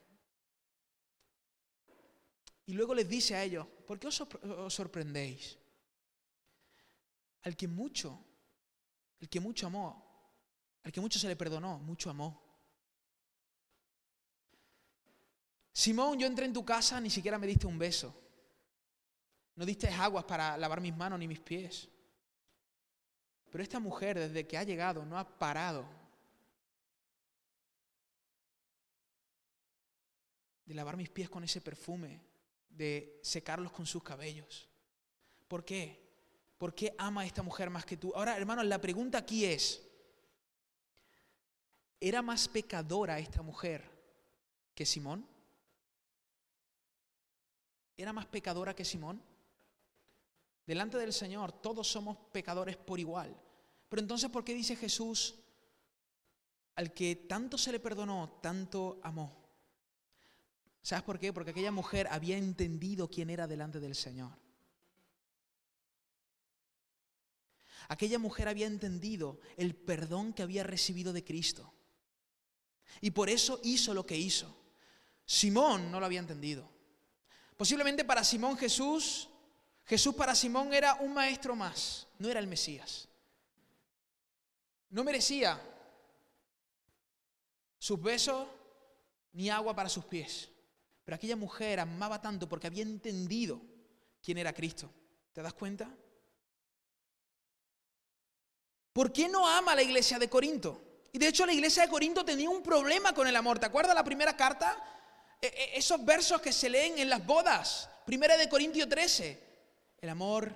Y 2.67 2.73
luego 2.73 2.95
les 2.95 3.09
dice 3.09 3.37
a 3.37 3.45
ellos, 3.45 3.67
¿por 3.87 3.99
qué 3.99 4.09
os, 4.09 4.75
sorprendéis? 4.75 5.59
al 7.47 7.57
que 7.57 7.69
mucho, 7.69 8.19
el 9.21 9.29
que 9.29 9.39
mucho 9.39 9.69
amó, 9.69 10.03
al 10.83 10.91
que 10.91 11.01
mucho 11.01 11.17
se 11.17 11.29
le 11.29 11.37
perdonó, 11.37 11.79
mucho 11.79 12.11
amó. 12.11 12.43
Simón, 15.73 16.19
yo 16.19 16.27
entré 16.27 16.45
en 16.45 16.53
tu 16.53 16.65
casa, 16.65 17.01
ni 17.01 17.09
siquiera 17.09 17.39
me 17.39 17.47
diste 17.47 17.69
un 17.69 17.79
beso. 17.79 18.13
No 19.55 19.65
diste 19.65 19.89
aguas 19.89 20.25
para 20.25 20.57
lavar 20.57 20.81
mis 20.81 20.97
manos 20.97 21.21
ni 21.21 21.29
mis 21.29 21.39
pies. 21.39 21.89
Pero 23.49 23.63
esta 23.63 23.79
mujer, 23.79 24.19
desde 24.19 24.45
que 24.45 24.59
ha 24.59 24.65
llegado, 24.65 25.05
no 25.05 25.17
ha 25.17 25.39
parado 25.39 25.89
de 30.67 30.75
lavar 30.75 30.97
mis 30.97 31.09
pies 31.09 31.31
con 31.31 31.45
ese 31.45 31.61
perfume, 31.61 32.21
de 32.69 33.21
secarlos 33.23 33.73
con 33.73 33.87
sus 33.87 34.03
cabellos. 34.03 34.69
¿Por 35.49 35.65
qué? 35.65 36.05
¿Por 36.59 36.75
qué 36.75 36.95
ama 36.99 37.23
a 37.23 37.27
esta 37.27 37.43
mujer 37.43 37.71
más 37.71 37.87
que 37.87 37.97
tú? 37.97 38.13
Ahora, 38.15 38.37
hermanos, 38.37 38.67
la 38.67 38.81
pregunta 38.81 39.19
aquí 39.19 39.45
es, 39.45 39.83
¿era 42.01 42.21
más 42.21 42.49
pecadora 42.49 43.19
esta 43.19 43.43
mujer 43.43 43.89
que 44.75 44.85
Simón? 44.85 45.27
¿Era 47.97 48.13
más 48.13 48.27
pecadora 48.27 48.75
que 48.75 48.85
Simón? 48.85 49.23
Delante 50.67 50.99
del 50.99 51.13
Señor 51.13 51.53
todos 51.53 51.87
somos 51.87 52.17
pecadores 52.33 52.77
por 52.77 52.99
igual. 52.99 53.35
Pero 53.89 54.03
entonces, 54.03 54.29
¿por 54.31 54.45
qué 54.45 54.53
dice 54.53 54.75
Jesús, 54.75 55.37
al 56.75 56.93
que 56.93 57.15
tanto 57.15 57.57
se 57.57 57.71
le 57.71 57.79
perdonó, 57.79 58.39
tanto 58.43 58.99
amó? 59.03 59.46
¿Sabes 60.87 61.03
por 61.03 61.19
qué? 61.19 61.33
Porque 61.33 61.51
aquella 61.51 61.73
mujer 61.73 62.07
había 62.13 62.39
entendido 62.39 63.11
quién 63.11 63.29
era 63.29 63.49
delante 63.49 63.81
del 63.81 63.97
Señor. 63.97 64.31
Aquella 67.89 68.21
mujer 68.21 68.47
había 68.47 68.69
entendido 68.69 69.41
el 69.57 69.75
perdón 69.75 70.33
que 70.33 70.45
había 70.45 70.63
recibido 70.63 71.13
de 71.13 71.25
Cristo. 71.25 71.75
Y 73.01 73.11
por 73.11 73.29
eso 73.29 73.59
hizo 73.65 73.95
lo 73.95 74.07
que 74.07 74.17
hizo. 74.17 74.57
Simón 75.25 75.91
no 75.91 75.99
lo 75.99 76.07
había 76.07 76.21
entendido. 76.21 76.71
Posiblemente 77.57 78.05
para 78.05 78.23
Simón 78.23 78.57
Jesús, 78.57 79.29
Jesús 79.87 80.15
para 80.15 80.37
Simón 80.37 80.73
era 80.73 80.95
un 81.01 81.13
maestro 81.13 81.57
más, 81.57 82.07
no 82.21 82.29
era 82.29 82.39
el 82.39 82.47
Mesías. 82.47 83.09
No 84.91 85.03
merecía 85.03 85.61
sus 87.77 88.01
besos 88.01 88.47
ni 89.33 89.51
agua 89.51 89.75
para 89.75 89.89
sus 89.89 90.05
pies. 90.05 90.51
Pero 91.07 91.15
aquella 91.15 91.37
mujer 91.37 91.79
amaba 91.79 92.21
tanto 92.21 92.49
porque 92.49 92.67
había 92.67 92.83
entendido 92.83 93.63
quién 94.21 94.39
era 94.39 94.53
Cristo. 94.53 94.91
¿Te 95.33 95.41
das 95.41 95.55
cuenta? 95.55 95.89
¿Por 98.93 99.13
qué 99.13 99.29
no 99.29 99.47
ama 99.47 99.73
a 99.73 99.77
la 99.77 99.85
iglesia 99.85 100.19
de 100.19 100.29
Corinto? 100.29 101.05
Y 101.13 101.19
de 101.19 101.29
hecho 101.29 101.47
la 101.47 101.53
iglesia 101.53 101.85
de 101.85 101.89
Corinto 101.89 102.25
tenía 102.25 102.51
un 102.51 102.61
problema 102.61 103.15
con 103.15 103.29
el 103.29 103.37
amor. 103.37 103.61
¿Te 103.61 103.67
acuerdas 103.67 103.95
la 103.95 104.03
primera 104.03 104.37
carta? 104.37 104.77
E, 105.41 105.47
e, 105.47 105.79
esos 105.79 106.05
versos 106.05 106.41
que 106.41 106.53
se 106.53 106.69
leen 106.69 106.99
en 106.99 107.09
las 107.09 107.25
bodas. 107.25 107.89
Primera 108.05 108.37
de 108.37 108.49
Corintios 108.49 108.89
13. 108.89 109.45
El 110.01 110.09
amor 110.09 110.53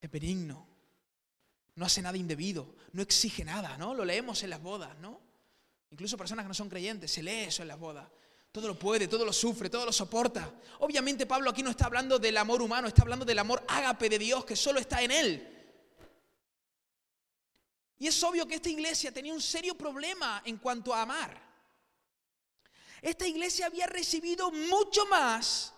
es 0.00 0.10
benigno. 0.10 0.66
No 1.76 1.86
hace 1.86 2.02
nada 2.02 2.18
indebido. 2.18 2.74
No 2.90 3.00
exige 3.00 3.44
nada, 3.44 3.78
¿no? 3.78 3.94
Lo 3.94 4.04
leemos 4.04 4.42
en 4.42 4.50
las 4.50 4.60
bodas, 4.60 4.98
¿no? 4.98 5.20
Incluso 5.90 6.18
personas 6.18 6.44
que 6.44 6.48
no 6.48 6.54
son 6.54 6.68
creyentes, 6.68 7.12
se 7.12 7.22
lee 7.22 7.44
eso 7.44 7.62
en 7.62 7.68
las 7.68 7.78
bodas. 7.78 8.08
Todo 8.56 8.68
lo 8.68 8.78
puede, 8.78 9.06
todo 9.06 9.22
lo 9.22 9.34
sufre, 9.34 9.68
todo 9.68 9.84
lo 9.84 9.92
soporta. 9.92 10.50
Obviamente 10.78 11.26
Pablo 11.26 11.50
aquí 11.50 11.62
no 11.62 11.68
está 11.68 11.84
hablando 11.84 12.18
del 12.18 12.38
amor 12.38 12.62
humano, 12.62 12.88
está 12.88 13.02
hablando 13.02 13.26
del 13.26 13.38
amor 13.38 13.62
ágape 13.68 14.08
de 14.08 14.18
Dios 14.18 14.46
que 14.46 14.56
solo 14.56 14.80
está 14.80 15.02
en 15.02 15.10
Él. 15.10 15.76
Y 17.98 18.06
es 18.06 18.22
obvio 18.22 18.48
que 18.48 18.54
esta 18.54 18.70
iglesia 18.70 19.12
tenía 19.12 19.34
un 19.34 19.42
serio 19.42 19.76
problema 19.76 20.40
en 20.46 20.56
cuanto 20.56 20.94
a 20.94 21.02
amar. 21.02 21.38
Esta 23.02 23.26
iglesia 23.26 23.66
había 23.66 23.86
recibido 23.88 24.50
mucho 24.50 25.04
más 25.04 25.74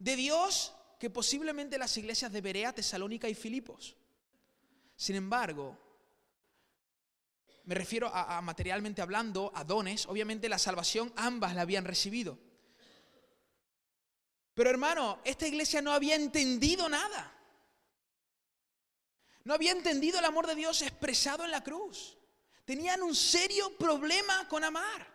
de 0.00 0.16
Dios 0.16 0.72
que 0.98 1.10
posiblemente 1.10 1.78
las 1.78 1.96
iglesias 1.98 2.32
de 2.32 2.40
Berea, 2.40 2.74
Tesalónica 2.74 3.28
y 3.28 3.36
Filipos. 3.36 3.94
Sin 4.96 5.14
embargo, 5.14 5.78
me 7.68 7.74
refiero 7.74 8.10
a, 8.10 8.40
materialmente 8.40 9.02
hablando, 9.02 9.52
a 9.54 9.62
dones, 9.62 10.06
obviamente 10.06 10.48
la 10.48 10.58
salvación 10.58 11.12
ambas 11.16 11.54
la 11.54 11.60
habían 11.60 11.84
recibido. 11.84 12.38
Pero 14.54 14.70
hermano, 14.70 15.18
esta 15.22 15.46
iglesia 15.46 15.82
no 15.82 15.92
había 15.92 16.14
entendido 16.14 16.88
nada. 16.88 17.30
No 19.44 19.52
había 19.52 19.72
entendido 19.72 20.18
el 20.18 20.24
amor 20.24 20.46
de 20.46 20.54
Dios 20.54 20.80
expresado 20.80 21.44
en 21.44 21.50
la 21.50 21.62
cruz. 21.62 22.16
Tenían 22.64 23.02
un 23.02 23.14
serio 23.14 23.76
problema 23.76 24.48
con 24.48 24.64
amar. 24.64 25.06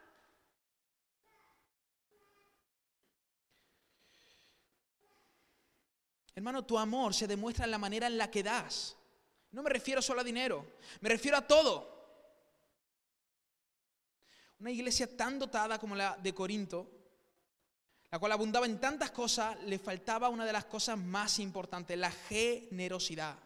Hermano, 6.36 6.64
tu 6.66 6.78
amor 6.78 7.16
se 7.16 7.26
demuestra 7.26 7.66
en 7.66 7.72
la 7.72 7.80
manera 7.80 8.06
en 8.06 8.20
la 8.20 8.30
que 8.30 8.43
das. 8.43 8.95
No 9.49 9.64
me 9.64 9.72
refiero 9.72 10.04
solo 10.04 10.22
a 10.22 10.24
dinero, 10.24 10.68
me 11.01 11.10
refiero 11.10 11.36
a 11.38 11.47
todo. 11.47 11.93
Una 14.60 14.72
iglesia 14.72 15.16
tan 15.16 15.39
dotada 15.39 15.80
como 15.80 15.95
la 15.95 16.18
de 16.18 16.34
Corinto, 16.34 16.89
la 18.12 18.20
cual 18.20 18.32
abundaba 18.32 18.66
en 18.66 18.80
tantas 18.80 19.12
cosas, 19.12 19.62
le 19.64 19.80
faltaba 19.80 20.30
una 20.30 20.45
de 20.45 20.54
las 20.54 20.66
cosas 20.66 20.97
más 20.97 21.39
importantes, 21.39 21.97
la 21.97 22.12
generosidad. 22.12 23.38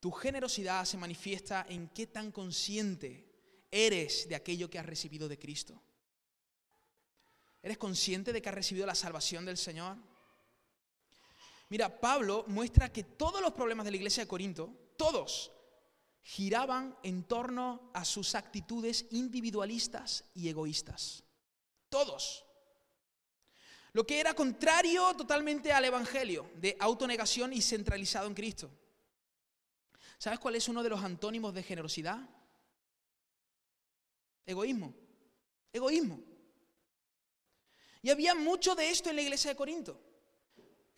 Tu 0.00 0.10
generosidad 0.10 0.84
se 0.84 0.98
manifiesta 0.98 1.66
en 1.68 1.88
qué 1.88 2.08
tan 2.08 2.32
consciente 2.32 3.26
eres 3.70 4.28
de 4.28 4.34
aquello 4.34 4.68
que 4.68 4.78
has 4.78 4.86
recibido 4.86 5.28
de 5.28 5.38
Cristo. 5.38 5.80
¿Eres 7.62 7.78
consciente 7.78 8.32
de 8.32 8.40
que 8.40 8.48
has 8.48 8.54
recibido 8.54 8.86
la 8.86 8.94
salvación 8.94 9.44
del 9.44 9.56
Señor? 9.56 9.96
Mira, 11.68 12.00
Pablo 12.00 12.44
muestra 12.46 12.92
que 12.92 13.02
todos 13.02 13.40
los 13.40 13.52
problemas 13.52 13.84
de 13.84 13.90
la 13.90 13.96
iglesia 13.96 14.22
de 14.22 14.28
Corinto, 14.28 14.72
todos, 14.96 15.52
giraban 16.26 16.98
en 17.04 17.22
torno 17.22 17.88
a 17.94 18.04
sus 18.04 18.34
actitudes 18.34 19.06
individualistas 19.12 20.24
y 20.34 20.48
egoístas. 20.48 21.22
Todos. 21.88 22.44
Lo 23.92 24.04
que 24.04 24.18
era 24.18 24.34
contrario 24.34 25.14
totalmente 25.14 25.72
al 25.72 25.84
Evangelio, 25.84 26.50
de 26.56 26.76
autonegación 26.80 27.52
y 27.52 27.62
centralizado 27.62 28.26
en 28.26 28.34
Cristo. 28.34 28.68
¿Sabes 30.18 30.40
cuál 30.40 30.56
es 30.56 30.68
uno 30.68 30.82
de 30.82 30.88
los 30.88 31.00
antónimos 31.00 31.54
de 31.54 31.62
generosidad? 31.62 32.18
Egoísmo. 34.44 34.92
Egoísmo. 35.72 36.20
Y 38.02 38.10
había 38.10 38.34
mucho 38.34 38.74
de 38.74 38.90
esto 38.90 39.10
en 39.10 39.16
la 39.16 39.22
iglesia 39.22 39.52
de 39.52 39.56
Corinto. 39.56 40.00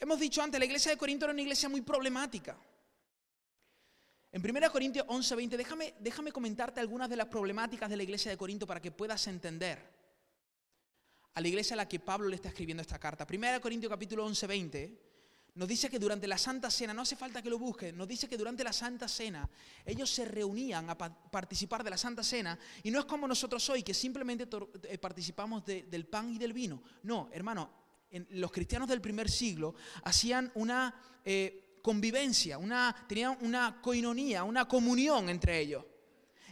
Hemos 0.00 0.18
dicho 0.18 0.40
antes, 0.40 0.58
la 0.58 0.64
iglesia 0.64 0.90
de 0.90 0.96
Corinto 0.96 1.26
era 1.26 1.34
una 1.34 1.42
iglesia 1.42 1.68
muy 1.68 1.82
problemática. 1.82 2.58
En 4.30 4.42
1 4.44 4.70
Corintios 4.70 5.06
11, 5.08 5.34
20, 5.36 5.56
déjame, 5.56 5.94
déjame 6.00 6.32
comentarte 6.32 6.80
algunas 6.80 7.08
de 7.08 7.16
las 7.16 7.28
problemáticas 7.28 7.88
de 7.88 7.96
la 7.96 8.02
iglesia 8.02 8.30
de 8.30 8.36
Corinto 8.36 8.66
para 8.66 8.80
que 8.80 8.90
puedas 8.90 9.26
entender 9.26 9.78
a 11.34 11.40
la 11.40 11.48
iglesia 11.48 11.74
a 11.74 11.78
la 11.78 11.88
que 11.88 12.00
Pablo 12.00 12.28
le 12.28 12.36
está 12.36 12.48
escribiendo 12.48 12.82
esta 12.82 12.98
carta. 12.98 13.26
1 13.28 13.60
Corintios 13.60 13.90
capítulo 13.90 14.26
11, 14.26 14.46
20 14.46 15.08
nos 15.54 15.66
dice 15.66 15.90
que 15.90 15.98
durante 15.98 16.28
la 16.28 16.38
Santa 16.38 16.70
Cena, 16.70 16.94
no 16.94 17.02
hace 17.02 17.16
falta 17.16 17.42
que 17.42 17.50
lo 17.50 17.58
busquen, 17.58 17.96
nos 17.96 18.06
dice 18.06 18.28
que 18.28 18.36
durante 18.36 18.62
la 18.62 18.72
Santa 18.72 19.08
Cena 19.08 19.48
ellos 19.84 20.08
se 20.08 20.24
reunían 20.24 20.88
a 20.88 20.96
participar 20.96 21.82
de 21.82 21.90
la 21.90 21.98
Santa 21.98 22.22
Cena 22.22 22.56
y 22.84 22.92
no 22.92 23.00
es 23.00 23.06
como 23.06 23.26
nosotros 23.26 23.68
hoy 23.70 23.82
que 23.82 23.92
simplemente 23.92 24.46
eh, 24.84 24.98
participamos 24.98 25.64
del 25.64 26.06
pan 26.06 26.32
y 26.32 26.38
del 26.38 26.52
vino. 26.52 26.82
No, 27.02 27.28
hermano, 27.32 27.70
los 28.30 28.52
cristianos 28.52 28.88
del 28.88 29.00
primer 29.00 29.30
siglo 29.30 29.74
hacían 30.04 30.52
una... 30.54 30.94
Eh, 31.24 31.64
convivencia, 31.82 32.58
una, 32.58 32.94
tenían 33.08 33.38
una 33.40 33.80
coinonía, 33.80 34.44
una 34.44 34.66
comunión 34.66 35.28
entre 35.28 35.60
ellos. 35.60 35.84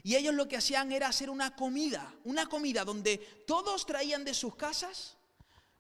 Y 0.02 0.14
ellos 0.14 0.34
lo 0.34 0.46
que 0.46 0.56
hacían 0.56 0.92
era 0.92 1.08
hacer 1.08 1.30
una 1.30 1.56
comida, 1.56 2.14
una 2.24 2.46
comida 2.46 2.84
donde 2.84 3.18
todos 3.46 3.86
traían 3.86 4.24
de 4.24 4.34
sus 4.34 4.54
casas, 4.54 5.16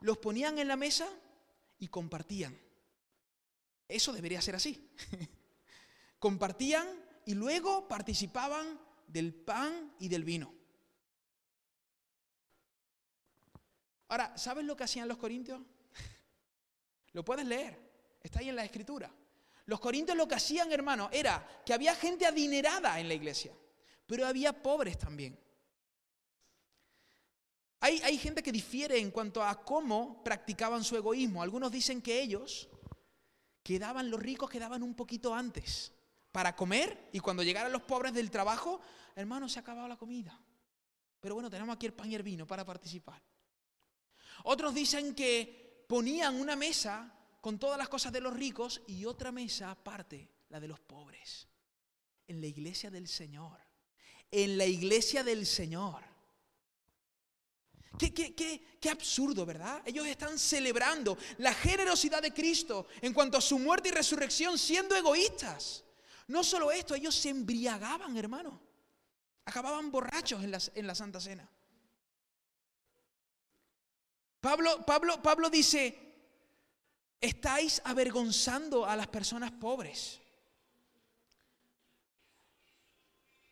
los 0.00 0.18
ponían 0.18 0.58
en 0.58 0.68
la 0.68 0.76
mesa 0.76 1.08
y 1.78 1.88
compartían. 1.88 2.58
Eso 3.88 4.12
debería 4.12 4.42
ser 4.42 4.56
así. 4.56 4.90
compartían 6.18 6.88
y 7.24 7.34
luego 7.34 7.86
participaban 7.86 8.80
del 9.06 9.32
pan 9.34 9.94
y 10.00 10.08
del 10.08 10.24
vino. 10.24 10.52
Ahora, 14.08 14.36
¿sabes 14.36 14.64
lo 14.64 14.76
que 14.76 14.84
hacían 14.84 15.08
los 15.08 15.18
corintios? 15.18 15.60
lo 17.12 17.24
puedes 17.24 17.46
leer, 17.46 17.78
está 18.22 18.40
ahí 18.40 18.48
en 18.48 18.56
la 18.56 18.64
escritura. 18.64 19.12
Los 19.66 19.80
corintios 19.80 20.16
lo 20.16 20.28
que 20.28 20.36
hacían, 20.36 20.72
hermano, 20.72 21.08
era 21.12 21.62
que 21.64 21.74
había 21.74 21.94
gente 21.94 22.24
adinerada 22.24 22.98
en 23.00 23.08
la 23.08 23.14
iglesia, 23.14 23.52
pero 24.06 24.26
había 24.26 24.52
pobres 24.62 24.96
también. 24.98 25.38
Hay, 27.80 28.00
hay, 28.02 28.16
gente 28.16 28.42
que 28.42 28.52
difiere 28.52 28.98
en 28.98 29.10
cuanto 29.10 29.42
a 29.42 29.62
cómo 29.62 30.24
practicaban 30.24 30.82
su 30.82 30.96
egoísmo. 30.96 31.42
Algunos 31.42 31.70
dicen 31.70 32.00
que 32.00 32.22
ellos 32.22 32.68
quedaban, 33.62 34.10
los 34.10 34.20
ricos 34.20 34.48
quedaban 34.48 34.82
un 34.82 34.94
poquito 34.94 35.34
antes 35.34 35.92
para 36.32 36.54
comer 36.54 37.08
y 37.12 37.20
cuando 37.20 37.42
llegaran 37.42 37.72
los 37.72 37.82
pobres 37.82 38.14
del 38.14 38.30
trabajo, 38.30 38.80
hermano, 39.14 39.48
se 39.48 39.58
ha 39.58 39.62
acabado 39.62 39.88
la 39.88 39.96
comida. 39.96 40.40
Pero 41.20 41.34
bueno, 41.34 41.50
tenemos 41.50 41.74
aquí 41.74 41.86
el 41.86 41.92
pan 41.92 42.10
y 42.10 42.14
el 42.14 42.22
vino 42.22 42.46
para 42.46 42.64
participar. 42.64 43.22
Otros 44.44 44.74
dicen 44.74 45.14
que 45.14 45.84
ponían 45.88 46.36
una 46.36 46.54
mesa 46.54 47.15
con 47.46 47.60
todas 47.60 47.78
las 47.78 47.88
cosas 47.88 48.12
de 48.12 48.20
los 48.20 48.34
ricos 48.34 48.82
y 48.88 49.04
otra 49.04 49.30
mesa 49.30 49.70
aparte, 49.70 50.28
la 50.48 50.58
de 50.58 50.66
los 50.66 50.80
pobres. 50.80 51.46
En 52.26 52.40
la 52.40 52.48
iglesia 52.48 52.90
del 52.90 53.06
Señor. 53.06 53.56
En 54.32 54.58
la 54.58 54.66
iglesia 54.66 55.22
del 55.22 55.46
Señor. 55.46 56.02
Qué, 57.96 58.12
qué, 58.12 58.34
qué, 58.34 58.78
qué, 58.80 58.90
absurdo, 58.90 59.46
¿verdad? 59.46 59.80
Ellos 59.86 60.08
están 60.08 60.40
celebrando 60.40 61.16
la 61.38 61.54
generosidad 61.54 62.20
de 62.20 62.34
Cristo 62.34 62.88
en 63.00 63.14
cuanto 63.14 63.38
a 63.38 63.40
su 63.40 63.60
muerte 63.60 63.90
y 63.90 63.92
resurrección 63.92 64.58
siendo 64.58 64.96
egoístas. 64.96 65.84
No 66.26 66.42
solo 66.42 66.72
esto, 66.72 66.96
ellos 66.96 67.14
se 67.14 67.28
embriagaban, 67.28 68.16
hermano. 68.16 68.60
Acababan 69.44 69.92
borrachos 69.92 70.42
en 70.42 70.50
la, 70.50 70.60
en 70.74 70.84
la 70.84 70.96
Santa 70.96 71.20
Cena. 71.20 71.48
Pablo, 74.40 74.84
Pablo, 74.84 75.22
Pablo 75.22 75.48
dice, 75.48 76.05
Estáis 77.20 77.80
avergonzando 77.84 78.84
a 78.84 78.94
las 78.94 79.06
personas 79.08 79.50
pobres. 79.52 80.20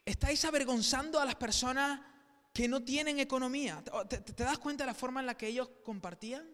Estáis 0.05 0.45
avergonzando 0.45 1.19
a 1.19 1.25
las 1.25 1.35
personas 1.37 2.01
que 2.53 2.69
no 2.69 2.85
tienen 2.85 3.19
economía. 3.19 3.83
¿Te, 4.09 4.45
das 4.45 4.59
cuenta 4.59 4.85
de 4.85 4.89
la 4.89 4.95
forma 4.95 5.21
en 5.21 5.27
la 5.27 5.37
que 5.37 5.49
ellos 5.49 5.71
compartían? 5.83 6.47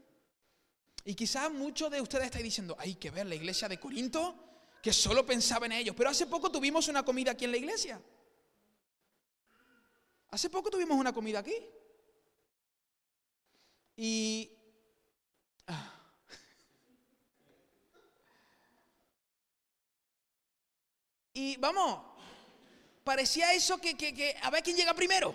Y 1.04 1.14
quizás 1.14 1.50
muchos 1.50 1.90
de 1.90 2.00
ustedes 2.00 2.26
estáis 2.26 2.44
diciendo, 2.44 2.76
hay 2.78 2.94
que 2.94 3.10
ver 3.10 3.26
la 3.26 3.34
iglesia 3.34 3.68
de 3.68 3.80
Corinto, 3.80 4.36
que 4.82 4.92
solo 4.92 5.26
pensaba 5.26 5.66
en 5.66 5.72
ellos. 5.72 5.96
Pero 5.96 6.10
hace 6.10 6.26
poco 6.26 6.50
tuvimos 6.50 6.86
una 6.88 7.02
comida 7.02 7.32
aquí 7.32 7.44
en 7.44 7.50
la 7.50 7.56
iglesia. 7.56 8.00
Hace 10.30 10.48
poco 10.48 10.70
tuvimos 10.70 10.96
una 10.96 11.12
comida 11.12 11.40
aquí. 11.40 11.56
Y... 13.96 14.56
Ah, 15.66 15.99
Y 21.32 21.56
vamos, 21.56 22.04
parecía 23.04 23.52
eso 23.52 23.78
que, 23.78 23.96
que, 23.96 24.36
a 24.42 24.50
ver 24.50 24.62
quién 24.62 24.76
llega 24.76 24.94
primero. 24.94 25.34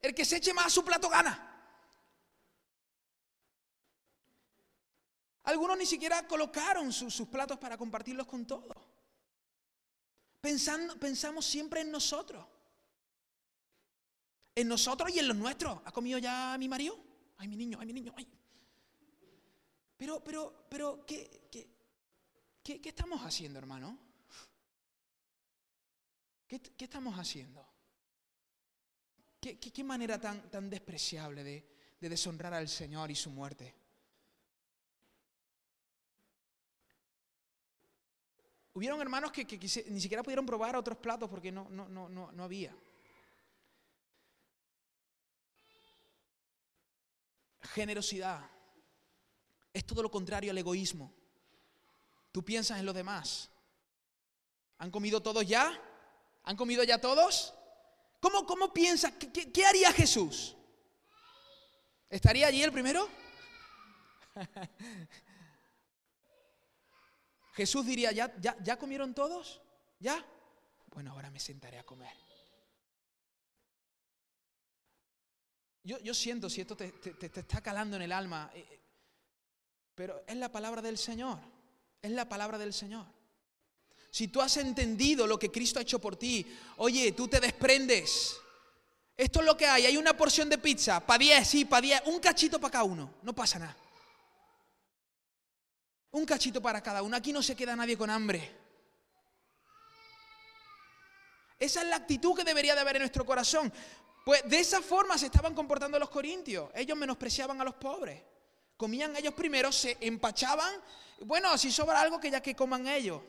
El 0.00 0.14
que 0.14 0.24
se 0.24 0.36
eche 0.36 0.52
más 0.52 0.66
a 0.66 0.70
su 0.70 0.84
plato 0.84 1.08
gana. 1.08 1.48
Algunos 5.44 5.76
ni 5.76 5.86
siquiera 5.86 6.26
colocaron 6.26 6.92
sus 6.92 7.28
platos 7.28 7.58
para 7.58 7.76
compartirlos 7.76 8.26
con 8.26 8.46
todos. 8.46 8.76
Pensando, 10.40 10.98
pensamos 10.98 11.44
siempre 11.44 11.80
en 11.80 11.90
nosotros. 11.90 12.44
En 14.54 14.68
nosotros 14.68 15.10
y 15.14 15.18
en 15.18 15.28
los 15.28 15.36
nuestros. 15.36 15.80
¿Ha 15.84 15.92
comido 15.92 16.18
ya 16.18 16.56
mi 16.58 16.68
marido? 16.68 16.98
Ay, 17.38 17.48
mi 17.48 17.56
niño, 17.56 17.78
ay, 17.80 17.86
mi 17.86 17.92
niño, 17.92 18.12
ay. 18.16 18.28
Pero, 19.96 20.22
pero, 20.22 20.66
pero, 20.68 21.06
¿qué, 21.06 21.48
qué, 21.50 21.68
estamos 22.64 23.20
haciendo, 23.22 23.58
hermano? 23.58 23.98
¿Qué, 26.46 26.60
estamos 26.78 27.18
haciendo? 27.18 27.66
¿Qué, 29.40 29.84
manera 29.84 30.20
tan, 30.20 30.50
tan 30.50 30.70
despreciable 30.70 31.42
de, 31.42 31.66
de 32.00 32.08
deshonrar 32.08 32.54
al 32.54 32.68
Señor 32.68 33.10
y 33.10 33.14
su 33.14 33.30
muerte? 33.30 33.74
Hubieron 38.74 39.00
hermanos 39.00 39.32
que, 39.32 39.44
ni 39.88 40.00
siquiera 40.00 40.22
pudieron 40.22 40.46
probar 40.46 40.76
otros 40.76 40.98
platos 40.98 41.28
porque 41.28 41.52
no, 41.52 41.68
no, 41.68 41.88
no, 41.88 42.08
no 42.08 42.44
había. 42.44 42.74
Generosidad 47.62 48.48
es 49.72 49.84
todo 49.84 50.02
lo 50.02 50.10
contrario 50.10 50.50
al 50.50 50.58
egoísmo. 50.58 51.21
Tú 52.32 52.44
piensas 52.44 52.80
en 52.80 52.86
los 52.86 52.94
demás. 52.94 53.50
¿Han 54.78 54.90
comido 54.90 55.22
todos 55.22 55.46
ya? 55.46 55.80
¿Han 56.44 56.56
comido 56.56 56.82
ya 56.82 57.00
todos? 57.00 57.54
¿Cómo, 58.20 58.44
cómo 58.46 58.72
piensas? 58.72 59.12
¿Qué, 59.12 59.52
qué 59.52 59.64
haría 59.64 59.92
Jesús? 59.92 60.56
¿Estaría 62.08 62.46
allí 62.46 62.62
el 62.62 62.72
primero? 62.72 63.08
Jesús 67.54 67.84
diría, 67.86 68.12
¿ya, 68.12 68.34
ya, 68.40 68.78
comieron 68.78 69.14
todos? 69.14 69.60
¿Ya? 69.98 70.24
Bueno, 70.86 71.12
ahora 71.12 71.30
me 71.30 71.40
sentaré 71.40 71.78
a 71.78 71.84
comer. 71.84 72.14
Yo, 75.84 76.14
siento 76.14 76.48
si 76.48 76.60
esto 76.60 76.76
te, 76.76 76.94
está 77.20 77.60
calando 77.60 77.96
en 77.96 78.02
el 78.02 78.12
alma, 78.12 78.50
eh, 78.54 78.66
eh, 78.70 78.80
pero 79.94 80.22
es 80.26 80.36
la 80.36 80.52
palabra 80.52 80.80
del 80.80 80.96
Señor, 80.96 81.40
es 82.02 82.10
la 82.10 82.28
palabra 82.28 82.58
del 82.58 82.74
Señor. 82.74 83.06
Si 84.10 84.28
tú 84.28 84.42
has 84.42 84.56
entendido 84.56 85.26
lo 85.26 85.38
que 85.38 85.50
Cristo 85.50 85.78
ha 85.78 85.82
hecho 85.82 86.00
por 86.00 86.16
ti, 86.16 86.44
oye, 86.76 87.12
tú 87.12 87.28
te 87.28 87.40
desprendes. 87.40 88.36
Esto 89.16 89.40
es 89.40 89.46
lo 89.46 89.56
que 89.56 89.66
hay, 89.66 89.86
hay 89.86 89.96
una 89.96 90.16
porción 90.16 90.48
de 90.48 90.58
pizza, 90.58 91.00
para 91.00 91.18
10, 91.18 91.48
sí, 91.48 91.64
para 91.64 91.80
10, 91.80 92.02
un 92.06 92.18
cachito 92.18 92.60
para 92.60 92.72
cada 92.72 92.84
uno, 92.84 93.14
no 93.22 93.32
pasa 93.32 93.58
nada. 93.58 93.76
Un 96.10 96.26
cachito 96.26 96.60
para 96.60 96.82
cada 96.82 97.02
uno. 97.02 97.16
Aquí 97.16 97.32
no 97.32 97.42
se 97.42 97.56
queda 97.56 97.74
nadie 97.74 97.96
con 97.96 98.10
hambre. 98.10 98.50
Esa 101.58 101.80
es 101.80 101.88
la 101.88 101.96
actitud 101.96 102.34
que 102.34 102.44
debería 102.44 102.74
de 102.74 102.82
haber 102.82 102.96
en 102.96 103.02
nuestro 103.02 103.24
corazón. 103.24 103.72
Pues 104.22 104.42
de 104.46 104.60
esa 104.60 104.82
forma 104.82 105.16
se 105.16 105.26
estaban 105.26 105.54
comportando 105.54 105.98
los 105.98 106.10
corintios. 106.10 106.68
Ellos 106.74 106.98
menospreciaban 106.98 107.58
a 107.62 107.64
los 107.64 107.74
pobres. 107.74 108.22
Comían 108.76 109.16
ellos 109.16 109.34
primero, 109.34 109.70
se 109.70 109.96
empachaban. 110.00 110.74
Bueno, 111.20 111.56
si 111.58 111.70
sobra 111.70 112.00
algo 112.00 112.20
que 112.20 112.30
ya 112.30 112.40
que 112.40 112.54
coman 112.54 112.86
ellos. 112.88 113.22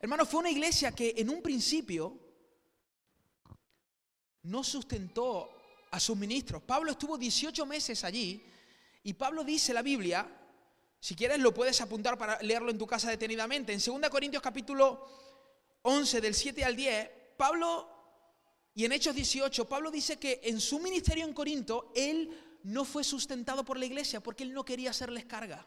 Hermano, 0.00 0.26
fue 0.26 0.40
una 0.40 0.50
iglesia 0.50 0.92
que 0.92 1.14
en 1.16 1.30
un 1.30 1.40
principio 1.40 2.18
no 4.42 4.62
sustentó 4.62 5.50
a 5.90 5.98
sus 5.98 6.16
ministros. 6.16 6.62
Pablo 6.62 6.90
estuvo 6.90 7.16
18 7.16 7.64
meses 7.64 8.04
allí 8.04 8.44
y 9.02 9.14
Pablo 9.14 9.44
dice 9.44 9.72
la 9.72 9.82
Biblia 9.82 10.28
si 11.04 11.14
quieres 11.14 11.38
lo 11.38 11.52
puedes 11.52 11.82
apuntar 11.82 12.16
para 12.16 12.40
leerlo 12.40 12.70
en 12.70 12.78
tu 12.78 12.86
casa 12.86 13.10
detenidamente. 13.10 13.74
En 13.74 13.78
2 13.78 14.08
Corintios 14.08 14.42
capítulo 14.42 15.06
11 15.82 16.22
del 16.22 16.34
7 16.34 16.64
al 16.64 16.74
10, 16.74 17.10
Pablo, 17.36 17.90
y 18.74 18.86
en 18.86 18.92
Hechos 18.92 19.14
18, 19.14 19.68
Pablo 19.68 19.90
dice 19.90 20.18
que 20.18 20.40
en 20.44 20.58
su 20.58 20.78
ministerio 20.78 21.26
en 21.26 21.34
Corinto, 21.34 21.92
él 21.94 22.30
no 22.64 22.84
fue 22.84 23.04
sustentado 23.04 23.64
por 23.64 23.78
la 23.78 23.84
iglesia 23.84 24.20
porque 24.20 24.42
él 24.42 24.52
no 24.52 24.64
quería 24.64 24.90
hacerles 24.90 25.24
carga. 25.24 25.66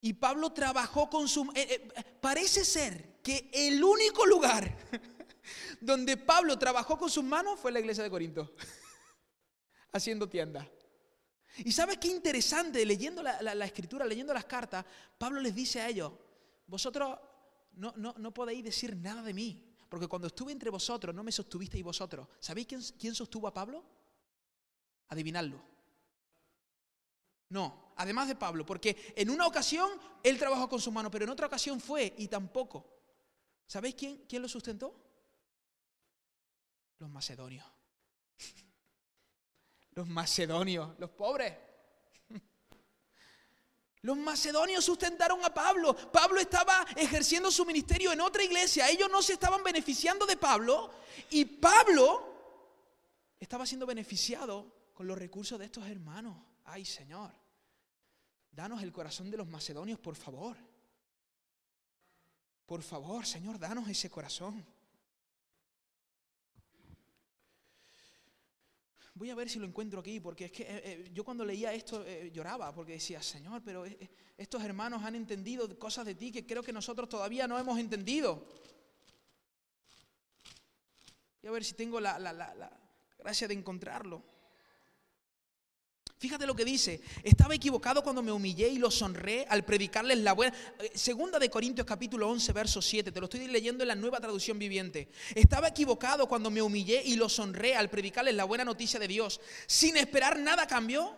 Y 0.00 0.14
Pablo 0.14 0.52
trabajó 0.52 1.08
con 1.10 1.28
su... 1.28 1.42
Eh, 1.54 1.90
eh, 1.94 2.04
parece 2.20 2.64
ser 2.64 3.20
que 3.22 3.50
el 3.52 3.82
único 3.82 4.24
lugar 4.26 4.76
donde 5.80 6.16
Pablo 6.16 6.58
trabajó 6.58 6.98
con 6.98 7.10
sus 7.10 7.24
manos 7.24 7.58
fue 7.60 7.72
la 7.72 7.80
iglesia 7.80 8.04
de 8.04 8.10
Corinto, 8.10 8.54
haciendo 9.92 10.28
tienda. 10.28 10.68
Y 11.58 11.72
sabes 11.72 11.98
qué 11.98 12.08
interesante, 12.08 12.84
leyendo 12.84 13.22
la, 13.22 13.64
escritura, 13.64 14.04
leyendo 14.04 14.34
las 14.34 14.44
cartas, 14.44 14.84
Pablo 15.18 15.40
les 15.40 15.54
dice 15.54 15.80
a 15.80 15.88
ellos, 15.88 16.12
vosotros 16.66 17.18
no, 17.72 17.92
no, 17.96 18.34
podéis 18.34 18.62
decir 18.62 18.94
nada 18.96 19.22
de 19.22 19.32
mí, 19.32 19.65
porque 19.88 20.08
cuando 20.08 20.28
estuve 20.28 20.52
entre 20.52 20.70
vosotros 20.70 21.14
no 21.14 21.22
me 21.22 21.32
sostuvisteis 21.32 21.84
vosotros. 21.84 22.28
¿Sabéis 22.40 22.66
quién, 22.66 22.82
quién 22.98 23.14
sostuvo 23.14 23.46
a 23.46 23.54
Pablo? 23.54 23.84
Adivinadlo. 25.08 25.60
No, 27.48 27.92
además 27.96 28.28
de 28.28 28.34
Pablo, 28.34 28.66
porque 28.66 29.14
en 29.14 29.30
una 29.30 29.46
ocasión 29.46 29.90
él 30.22 30.38
trabajó 30.38 30.68
con 30.68 30.80
su 30.80 30.90
mano, 30.90 31.10
pero 31.10 31.24
en 31.24 31.30
otra 31.30 31.46
ocasión 31.46 31.80
fue 31.80 32.14
y 32.18 32.28
tampoco. 32.28 32.92
¿Sabéis 33.66 33.94
quién, 33.94 34.24
quién 34.28 34.42
lo 34.42 34.48
sustentó? 34.48 34.94
Los 36.98 37.10
macedonios 37.10 37.64
los 39.92 40.08
macedonios, 40.08 40.98
los 40.98 41.10
pobres. 41.10 41.56
Los 44.06 44.16
macedonios 44.16 44.84
sustentaron 44.84 45.44
a 45.44 45.52
Pablo. 45.52 45.92
Pablo 46.12 46.38
estaba 46.38 46.86
ejerciendo 46.94 47.50
su 47.50 47.66
ministerio 47.66 48.12
en 48.12 48.20
otra 48.20 48.44
iglesia. 48.44 48.88
Ellos 48.88 49.08
no 49.10 49.20
se 49.20 49.32
estaban 49.32 49.64
beneficiando 49.64 50.24
de 50.26 50.36
Pablo. 50.36 50.92
Y 51.30 51.44
Pablo 51.44 52.32
estaba 53.40 53.66
siendo 53.66 53.84
beneficiado 53.84 54.92
con 54.94 55.08
los 55.08 55.18
recursos 55.18 55.58
de 55.58 55.64
estos 55.64 55.88
hermanos. 55.88 56.36
Ay, 56.66 56.84
Señor, 56.84 57.32
danos 58.52 58.80
el 58.80 58.92
corazón 58.92 59.28
de 59.28 59.38
los 59.38 59.48
macedonios, 59.48 59.98
por 59.98 60.14
favor. 60.14 60.56
Por 62.64 62.84
favor, 62.84 63.26
Señor, 63.26 63.58
danos 63.58 63.88
ese 63.88 64.08
corazón. 64.08 64.64
Voy 69.16 69.30
a 69.30 69.34
ver 69.34 69.48
si 69.48 69.58
lo 69.58 69.64
encuentro 69.64 70.00
aquí, 70.00 70.20
porque 70.20 70.44
es 70.46 70.52
que 70.52 70.62
eh, 70.62 70.82
eh, 70.84 71.10
yo 71.12 71.24
cuando 71.24 71.44
leía 71.44 71.72
esto 71.72 72.04
eh, 72.06 72.30
lloraba, 72.32 72.74
porque 72.74 72.92
decía, 72.92 73.22
Señor, 73.22 73.62
pero 73.64 73.84
estos 74.36 74.62
hermanos 74.62 75.02
han 75.02 75.14
entendido 75.14 75.78
cosas 75.78 76.04
de 76.04 76.14
ti 76.14 76.30
que 76.30 76.46
creo 76.46 76.62
que 76.62 76.72
nosotros 76.72 77.08
todavía 77.08 77.48
no 77.48 77.58
hemos 77.58 77.78
entendido. 77.78 78.46
Voy 81.40 81.48
a 81.48 81.52
ver 81.52 81.64
si 81.64 81.74
tengo 81.74 81.98
la 81.98 82.92
gracia 83.18 83.48
de 83.48 83.54
encontrarlo. 83.54 84.22
Fíjate 86.18 86.46
lo 86.46 86.56
que 86.56 86.64
dice, 86.64 87.02
estaba 87.22 87.54
equivocado 87.54 88.02
cuando 88.02 88.22
me 88.22 88.32
humillé 88.32 88.70
y 88.70 88.78
los 88.78 89.02
honré 89.02 89.44
al 89.50 89.66
predicarles 89.66 90.16
la 90.18 90.32
buena... 90.32 90.56
Eh, 90.78 90.92
segunda 90.94 91.38
de 91.38 91.50
Corintios 91.50 91.86
capítulo 91.86 92.30
11, 92.30 92.52
verso 92.54 92.80
7, 92.80 93.12
te 93.12 93.20
lo 93.20 93.26
estoy 93.26 93.46
leyendo 93.48 93.84
en 93.84 93.88
la 93.88 93.94
nueva 93.94 94.18
traducción 94.18 94.58
viviente. 94.58 95.10
Estaba 95.34 95.68
equivocado 95.68 96.26
cuando 96.26 96.50
me 96.50 96.62
humillé 96.62 97.02
y 97.04 97.16
los 97.16 97.38
honré 97.38 97.76
al 97.76 97.90
predicarles 97.90 98.34
la 98.34 98.44
buena 98.44 98.64
noticia 98.64 98.98
de 98.98 99.08
Dios. 99.08 99.42
Sin 99.66 99.98
esperar 99.98 100.38
nada 100.38 100.62
a 100.62 100.66
cambio, 100.66 101.14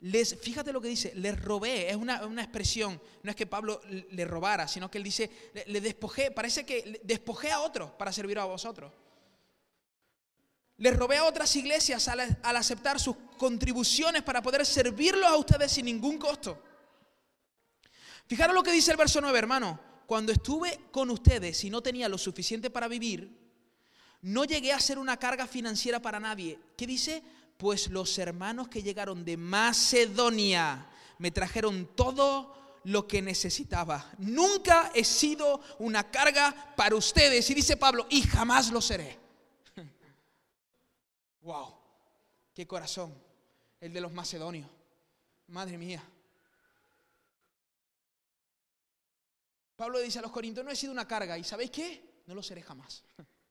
les, 0.00 0.38
fíjate 0.38 0.74
lo 0.74 0.82
que 0.82 0.88
dice, 0.88 1.14
les 1.14 1.40
robé, 1.40 1.88
es 1.88 1.96
una, 1.96 2.20
expresión, 2.42 3.00
no 3.22 3.30
es 3.30 3.36
que 3.36 3.46
Pablo 3.46 3.80
le 3.88 4.24
robara, 4.26 4.68
sino 4.68 4.90
que 4.90 4.98
él 4.98 5.04
dice, 5.04 5.30
le, 5.54 5.64
le 5.68 5.80
despojé, 5.80 6.30
parece 6.30 6.66
que 6.66 7.00
despojé 7.02 7.50
a 7.50 7.60
otros 7.60 7.92
para 7.92 8.12
servir 8.12 8.38
a 8.38 8.44
vosotros. 8.44 8.92
Les 10.82 10.96
robé 10.96 11.16
a 11.16 11.24
otras 11.26 11.54
iglesias 11.54 12.08
al, 12.08 12.56
aceptar 12.56 12.98
sus 12.98 13.14
contribuciones 13.38 14.24
para 14.24 14.42
poder 14.42 14.66
servirlos 14.66 15.30
a 15.30 15.36
ustedes 15.36 15.70
sin 15.70 15.84
ningún 15.84 16.18
costo. 16.18 16.60
Fijaros 18.26 18.52
lo 18.52 18.64
que 18.64 18.72
dice 18.72 18.90
el 18.90 18.96
verso 18.96 19.20
9, 19.20 19.38
hermano. 19.38 19.78
Cuando 20.06 20.32
estuve 20.32 20.80
con 20.90 21.08
ustedes 21.10 21.62
y 21.62 21.70
no 21.70 21.84
tenía 21.84 22.08
lo 22.08 22.18
suficiente 22.18 22.68
para 22.68 22.88
vivir, 22.88 23.30
no 24.22 24.44
llegué 24.44 24.72
a 24.72 24.80
ser 24.80 24.98
una 24.98 25.16
carga 25.18 25.46
financiera 25.46 26.02
para 26.02 26.18
nadie. 26.18 26.58
¿Qué 26.76 26.84
dice? 26.84 27.22
Pues 27.58 27.88
los 27.88 28.18
hermanos 28.18 28.66
que 28.66 28.82
llegaron 28.82 29.24
de 29.24 29.36
Macedonia 29.36 30.90
me 31.18 31.30
trajeron 31.30 31.90
todo 31.94 32.80
lo 32.82 33.06
que 33.06 33.22
necesitaba. 33.22 34.10
Nunca 34.18 34.90
he 34.96 35.04
sido 35.04 35.60
una 35.78 36.10
carga 36.10 36.74
para 36.74 36.96
ustedes. 36.96 37.48
Y 37.50 37.54
dice 37.54 37.76
Pablo, 37.76 38.04
y 38.10 38.22
jamás 38.22 38.72
lo 38.72 38.80
seré. 38.80 39.21
¡Wow! 41.42 41.76
¡Qué 42.54 42.66
corazón! 42.66 43.14
El 43.80 43.92
de 43.92 44.00
los 44.00 44.12
macedonios. 44.12 44.68
Madre 45.48 45.76
mía. 45.76 46.02
Pablo 49.76 49.98
dice 49.98 50.20
a 50.20 50.22
los 50.22 50.30
corintios, 50.30 50.64
no 50.64 50.70
he 50.70 50.76
sido 50.76 50.92
una 50.92 51.08
carga. 51.08 51.36
¿Y 51.36 51.44
sabéis 51.44 51.70
qué? 51.70 52.22
No 52.26 52.34
lo 52.34 52.42
seré 52.42 52.62
jamás. 52.62 53.02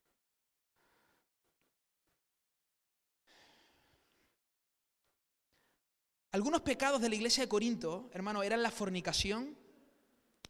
Algunos 6.31 6.61
pecados 6.61 7.01
de 7.01 7.09
la 7.09 7.15
iglesia 7.15 7.43
de 7.43 7.49
Corinto, 7.49 8.09
hermano, 8.13 8.41
eran 8.41 8.63
la 8.63 8.71
fornicación, 8.71 9.57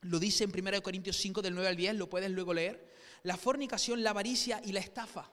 Lo 0.02 0.20
dice 0.20 0.44
en 0.44 0.52
1 0.52 0.84
Corintios 0.84 1.18
5 1.18 1.42
del 1.42 1.56
9 1.56 1.70
al 1.70 1.76
10, 1.76 1.96
lo 1.96 2.08
puedes 2.08 2.30
luego 2.30 2.54
leer. 2.54 2.94
La 3.24 3.36
fornicación, 3.38 4.04
la 4.04 4.12
avaricia 4.12 4.62
y 4.64 4.72
la 4.72 4.80
estafa. 4.80 5.32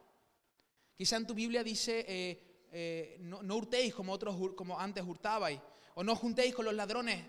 Quizá 0.98 1.16
en 1.16 1.28
tu 1.28 1.32
Biblia 1.32 1.62
dice, 1.62 2.04
eh, 2.08 2.66
eh, 2.72 3.18
no, 3.20 3.40
no, 3.40 3.54
hurtéis 3.54 3.94
como, 3.94 4.12
otros, 4.12 4.34
como 4.56 4.80
antes 4.80 5.04
hurtabais, 5.06 5.60
o 5.94 6.02
no 6.02 6.16
juntéis 6.16 6.52
con 6.52 6.64
los 6.64 6.74
ladrones, 6.74 7.24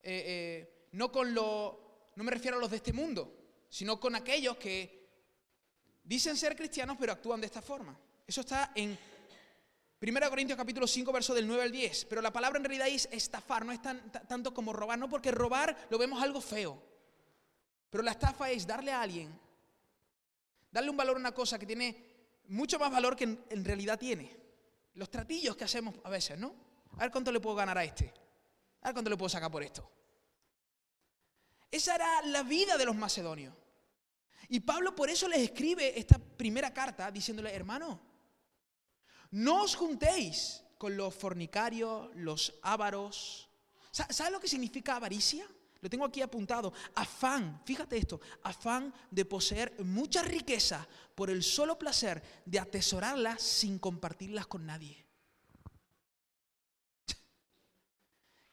eh, 0.00 0.86
no 0.92 1.10
con 1.10 1.34
los, 1.34 1.74
no 2.14 2.22
me 2.22 2.30
refiero 2.30 2.56
a 2.56 2.60
los 2.60 2.70
de 2.70 2.76
este 2.76 2.92
mundo, 2.92 3.66
sino 3.68 3.98
con 3.98 4.14
aquellos 4.14 4.56
que 4.58 5.08
dicen 6.04 6.36
ser 6.36 6.54
cristianos 6.54 6.96
pero 6.96 7.10
actúan 7.10 7.40
de 7.40 7.46
esta 7.46 7.60
forma. 7.60 7.98
Eso 8.24 8.42
está 8.42 8.70
en 8.76 8.96
1 10.00 10.30
Corintios 10.30 10.56
capítulo 10.56 10.86
5, 10.86 11.12
verso 11.12 11.34
del 11.34 11.48
9 11.48 11.64
al 11.64 11.72
10. 11.72 12.04
Pero 12.04 12.22
la 12.22 12.32
palabra 12.32 12.58
en 12.58 12.64
realidad 12.64 12.86
es 12.86 13.08
estafar, 13.10 13.66
no 13.66 13.72
es 13.72 13.82
tan, 13.82 14.12
tanto 14.28 14.54
como 14.54 14.72
robar, 14.72 15.00
no 15.00 15.08
porque 15.08 15.32
robar 15.32 15.88
lo 15.90 15.98
vemos 15.98 16.22
algo 16.22 16.40
feo. 16.40 16.80
Pero 17.90 18.04
la 18.04 18.12
estafa 18.12 18.52
es 18.52 18.64
darle 18.64 18.92
a 18.92 19.02
alguien, 19.02 19.36
darle 20.70 20.90
un 20.90 20.96
valor 20.96 21.16
a 21.16 21.18
una 21.18 21.32
cosa 21.32 21.58
que 21.58 21.66
tiene 21.66 22.13
mucho 22.48 22.78
más 22.78 22.90
valor 22.90 23.16
que 23.16 23.24
en, 23.24 23.64
realidad 23.64 23.98
tiene. 23.98 24.36
Los 24.94 25.10
tratillos 25.10 25.56
que 25.56 25.64
hacemos 25.64 25.94
a 26.04 26.10
veces, 26.10 26.38
¿no? 26.38 26.54
A 26.92 27.02
ver 27.02 27.10
cuánto 27.10 27.32
le 27.32 27.40
puedo 27.40 27.56
ganar 27.56 27.76
a 27.76 27.84
este. 27.84 28.12
A 28.82 28.88
ver 28.88 28.94
cuánto 28.94 29.10
le 29.10 29.16
puedo 29.16 29.28
sacar 29.28 29.50
por 29.50 29.62
esto. 29.62 29.90
Esa 31.70 31.96
era 31.96 32.22
la 32.22 32.42
vida 32.42 32.76
de 32.76 32.84
los 32.84 32.94
macedonios. 32.94 33.54
Y 34.48 34.60
Pablo 34.60 34.94
por 34.94 35.10
eso 35.10 35.26
les 35.26 35.40
escribe 35.40 35.98
esta 35.98 36.18
primera 36.18 36.72
carta 36.72 37.10
diciéndole, 37.10 37.52
hermano, 37.54 38.00
no 39.30 39.62
os 39.62 39.74
juntéis 39.74 40.62
con 40.78 40.96
los 40.96 41.14
fornicarios, 41.14 42.14
los 42.14 42.54
ávaros. 42.62 43.48
¿Sabes 43.90 44.30
lo 44.30 44.38
que 44.38 44.48
significa 44.48 44.96
avaricia? 44.96 45.48
Lo 45.84 45.90
tengo 45.90 46.06
aquí 46.06 46.22
apuntado. 46.22 46.72
Afán, 46.94 47.60
fíjate 47.66 47.98
esto, 47.98 48.18
afán 48.42 48.90
de 49.10 49.26
poseer 49.26 49.84
muchas 49.84 50.26
riquezas 50.26 50.86
por 51.14 51.28
el 51.28 51.42
solo 51.42 51.78
placer 51.78 52.22
de 52.46 52.58
atesorarlas 52.58 53.42
sin 53.42 53.78
compartirlas 53.78 54.46
con 54.46 54.64
nadie. 54.64 55.04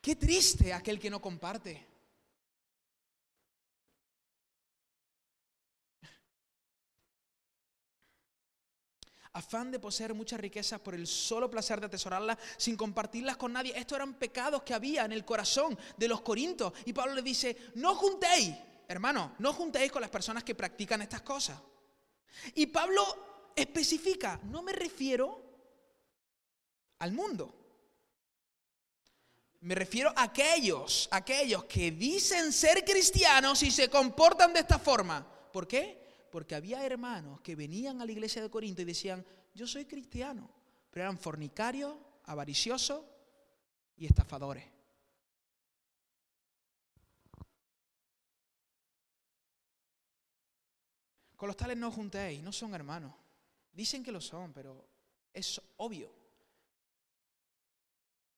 Qué 0.01 0.17
triste 0.17 0.73
aquel 0.73 0.99
que 0.99 1.09
no 1.09 1.21
comparte. 1.21 1.90
Afán 9.33 9.71
de 9.71 9.79
poseer 9.79 10.13
muchas 10.13 10.39
riquezas 10.39 10.79
por 10.79 10.93
el 10.93 11.07
solo 11.07 11.49
placer 11.49 11.79
de 11.79 11.85
atesorarlas 11.85 12.37
sin 12.57 12.75
compartirlas 12.75 13.37
con 13.37 13.53
nadie. 13.53 13.73
Estos 13.75 13.95
eran 13.97 14.15
pecados 14.15 14.63
que 14.63 14.73
había 14.73 15.05
en 15.05 15.11
el 15.11 15.23
corazón 15.23 15.77
de 15.97 16.07
los 16.07 16.21
corintos. 16.21 16.73
Y 16.85 16.93
Pablo 16.93 17.15
le 17.15 17.21
dice, 17.21 17.55
no 17.75 17.95
juntéis, 17.95 18.53
hermano, 18.87 19.35
no 19.39 19.53
juntéis 19.53 19.91
con 19.91 20.01
las 20.01 20.09
personas 20.09 20.43
que 20.43 20.55
practican 20.55 21.01
estas 21.01 21.21
cosas. 21.21 21.59
Y 22.55 22.67
Pablo 22.67 23.51
especifica, 23.55 24.39
no 24.43 24.61
me 24.61 24.73
refiero 24.73 25.41
al 26.99 27.11
mundo. 27.13 27.55
Me 29.61 29.75
refiero 29.75 30.11
a 30.15 30.23
aquellos, 30.23 31.07
aquellos 31.11 31.65
que 31.65 31.91
dicen 31.91 32.51
ser 32.51 32.83
cristianos 32.83 33.61
y 33.61 33.69
se 33.69 33.89
comportan 33.89 34.53
de 34.53 34.61
esta 34.61 34.79
forma. 34.79 35.25
¿Por 35.53 35.67
qué? 35.67 36.00
Porque 36.31 36.55
había 36.55 36.85
hermanos 36.85 37.41
que 37.41 37.55
venían 37.55 38.01
a 38.01 38.05
la 38.05 38.11
iglesia 38.11 38.41
de 38.41 38.49
Corinto 38.49 38.81
y 38.81 38.85
decían, 38.85 39.25
yo 39.53 39.67
soy 39.67 39.85
cristiano, 39.85 40.49
pero 40.89 41.03
eran 41.03 41.19
fornicarios, 41.19 41.93
avariciosos 42.23 43.03
y 43.97 44.05
estafadores. 44.05 44.65
Con 51.35 51.47
los 51.47 51.57
tales 51.57 51.75
no 51.75 51.91
juntéis, 51.91 52.41
no 52.41 52.51
son 52.51 52.73
hermanos. 52.75 53.13
Dicen 53.73 54.03
que 54.03 54.11
lo 54.11 54.21
son, 54.21 54.53
pero 54.53 54.87
es 55.33 55.59
obvio 55.77 56.13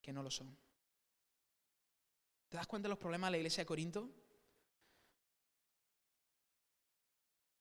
que 0.00 0.12
no 0.12 0.22
lo 0.22 0.30
son. 0.30 0.56
¿Te 2.48 2.56
das 2.56 2.66
cuenta 2.66 2.86
de 2.86 2.90
los 2.90 2.98
problemas 2.98 3.28
de 3.28 3.32
la 3.32 3.36
iglesia 3.38 3.62
de 3.62 3.66
Corinto? 3.66 4.23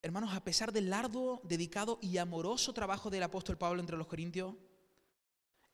Hermanos, 0.03 0.33
a 0.33 0.43
pesar 0.43 0.73
del 0.73 0.89
largo, 0.89 1.39
dedicado 1.45 1.97
y 2.01 2.17
amoroso 2.17 2.73
trabajo 2.73 3.09
del 3.09 3.23
apóstol 3.23 3.57
Pablo 3.57 3.79
entre 3.79 3.95
los 3.95 4.05
corintios, 4.05 4.53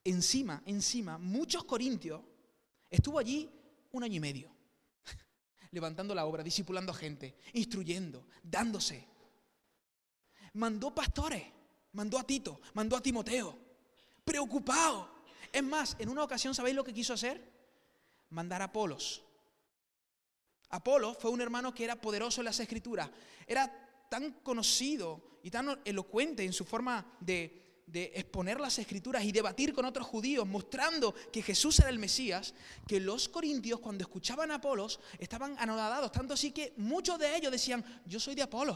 encima, 0.03 0.61
encima, 0.67 1.17
muchos 1.17 1.63
corintios 1.63 2.21
estuvo 2.91 3.17
allí 3.17 3.49
un 3.91 4.03
año 4.03 4.17
y 4.17 4.19
medio, 4.19 4.51
levantando 5.71 6.13
la 6.13 6.27
obra, 6.27 6.43
discipulando 6.43 6.93
gente, 6.93 7.37
instruyendo, 7.53 8.27
dándose. 8.43 9.03
Mandó 10.53 10.93
pastores, 10.93 11.43
mandó 11.93 12.19
a 12.19 12.23
Tito, 12.23 12.61
mandó 12.75 12.97
a 12.97 13.01
Timoteo, 13.01 13.57
preocupado. 14.23 15.09
Es 15.51 15.63
más, 15.63 15.95
en 15.97 16.07
una 16.07 16.23
ocasión, 16.23 16.53
¿sabéis 16.53 16.75
lo 16.75 16.83
que 16.83 16.93
quiso 16.93 17.15
hacer? 17.15 17.51
Mandar 18.29 18.61
a 18.61 18.65
Apolos. 18.65 19.23
Apolo 20.69 21.15
fue 21.15 21.31
un 21.31 21.41
hermano 21.41 21.73
que 21.73 21.83
era 21.83 21.99
poderoso 21.99 22.41
en 22.41 22.45
las 22.45 22.59
escrituras. 22.59 23.09
Era 23.47 23.88
tan 24.09 24.33
conocido 24.43 25.39
y 25.43 25.51
tan 25.51 25.79
elocuente 25.85 26.43
en 26.43 26.53
su 26.53 26.65
forma 26.65 27.05
de, 27.19 27.55
exponer 27.91 28.59
las 28.59 28.77
escrituras 28.77 29.23
y 29.23 29.31
debatir 29.31 29.73
con 29.73 29.83
otros 29.83 30.05
judíos, 30.05 30.45
mostrando 30.45 31.15
que 31.31 31.41
Jesús 31.41 31.79
era 31.79 31.89
el 31.89 31.97
Mesías, 31.97 32.53
que 32.87 32.99
los 32.99 33.27
corintios 33.27 33.79
cuando 33.79 34.03
escuchaban 34.03 34.51
a 34.51 34.55
Apolos 34.55 34.99
estaban 35.17 35.55
anonadados, 35.57 36.11
tanto 36.11 36.35
así 36.35 36.51
que 36.51 36.73
muchos 36.77 37.17
de 37.17 37.35
ellos 37.35 37.51
decían, 37.51 37.83
yo 38.05 38.19
soy 38.19 38.35
de 38.35 38.43
Apolo. 38.43 38.73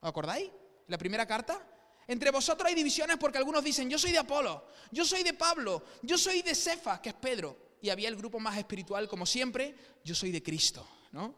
¿Os 0.00 0.08
acordáis? 0.10 0.50
La 0.88 0.98
primera 0.98 1.26
carta. 1.26 1.66
Entre 2.06 2.30
vosotros 2.30 2.68
hay 2.68 2.74
divisiones 2.74 3.16
porque 3.16 3.38
algunos 3.38 3.64
dicen, 3.64 3.88
yo 3.88 3.98
soy 3.98 4.12
de 4.12 4.18
Apolo, 4.18 4.66
yo 4.92 5.06
soy 5.06 5.22
de 5.22 5.32
Pablo, 5.32 5.82
yo 6.02 6.18
soy 6.18 6.42
de 6.42 6.54
Cefa, 6.54 7.00
que 7.00 7.08
es 7.08 7.14
Pedro. 7.14 7.56
Y 7.80 7.88
había 7.88 8.08
el 8.08 8.16
grupo 8.16 8.38
más 8.38 8.58
espiritual, 8.58 9.08
como 9.08 9.24
siempre, 9.24 9.74
yo 10.04 10.14
soy 10.14 10.30
de 10.30 10.42
Cristo, 10.42 10.86
¿no? 11.12 11.34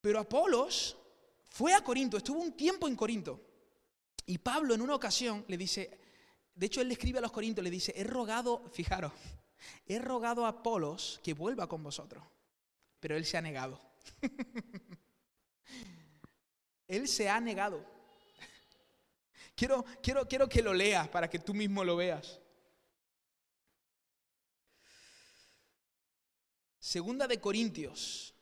Pero 0.00 0.20
Apolos 0.20 0.98
fue 1.54 1.72
a 1.72 1.84
Corinto, 1.84 2.16
estuvo 2.16 2.40
un 2.40 2.56
tiempo 2.56 2.88
en 2.88 2.96
Corinto. 2.96 3.40
Y 4.26 4.38
Pablo 4.38 4.74
en 4.74 4.82
una 4.82 4.96
ocasión 4.96 5.44
le 5.46 5.56
dice, 5.56 6.00
de 6.52 6.66
hecho 6.66 6.80
él 6.80 6.88
le 6.88 6.94
escribe 6.94 7.18
a 7.18 7.22
los 7.22 7.30
corintios, 7.30 7.62
le 7.62 7.70
dice, 7.70 7.94
he 7.96 8.02
rogado, 8.02 8.68
fijaros, 8.72 9.12
he 9.86 10.00
rogado 10.00 10.46
a 10.46 10.48
Apolos 10.48 11.20
que 11.22 11.32
vuelva 11.32 11.68
con 11.68 11.80
vosotros, 11.80 12.24
pero 12.98 13.16
él 13.16 13.24
se 13.24 13.36
ha 13.36 13.40
negado. 13.40 13.80
él 16.88 17.06
se 17.06 17.28
ha 17.28 17.40
negado. 17.40 17.86
Quiero, 19.54 19.84
quiero, 20.02 20.26
quiero 20.26 20.48
que 20.48 20.60
lo 20.60 20.74
leas 20.74 21.08
para 21.08 21.30
que 21.30 21.38
tú 21.38 21.54
mismo 21.54 21.84
lo 21.84 21.94
veas. 21.94 22.40
Segunda 26.80 27.28
de 27.28 27.38
Corintios, 27.38 28.33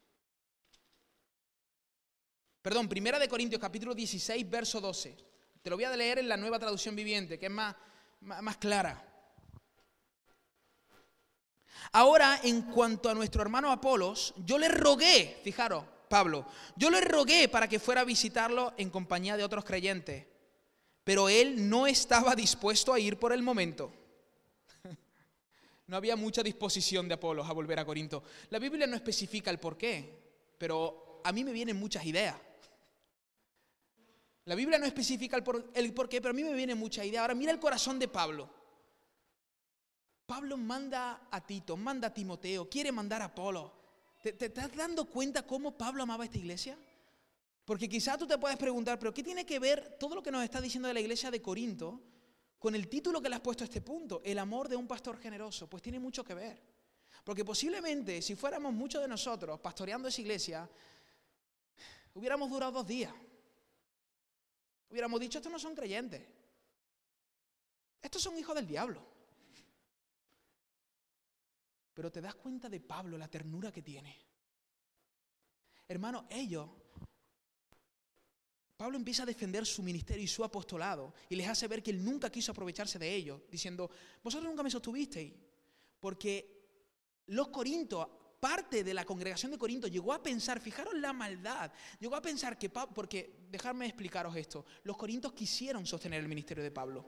Perdón, 2.62 2.88
Primera 2.88 3.18
de 3.18 3.28
Corintios 3.28 3.60
capítulo 3.60 3.92
16, 3.92 4.48
verso 4.48 4.80
12. 4.80 5.16
Te 5.60 5.68
lo 5.68 5.76
voy 5.76 5.84
a 5.84 5.96
leer 5.96 6.20
en 6.20 6.28
la 6.28 6.36
nueva 6.36 6.60
traducción 6.60 6.94
viviente, 6.94 7.36
que 7.36 7.46
es 7.46 7.52
más, 7.52 7.74
más, 8.20 8.56
clara. 8.56 9.04
Ahora, 11.90 12.38
en 12.44 12.62
cuanto 12.62 13.10
a 13.10 13.14
nuestro 13.14 13.42
hermano 13.42 13.72
Apolos, 13.72 14.32
yo 14.46 14.58
le 14.58 14.68
rogué, 14.68 15.40
fijaros, 15.42 15.84
Pablo, 16.08 16.46
yo 16.76 16.88
le 16.88 17.00
rogué 17.00 17.48
para 17.48 17.68
que 17.68 17.80
fuera 17.80 18.02
a 18.02 18.04
visitarlo 18.04 18.74
en 18.76 18.90
compañía 18.90 19.36
de 19.36 19.42
otros 19.42 19.64
creyentes, 19.64 20.24
pero 21.02 21.28
él 21.28 21.68
no 21.68 21.88
estaba 21.88 22.36
dispuesto 22.36 22.92
a 22.92 23.00
ir 23.00 23.18
por 23.18 23.32
el 23.32 23.42
momento. 23.42 23.92
No 25.88 25.96
había 25.96 26.16
mucha 26.16 26.42
disposición 26.42 27.06
de 27.06 27.14
Apolos 27.14 27.46
a 27.46 27.52
volver 27.52 27.78
a 27.78 27.84
Corinto. 27.84 28.22
La 28.48 28.58
Biblia 28.58 28.86
no 28.86 28.96
especifica 28.96 29.50
el 29.50 29.58
por 29.58 29.76
qué, 29.76 30.54
pero 30.56 31.20
a 31.24 31.32
mí 31.32 31.44
me 31.44 31.52
vienen 31.52 31.76
muchas 31.76 32.06
ideas. 32.06 32.36
La 34.44 34.54
Biblia 34.54 34.78
no 34.78 34.86
especifica 34.86 35.36
el 35.36 35.44
por, 35.94 36.08
qué, 36.08 36.20
pero 36.20 36.30
a 36.30 36.34
mí 36.34 36.42
me 36.42 36.52
viene 36.52 36.74
mucha 36.74 37.04
idea. 37.04 37.20
Ahora 37.20 37.34
mira 37.34 37.52
el 37.52 37.60
corazón 37.60 37.98
de 37.98 38.08
Pablo. 38.08 38.50
Pablo 40.26 40.56
manda 40.56 41.28
a 41.30 41.40
Tito, 41.46 41.76
manda 41.76 42.08
a 42.08 42.14
Timoteo, 42.14 42.68
quiere 42.68 42.90
mandar 42.90 43.22
a 43.22 43.26
Apolo. 43.26 43.72
¿Te, 44.22 44.32
¿Te, 44.32 44.46
estás 44.46 44.74
dando 44.74 45.04
cuenta 45.04 45.46
cómo 45.46 45.76
Pablo 45.76 46.02
amaba 46.02 46.24
esta 46.24 46.38
iglesia? 46.38 46.76
Porque 47.64 47.88
quizás 47.88 48.18
tú 48.18 48.26
te 48.26 48.38
puedes 48.38 48.56
preguntar, 48.56 48.98
pero 48.98 49.14
¿qué 49.14 49.22
tiene 49.22 49.46
que 49.46 49.58
ver 49.58 49.96
todo 49.98 50.16
lo 50.16 50.22
que 50.22 50.30
nos 50.30 50.42
está 50.42 50.60
diciendo 50.60 50.88
de 50.88 50.94
la 50.94 51.00
iglesia 51.00 51.30
de 51.30 51.40
Corinto 51.40 52.00
con 52.58 52.74
el 52.74 52.88
título 52.88 53.20
que 53.20 53.28
le 53.28 53.36
has 53.36 53.40
puesto 53.40 53.62
a 53.62 53.66
este 53.66 53.80
punto? 53.80 54.20
El 54.24 54.38
amor 54.38 54.68
de 54.68 54.76
un 54.76 54.88
pastor 54.88 55.18
generoso. 55.18 55.68
Pues 55.68 55.82
tiene 55.82 56.00
mucho 56.00 56.24
que 56.24 56.34
ver. 56.34 56.60
Porque 57.24 57.44
posiblemente 57.44 58.20
si 58.20 58.34
fuéramos 58.34 58.72
muchos 58.72 59.00
de 59.00 59.06
nosotros 59.06 59.60
pastoreando 59.60 60.08
esa 60.08 60.20
iglesia, 60.20 60.68
hubiéramos 62.14 62.50
durado 62.50 62.72
dos 62.72 62.86
días. 62.86 63.12
Hubiéramos 64.92 65.18
dicho, 65.18 65.38
estos 65.38 65.50
no 65.50 65.58
son 65.58 65.74
creyentes. 65.74 66.22
Estos 68.02 68.20
son 68.20 68.36
hijos 68.36 68.54
del 68.54 68.66
diablo. 68.66 69.02
Pero 71.94 72.12
te 72.12 72.20
das 72.20 72.34
cuenta 72.34 72.68
de 72.68 72.78
Pablo, 72.78 73.16
la 73.16 73.28
ternura 73.28 73.72
que 73.72 73.80
tiene. 73.80 74.14
hermano, 75.88 76.26
ellos, 76.28 76.68
Pablo 78.76 78.98
empieza 78.98 79.22
a 79.22 79.26
defender 79.26 79.64
su 79.64 79.82
ministerio 79.82 80.24
y 80.24 80.28
su 80.28 80.44
apostolado 80.44 81.14
y 81.30 81.36
les 81.36 81.48
hace 81.48 81.68
ver 81.68 81.82
que 81.82 81.90
él 81.90 82.04
nunca 82.04 82.30
quiso 82.30 82.52
aprovecharse 82.52 82.98
de 82.98 83.14
ellos, 83.14 83.40
diciendo, 83.50 83.90
vosotros 84.22 84.50
nunca 84.50 84.62
me 84.62 84.70
sostuvisteis, 84.70 85.32
porque 86.00 86.68
los 87.28 87.48
corintos, 87.48 88.08
parte 88.42 88.82
de 88.82 88.92
la 88.92 89.04
congregación 89.04 89.52
de 89.52 89.58
Corinto 89.58 89.86
llegó 89.86 90.12
a 90.12 90.20
pensar, 90.20 90.58
fijaros 90.58 90.94
la 90.94 91.12
maldad, 91.12 91.70
llegó 92.00 92.16
a 92.16 92.20
pensar 92.20 92.58
que, 92.58 92.68
porque 92.70 93.46
dejadme 93.48 93.86
explicaros 93.86 94.34
esto, 94.34 94.66
los 94.82 94.96
corintos 94.96 95.32
quisieron 95.32 95.86
sostener 95.86 96.18
el 96.18 96.26
ministerio 96.26 96.64
de 96.64 96.72
Pablo. 96.72 97.06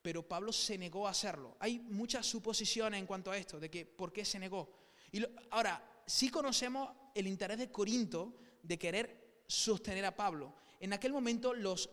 Pero 0.00 0.22
Pablo 0.28 0.52
se 0.52 0.78
negó 0.78 1.08
a 1.08 1.10
hacerlo. 1.10 1.56
Hay 1.58 1.80
muchas 1.80 2.24
suposiciones 2.24 3.00
en 3.00 3.06
cuanto 3.06 3.32
a 3.32 3.36
esto, 3.36 3.58
de 3.58 3.68
que 3.68 3.84
por 3.84 4.12
qué 4.12 4.24
se 4.24 4.38
negó. 4.38 4.70
Y 5.10 5.20
ahora, 5.50 5.82
sí 6.06 6.30
conocemos 6.30 6.90
el 7.16 7.26
interés 7.26 7.58
de 7.58 7.72
Corinto 7.72 8.36
de 8.62 8.78
querer 8.78 9.42
sostener 9.48 10.04
a 10.04 10.14
Pablo. 10.14 10.54
En 10.78 10.92
aquel 10.92 11.12
momento 11.12 11.52
los 11.52 11.90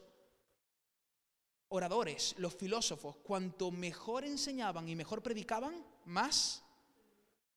oradores, 1.69 2.35
los 2.37 2.53
filósofos, 2.53 3.15
cuanto 3.23 3.71
mejor 3.71 4.23
enseñaban 4.23 4.87
y 4.87 4.95
mejor 4.95 5.23
predicaban, 5.23 5.83
más 6.05 6.63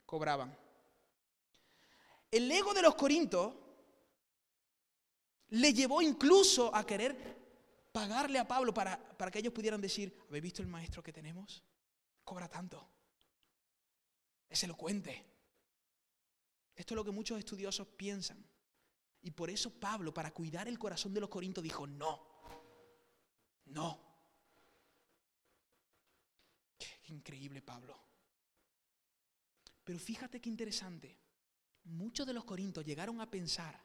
cobraban. 0.07 0.57
El 2.31 2.51
ego 2.51 2.75
de 2.75 2.83
los 2.83 2.95
corintos 2.95 3.55
le 5.49 5.73
llevó 5.73 6.03
incluso 6.03 6.75
a 6.75 6.85
querer 6.85 7.35
pagarle 7.93 8.39
a 8.39 8.49
Pablo 8.49 8.75
para, 8.75 8.99
para 9.17 9.31
que 9.31 9.39
ellos 9.39 9.53
pudieran 9.53 9.81
decir, 9.81 10.17
¿habéis 10.29 10.43
visto 10.43 10.63
el 10.63 10.69
maestro 10.69 11.03
que 11.03 11.13
tenemos? 11.13 11.63
Cobra 12.25 12.49
tanto. 12.49 12.89
Es 14.49 14.63
elocuente. 14.65 15.25
Esto 16.75 16.95
es 16.95 16.97
lo 16.97 17.05
que 17.05 17.13
muchos 17.13 17.39
estudiosos 17.39 17.87
piensan. 17.87 18.45
Y 19.23 19.31
por 19.31 19.49
eso 19.49 19.71
Pablo, 19.71 20.13
para 20.13 20.33
cuidar 20.33 20.69
el 20.69 20.79
corazón 20.79 21.15
de 21.15 21.21
los 21.21 21.31
corintios, 21.31 21.63
dijo, 21.63 21.87
no, 21.87 22.27
no. 23.67 23.99
Qué, 26.79 26.87
increíble 27.13 27.63
Pablo. 27.63 27.99
Pero 29.85 29.99
fíjate 29.99 30.41
qué 30.41 30.49
interesante. 30.49 31.19
Muchos 31.85 32.27
de 32.27 32.33
los 32.33 32.45
corintios 32.45 32.85
llegaron 32.85 33.21
a 33.21 33.31
pensar 33.31 33.83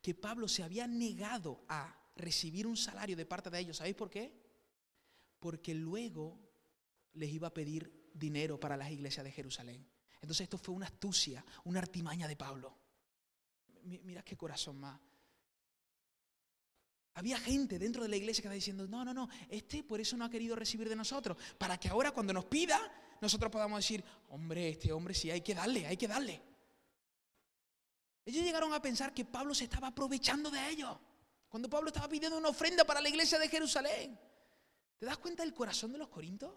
que 0.00 0.14
Pablo 0.14 0.48
se 0.48 0.62
había 0.62 0.86
negado 0.86 1.64
a 1.68 1.94
recibir 2.16 2.66
un 2.66 2.76
salario 2.76 3.16
de 3.16 3.26
parte 3.26 3.50
de 3.50 3.60
ellos. 3.60 3.76
¿Sabéis 3.76 3.96
por 3.96 4.08
qué? 4.08 4.32
Porque 5.38 5.74
luego 5.74 6.40
les 7.12 7.30
iba 7.30 7.48
a 7.48 7.54
pedir 7.54 8.10
dinero 8.14 8.58
para 8.58 8.76
las 8.76 8.90
iglesias 8.90 9.24
de 9.24 9.32
Jerusalén. 9.32 9.86
Entonces 10.20 10.44
esto 10.44 10.58
fue 10.58 10.74
una 10.74 10.86
astucia, 10.86 11.44
una 11.64 11.80
artimaña 11.80 12.26
de 12.26 12.36
Pablo. 12.36 12.74
Mira 13.84 14.22
qué 14.22 14.36
corazón 14.36 14.80
más. 14.80 14.98
Había 17.14 17.38
gente 17.38 17.78
dentro 17.78 18.02
de 18.02 18.08
la 18.08 18.16
iglesia 18.16 18.42
que 18.42 18.48
estaba 18.48 18.54
diciendo, 18.54 18.86
no, 18.86 19.04
no, 19.04 19.14
no, 19.14 19.28
este 19.48 19.82
por 19.82 20.00
eso 20.00 20.16
no 20.16 20.24
ha 20.24 20.30
querido 20.30 20.54
recibir 20.56 20.88
de 20.88 20.96
nosotros, 20.96 21.38
para 21.56 21.78
que 21.78 21.88
ahora 21.88 22.10
cuando 22.10 22.32
nos 22.32 22.44
pida, 22.44 22.78
nosotros 23.20 23.50
podamos 23.50 23.78
decir, 23.78 24.04
hombre, 24.28 24.70
este 24.70 24.92
hombre 24.92 25.14
sí, 25.14 25.30
hay 25.30 25.40
que 25.40 25.54
darle, 25.54 25.86
hay 25.86 25.96
que 25.96 26.08
darle. 26.08 26.42
Ellos 28.24 28.44
llegaron 28.44 28.72
a 28.72 28.82
pensar 28.82 29.14
que 29.14 29.24
Pablo 29.24 29.54
se 29.54 29.64
estaba 29.64 29.88
aprovechando 29.88 30.50
de 30.50 30.68
ellos, 30.68 30.98
cuando 31.48 31.70
Pablo 31.70 31.88
estaba 31.88 32.08
pidiendo 32.08 32.36
una 32.36 32.48
ofrenda 32.48 32.84
para 32.84 33.00
la 33.00 33.08
iglesia 33.08 33.38
de 33.38 33.48
Jerusalén. 33.48 34.18
¿Te 34.98 35.06
das 35.06 35.18
cuenta 35.18 35.42
del 35.42 35.54
corazón 35.54 35.92
de 35.92 35.98
los 35.98 36.08
corintos? 36.08 36.52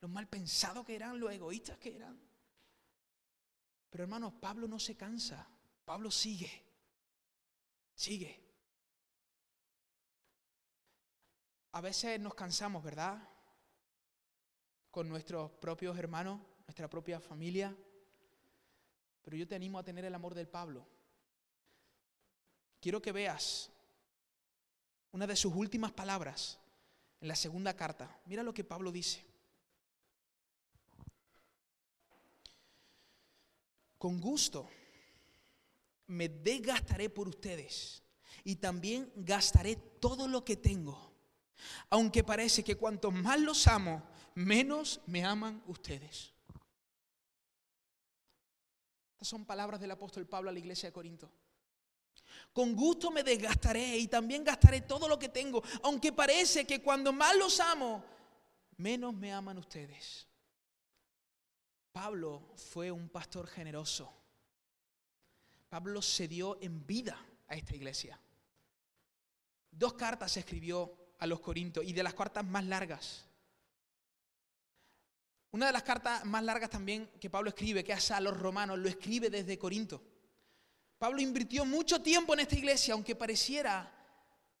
Los 0.00 0.10
mal 0.10 0.28
pensados 0.28 0.84
que 0.84 0.94
eran, 0.94 1.18
los 1.18 1.32
egoístas 1.32 1.78
que 1.78 1.96
eran. 1.96 2.20
Pero 3.88 4.04
hermanos, 4.04 4.34
Pablo 4.40 4.68
no 4.68 4.78
se 4.78 4.96
cansa, 4.96 5.48
Pablo 5.84 6.10
sigue, 6.10 6.50
sigue. 7.94 8.42
A 11.72 11.80
veces 11.80 12.20
nos 12.20 12.34
cansamos, 12.34 12.82
¿verdad? 12.82 13.16
Con 14.94 15.08
nuestros 15.08 15.50
propios 15.50 15.98
hermanos, 15.98 16.40
nuestra 16.68 16.88
propia 16.88 17.18
familia. 17.18 17.76
Pero 19.24 19.36
yo 19.36 19.48
te 19.48 19.56
animo 19.56 19.76
a 19.76 19.82
tener 19.82 20.04
el 20.04 20.14
amor 20.14 20.36
del 20.36 20.46
Pablo. 20.46 20.86
Quiero 22.80 23.02
que 23.02 23.10
veas 23.10 23.72
una 25.10 25.26
de 25.26 25.34
sus 25.34 25.52
últimas 25.52 25.90
palabras 25.90 26.60
en 27.20 27.26
la 27.26 27.34
segunda 27.34 27.74
carta. 27.74 28.20
Mira 28.26 28.44
lo 28.44 28.54
que 28.54 28.62
Pablo 28.62 28.92
dice. 28.92 29.26
Con 33.98 34.20
gusto 34.20 34.70
me 36.06 36.28
desgastaré 36.28 37.10
por 37.10 37.26
ustedes 37.26 38.00
y 38.44 38.54
también 38.54 39.10
gastaré 39.16 39.74
todo 39.74 40.28
lo 40.28 40.44
que 40.44 40.56
tengo 40.56 41.14
aunque 41.90 42.24
parece 42.24 42.62
que 42.62 42.76
cuanto 42.76 43.10
más 43.10 43.40
los 43.40 43.66
amo, 43.66 44.02
menos 44.34 45.00
me 45.06 45.24
aman 45.24 45.62
ustedes. 45.66 46.32
Estas 49.14 49.28
son 49.28 49.44
palabras 49.44 49.80
del 49.80 49.90
apóstol 49.90 50.26
Pablo 50.26 50.50
a 50.50 50.52
la 50.52 50.58
iglesia 50.58 50.88
de 50.88 50.92
Corinto. 50.92 51.30
Con 52.52 52.74
gusto 52.74 53.10
me 53.10 53.22
desgastaré 53.22 53.96
y 53.98 54.08
también 54.08 54.44
gastaré 54.44 54.82
todo 54.82 55.08
lo 55.08 55.18
que 55.18 55.28
tengo, 55.28 55.62
aunque 55.82 56.12
parece 56.12 56.66
que 56.66 56.82
cuando 56.82 57.12
más 57.12 57.36
los 57.36 57.60
amo, 57.60 58.04
menos 58.76 59.14
me 59.14 59.32
aman 59.32 59.58
ustedes. 59.58 60.26
Pablo 61.92 62.42
fue 62.56 62.90
un 62.90 63.08
pastor 63.08 63.46
generoso. 63.46 64.12
Pablo 65.68 66.02
se 66.02 66.28
dio 66.28 66.60
en 66.60 66.84
vida 66.86 67.18
a 67.48 67.54
esta 67.54 67.74
iglesia. 67.74 68.18
Dos 69.70 69.94
cartas 69.94 70.36
escribió 70.36 71.14
a 71.18 71.26
los 71.26 71.40
Corintios 71.40 71.84
y 71.84 71.92
de 71.92 72.02
las 72.02 72.14
cartas 72.14 72.44
más 72.44 72.64
largas. 72.64 73.24
Una 75.54 75.66
de 75.66 75.72
las 75.72 75.84
cartas 75.84 76.24
más 76.24 76.42
largas 76.42 76.68
también 76.68 77.08
que 77.20 77.30
Pablo 77.30 77.50
escribe, 77.50 77.84
que 77.84 77.92
hace 77.92 78.12
a 78.12 78.18
los 78.18 78.36
romanos, 78.36 78.76
lo 78.76 78.88
escribe 78.88 79.30
desde 79.30 79.56
Corinto. 79.56 80.02
Pablo 80.98 81.20
invirtió 81.20 81.64
mucho 81.64 82.02
tiempo 82.02 82.34
en 82.34 82.40
esta 82.40 82.56
iglesia, 82.56 82.92
aunque 82.92 83.14
pareciera 83.14 83.88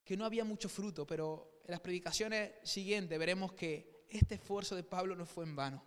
que 0.04 0.16
no 0.16 0.24
había 0.24 0.44
mucho 0.44 0.68
fruto, 0.68 1.04
pero 1.04 1.62
en 1.64 1.72
las 1.72 1.80
predicaciones 1.80 2.52
siguientes 2.62 3.18
veremos 3.18 3.54
que 3.54 4.04
este 4.08 4.36
esfuerzo 4.36 4.76
de 4.76 4.84
Pablo 4.84 5.16
no 5.16 5.26
fue 5.26 5.42
en 5.42 5.56
vano. 5.56 5.84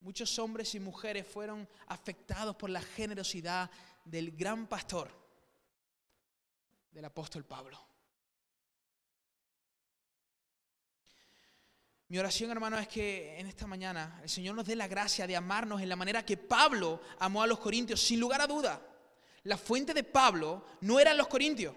Muchos 0.00 0.38
hombres 0.38 0.74
y 0.74 0.80
mujeres 0.80 1.26
fueron 1.26 1.66
afectados 1.86 2.56
por 2.56 2.68
la 2.68 2.82
generosidad 2.82 3.70
del 4.04 4.32
gran 4.32 4.66
pastor, 4.66 5.10
del 6.90 7.06
apóstol 7.06 7.46
Pablo. 7.46 7.93
Mi 12.08 12.18
oración, 12.18 12.50
hermano, 12.50 12.78
es 12.78 12.86
que 12.86 13.38
en 13.38 13.46
esta 13.46 13.66
mañana 13.66 14.20
el 14.22 14.28
Señor 14.28 14.54
nos 14.54 14.66
dé 14.66 14.76
la 14.76 14.88
gracia 14.88 15.26
de 15.26 15.36
amarnos 15.36 15.80
en 15.80 15.88
la 15.88 15.96
manera 15.96 16.24
que 16.24 16.36
Pablo 16.36 17.00
amó 17.18 17.42
a 17.42 17.46
los 17.46 17.58
corintios, 17.58 18.00
sin 18.00 18.20
lugar 18.20 18.40
a 18.40 18.46
duda. 18.46 18.80
La 19.44 19.56
fuente 19.56 19.94
de 19.94 20.04
Pablo 20.04 20.66
no 20.82 21.00
eran 21.00 21.16
los 21.16 21.28
corintios. 21.28 21.74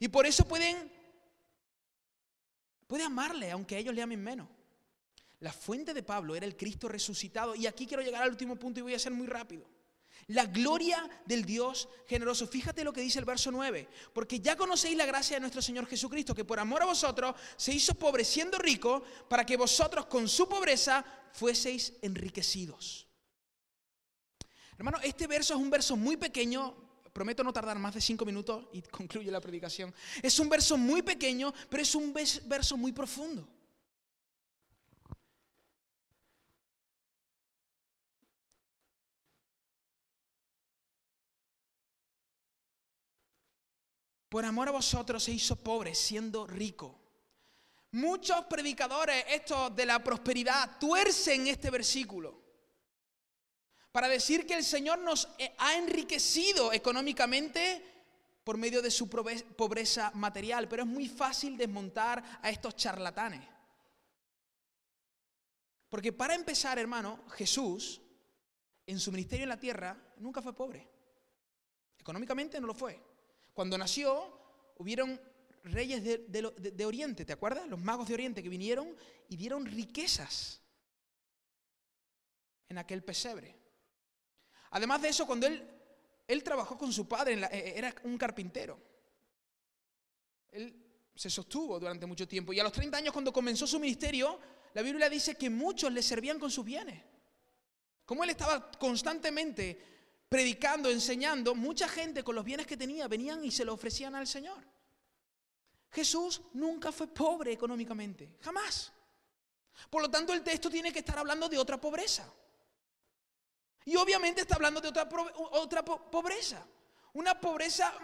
Y 0.00 0.08
por 0.08 0.26
eso 0.26 0.46
pueden, 0.46 0.90
puede 2.86 3.04
amarle, 3.04 3.50
aunque 3.50 3.78
ellos 3.78 3.94
le 3.94 4.02
amen 4.02 4.22
menos. 4.22 4.48
La 5.40 5.52
fuente 5.52 5.92
de 5.92 6.02
Pablo 6.02 6.34
era 6.34 6.46
el 6.46 6.56
Cristo 6.56 6.88
resucitado. 6.88 7.54
Y 7.54 7.66
aquí 7.66 7.86
quiero 7.86 8.02
llegar 8.02 8.22
al 8.22 8.30
último 8.30 8.56
punto 8.56 8.80
y 8.80 8.84
voy 8.84 8.94
a 8.94 8.98
ser 8.98 9.12
muy 9.12 9.26
rápido. 9.26 9.68
La 10.28 10.46
gloria 10.46 11.08
del 11.24 11.44
Dios 11.44 11.88
generoso. 12.06 12.46
Fíjate 12.48 12.82
lo 12.82 12.92
que 12.92 13.00
dice 13.00 13.18
el 13.18 13.24
verso 13.24 13.50
9. 13.50 13.88
Porque 14.12 14.40
ya 14.40 14.56
conocéis 14.56 14.96
la 14.96 15.06
gracia 15.06 15.36
de 15.36 15.40
nuestro 15.40 15.62
Señor 15.62 15.86
Jesucristo, 15.86 16.34
que 16.34 16.44
por 16.44 16.58
amor 16.58 16.82
a 16.82 16.86
vosotros 16.86 17.34
se 17.56 17.72
hizo 17.72 17.94
pobre 17.94 18.24
siendo 18.24 18.58
rico, 18.58 19.04
para 19.28 19.46
que 19.46 19.56
vosotros 19.56 20.06
con 20.06 20.28
su 20.28 20.48
pobreza 20.48 21.04
fueseis 21.32 21.92
enriquecidos. 22.02 23.06
Hermano, 24.78 24.98
este 25.02 25.26
verso 25.26 25.54
es 25.54 25.60
un 25.60 25.70
verso 25.70 25.96
muy 25.96 26.16
pequeño. 26.16 26.74
Prometo 27.12 27.42
no 27.42 27.52
tardar 27.52 27.78
más 27.78 27.94
de 27.94 28.00
cinco 28.00 28.26
minutos 28.26 28.66
y 28.72 28.82
concluye 28.90 29.30
la 29.30 29.40
predicación. 29.40 29.94
Es 30.22 30.38
un 30.38 30.48
verso 30.48 30.76
muy 30.76 31.02
pequeño, 31.02 31.54
pero 31.68 31.82
es 31.82 31.94
un 31.94 32.12
verso 32.12 32.76
muy 32.76 32.92
profundo. 32.92 33.48
Por 44.36 44.44
amor 44.44 44.68
a 44.68 44.72
vosotros 44.72 45.24
se 45.24 45.32
hizo 45.32 45.56
pobre 45.56 45.94
siendo 45.94 46.46
rico. 46.46 47.00
Muchos 47.92 48.44
predicadores, 48.44 49.24
estos 49.30 49.74
de 49.74 49.86
la 49.86 50.04
prosperidad, 50.04 50.78
tuercen 50.78 51.46
este 51.46 51.70
versículo 51.70 52.38
para 53.90 54.08
decir 54.08 54.46
que 54.46 54.52
el 54.52 54.62
Señor 54.62 54.98
nos 54.98 55.26
ha 55.56 55.78
enriquecido 55.78 56.70
económicamente 56.70 57.82
por 58.44 58.58
medio 58.58 58.82
de 58.82 58.90
su 58.90 59.08
pobreza 59.08 60.10
material, 60.12 60.68
pero 60.68 60.82
es 60.82 60.88
muy 60.88 61.08
fácil 61.08 61.56
desmontar 61.56 62.22
a 62.42 62.50
estos 62.50 62.76
charlatanes. 62.76 63.40
Porque 65.88 66.12
para 66.12 66.34
empezar, 66.34 66.78
hermano, 66.78 67.24
Jesús 67.30 68.02
en 68.84 69.00
su 69.00 69.10
ministerio 69.10 69.44
en 69.44 69.48
la 69.48 69.58
tierra, 69.58 69.96
nunca 70.18 70.42
fue 70.42 70.52
pobre. 70.52 70.86
Económicamente 71.98 72.60
no 72.60 72.66
lo 72.66 72.74
fue. 72.74 73.05
Cuando 73.56 73.78
nació, 73.78 74.38
hubieron 74.76 75.18
reyes 75.64 76.04
de, 76.04 76.84
Oriente, 76.84 77.24
¿te 77.24 77.32
acuerdas? 77.32 77.66
Los 77.66 77.80
magos 77.80 78.06
de 78.06 78.12
Oriente 78.12 78.42
que 78.42 78.50
vinieron 78.50 78.94
y 79.30 79.36
dieron 79.38 79.64
riquezas 79.64 80.60
en 82.68 82.76
aquel 82.76 83.02
pesebre. 83.02 83.56
Además 84.72 85.00
de 85.00 85.08
eso, 85.08 85.26
cuando 85.26 85.46
él, 85.46 85.66
él 86.28 86.42
trabajó 86.42 86.76
con 86.76 86.92
su 86.92 87.08
padre, 87.08 87.40
eh, 87.50 87.72
era 87.78 87.94
un 88.04 88.18
carpintero. 88.18 88.78
Él 90.50 90.76
se 91.14 91.30
sostuvo 91.30 91.80
durante 91.80 92.04
mucho 92.04 92.28
tiempo. 92.28 92.52
Y 92.52 92.60
a 92.60 92.62
los 92.62 92.74
30 92.74 92.98
años, 92.98 93.14
cuando 93.14 93.32
comenzó 93.32 93.66
su 93.66 93.80
ministerio, 93.80 94.38
la 94.74 94.82
Biblia 94.82 95.08
dice 95.08 95.34
que 95.34 95.48
muchos 95.48 95.90
le 95.90 96.02
servían 96.02 96.38
con 96.38 96.50
sus 96.50 96.66
bienes. 96.66 97.02
Como 98.04 98.22
él 98.22 98.28
estaba 98.28 98.70
constantemente 98.72 99.95
predicando, 100.28 100.90
enseñando, 100.90 101.54
mucha 101.54 101.88
gente 101.88 102.24
con 102.24 102.34
los 102.34 102.44
bienes 102.44 102.66
que 102.66 102.76
tenía 102.76 103.08
venían 103.08 103.44
y 103.44 103.50
se 103.50 103.64
lo 103.64 103.74
ofrecían 103.74 104.14
al 104.14 104.26
Señor. 104.26 104.62
Jesús 105.90 106.42
nunca 106.54 106.92
fue 106.92 107.06
pobre 107.06 107.52
económicamente, 107.52 108.36
jamás. 108.40 108.92
Por 109.88 110.02
lo 110.02 110.10
tanto, 110.10 110.32
el 110.32 110.42
texto 110.42 110.68
tiene 110.70 110.92
que 110.92 110.98
estar 111.00 111.18
hablando 111.18 111.48
de 111.48 111.58
otra 111.58 111.80
pobreza. 111.80 112.30
Y 113.84 113.94
obviamente 113.96 114.40
está 114.40 114.56
hablando 114.56 114.80
de 114.80 114.88
otra, 114.88 115.08
otra 115.52 115.84
pobreza. 115.84 116.66
Una 117.14 117.40
pobreza 117.40 117.94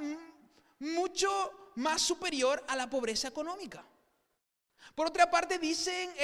mucho 0.79 1.73
más 1.77 2.01
superior 2.01 2.65
a 2.69 2.77
la 2.77 2.89
pobreza 2.89 3.29
económica. 3.29 3.85
Por 4.95 5.07
otra 5.07 5.31
parte, 5.31 5.59
dicen 5.59 6.15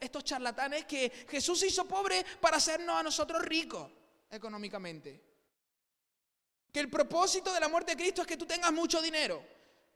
estos 0.00 0.24
charlatanes 0.24 0.84
que 0.84 1.26
Jesús 1.28 1.60
se 1.60 1.66
hizo 1.66 1.86
pobre 1.86 2.24
para 2.40 2.58
hacernos 2.58 2.96
a 2.96 3.02
nosotros 3.02 3.42
ricos 3.42 3.90
económicamente. 4.30 5.27
Que 6.72 6.80
el 6.80 6.90
propósito 6.90 7.52
de 7.52 7.60
la 7.60 7.68
muerte 7.68 7.92
de 7.92 7.96
Cristo 7.96 8.22
es 8.22 8.26
que 8.26 8.36
tú 8.36 8.46
tengas 8.46 8.72
mucho 8.72 9.00
dinero, 9.00 9.42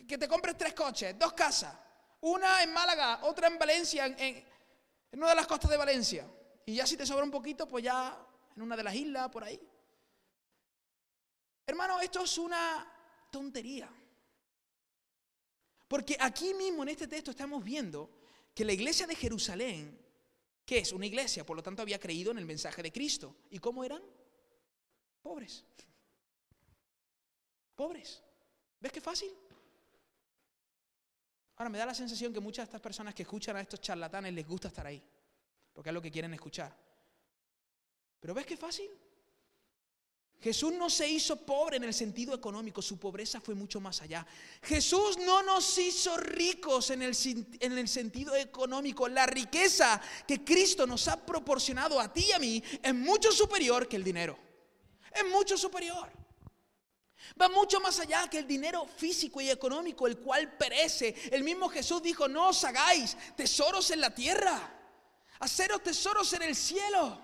que 0.09 0.17
te 0.17 0.27
compres 0.27 0.57
tres 0.57 0.75
coches, 0.75 1.19
dos 1.19 1.33
casas, 1.33 1.75
una 2.23 2.63
en 2.63 2.73
Málaga, 2.73 3.21
otra 3.25 3.49
en 3.49 3.59
Valencia, 3.59 4.07
en, 4.07 4.45
una 5.13 5.29
de 5.29 5.35
las 5.35 5.47
costas 5.47 5.71
de 5.71 5.77
Valencia. 5.77 6.27
Y 6.65 6.77
ya 6.77 6.87
si 6.87 6.97
te 6.97 7.05
sobra 7.05 7.25
un 7.25 7.31
poquito, 7.31 7.67
pues 7.67 7.85
ya 7.85 8.17
en 8.57 8.63
una 8.63 8.77
de 8.77 8.83
las 8.83 8.95
islas, 8.95 9.29
por 9.29 9.45
ahí. 9.45 9.61
Hermano, 11.67 12.01
esto 12.01 12.23
es 12.25 12.39
una 12.39 12.87
tontería. 13.31 13.89
Porque 15.89 16.17
aquí 16.19 16.55
mismo 16.55 16.83
en 16.85 16.89
este 16.91 17.07
texto 17.07 17.31
estamos 17.31 17.63
viendo 17.63 18.11
que 18.55 18.65
la 18.65 18.73
iglesia 18.73 19.07
de 19.07 19.15
Jerusalén, 19.15 19.99
que 20.65 20.79
es 20.79 20.93
una 20.93 21.07
iglesia, 21.07 21.45
por 21.45 21.57
lo 21.57 21.63
tanto 21.63 21.83
había 21.83 21.99
creído 21.99 22.31
en 22.31 22.39
el 22.39 22.47
mensaje 22.47 22.83
de 22.83 22.93
Cristo. 22.93 23.37
¿Y 23.51 23.59
cómo 23.59 23.85
eran? 23.85 24.03
Pobres. 25.23 25.65
Pobres. 27.75 28.23
¿Ves 28.81 28.93
qué 28.93 29.01
fácil? 29.01 29.31
Ahora 31.57 31.71
me 31.71 31.79
da 31.79 31.87
la 31.87 31.95
sensación 31.95 32.33
que 32.33 32.41
muchas 32.41 32.65
de 32.65 32.71
estas 32.71 32.81
personas 32.81 33.15
que 33.15 33.23
escuchan 33.23 33.57
a 33.57 33.61
estos 33.61 33.81
charlatanes 33.81 34.33
les 34.33 34.47
gusta 34.47 34.69
estar 34.69 34.87
ahí, 34.87 35.03
porque 35.73 35.91
es 35.91 35.95
lo 35.95 36.03
que 36.03 36.11
quieren 36.11 36.35
escuchar. 36.35 36.77
Pero 38.19 38.35
¿ves 38.35 38.47
qué 38.47 38.57
fácil? 38.57 38.91
Jesús 40.41 40.73
no 40.73 40.91
se 40.91 41.09
hizo 41.09 41.37
pobre 41.37 41.77
en 41.77 41.85
el 41.85 41.95
sentido 41.95 42.35
económico, 42.35 42.83
su 42.83 42.99
pobreza 42.99 43.41
fue 43.41 43.55
mucho 43.55 43.81
más 43.81 44.03
allá. 44.03 44.27
Jesús 44.63 45.17
no 45.19 45.41
nos 45.45 45.79
hizo 45.79 46.17
ricos 46.17 46.91
en 46.91 47.03
el, 47.03 47.17
en 47.61 47.79
el, 47.79 47.87
sentido 47.87 48.35
económico. 48.35 49.09
La 49.09 49.25
riqueza 49.25 50.01
que 50.27 50.43
Cristo 50.43 50.85
nos 50.85 51.07
ha 51.07 51.25
proporcionado 51.25 52.01
a 52.01 52.13
ti 52.13 52.27
y 52.31 52.33
a 52.33 52.41
mí 52.41 52.61
es 52.83 52.93
mucho 52.93 53.31
superior 53.31 53.87
que 53.87 53.95
el 53.95 54.03
dinero. 54.03 54.37
Es 55.15 55.25
mucho 55.31 55.57
superior. 55.57 56.22
Va 57.41 57.49
mucho 57.49 57.81
más 57.81 57.99
allá 58.01 58.29
que 58.29 58.39
el 58.39 58.47
dinero 58.47 58.87
físico 58.87 59.41
y 59.41 59.51
económico, 59.51 60.07
el 60.07 60.19
cual 60.19 60.53
perece. 60.57 61.15
El 61.31 61.43
mismo 61.43 61.69
Jesús 61.69 62.03
dijo, 62.03 62.29
no 62.29 62.49
os 62.49 62.65
hagáis 62.65 63.17
tesoros 63.37 63.91
en 63.91 64.01
la 64.01 64.15
tierra, 64.15 64.59
haceros 65.39 65.83
tesoros 65.83 66.33
en 66.33 66.43
el 66.43 66.57
cielo. 66.57 67.21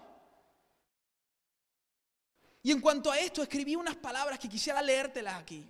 Y 2.63 2.73
en 2.73 2.81
cuanto 2.81 3.11
a 3.11 3.19
esto, 3.19 3.43
escribí 3.43 3.77
unas 3.77 3.97
palabras 3.97 4.39
que 4.39 4.49
quisiera 4.49 4.83
leértelas 4.83 5.35
aquí. 5.35 5.67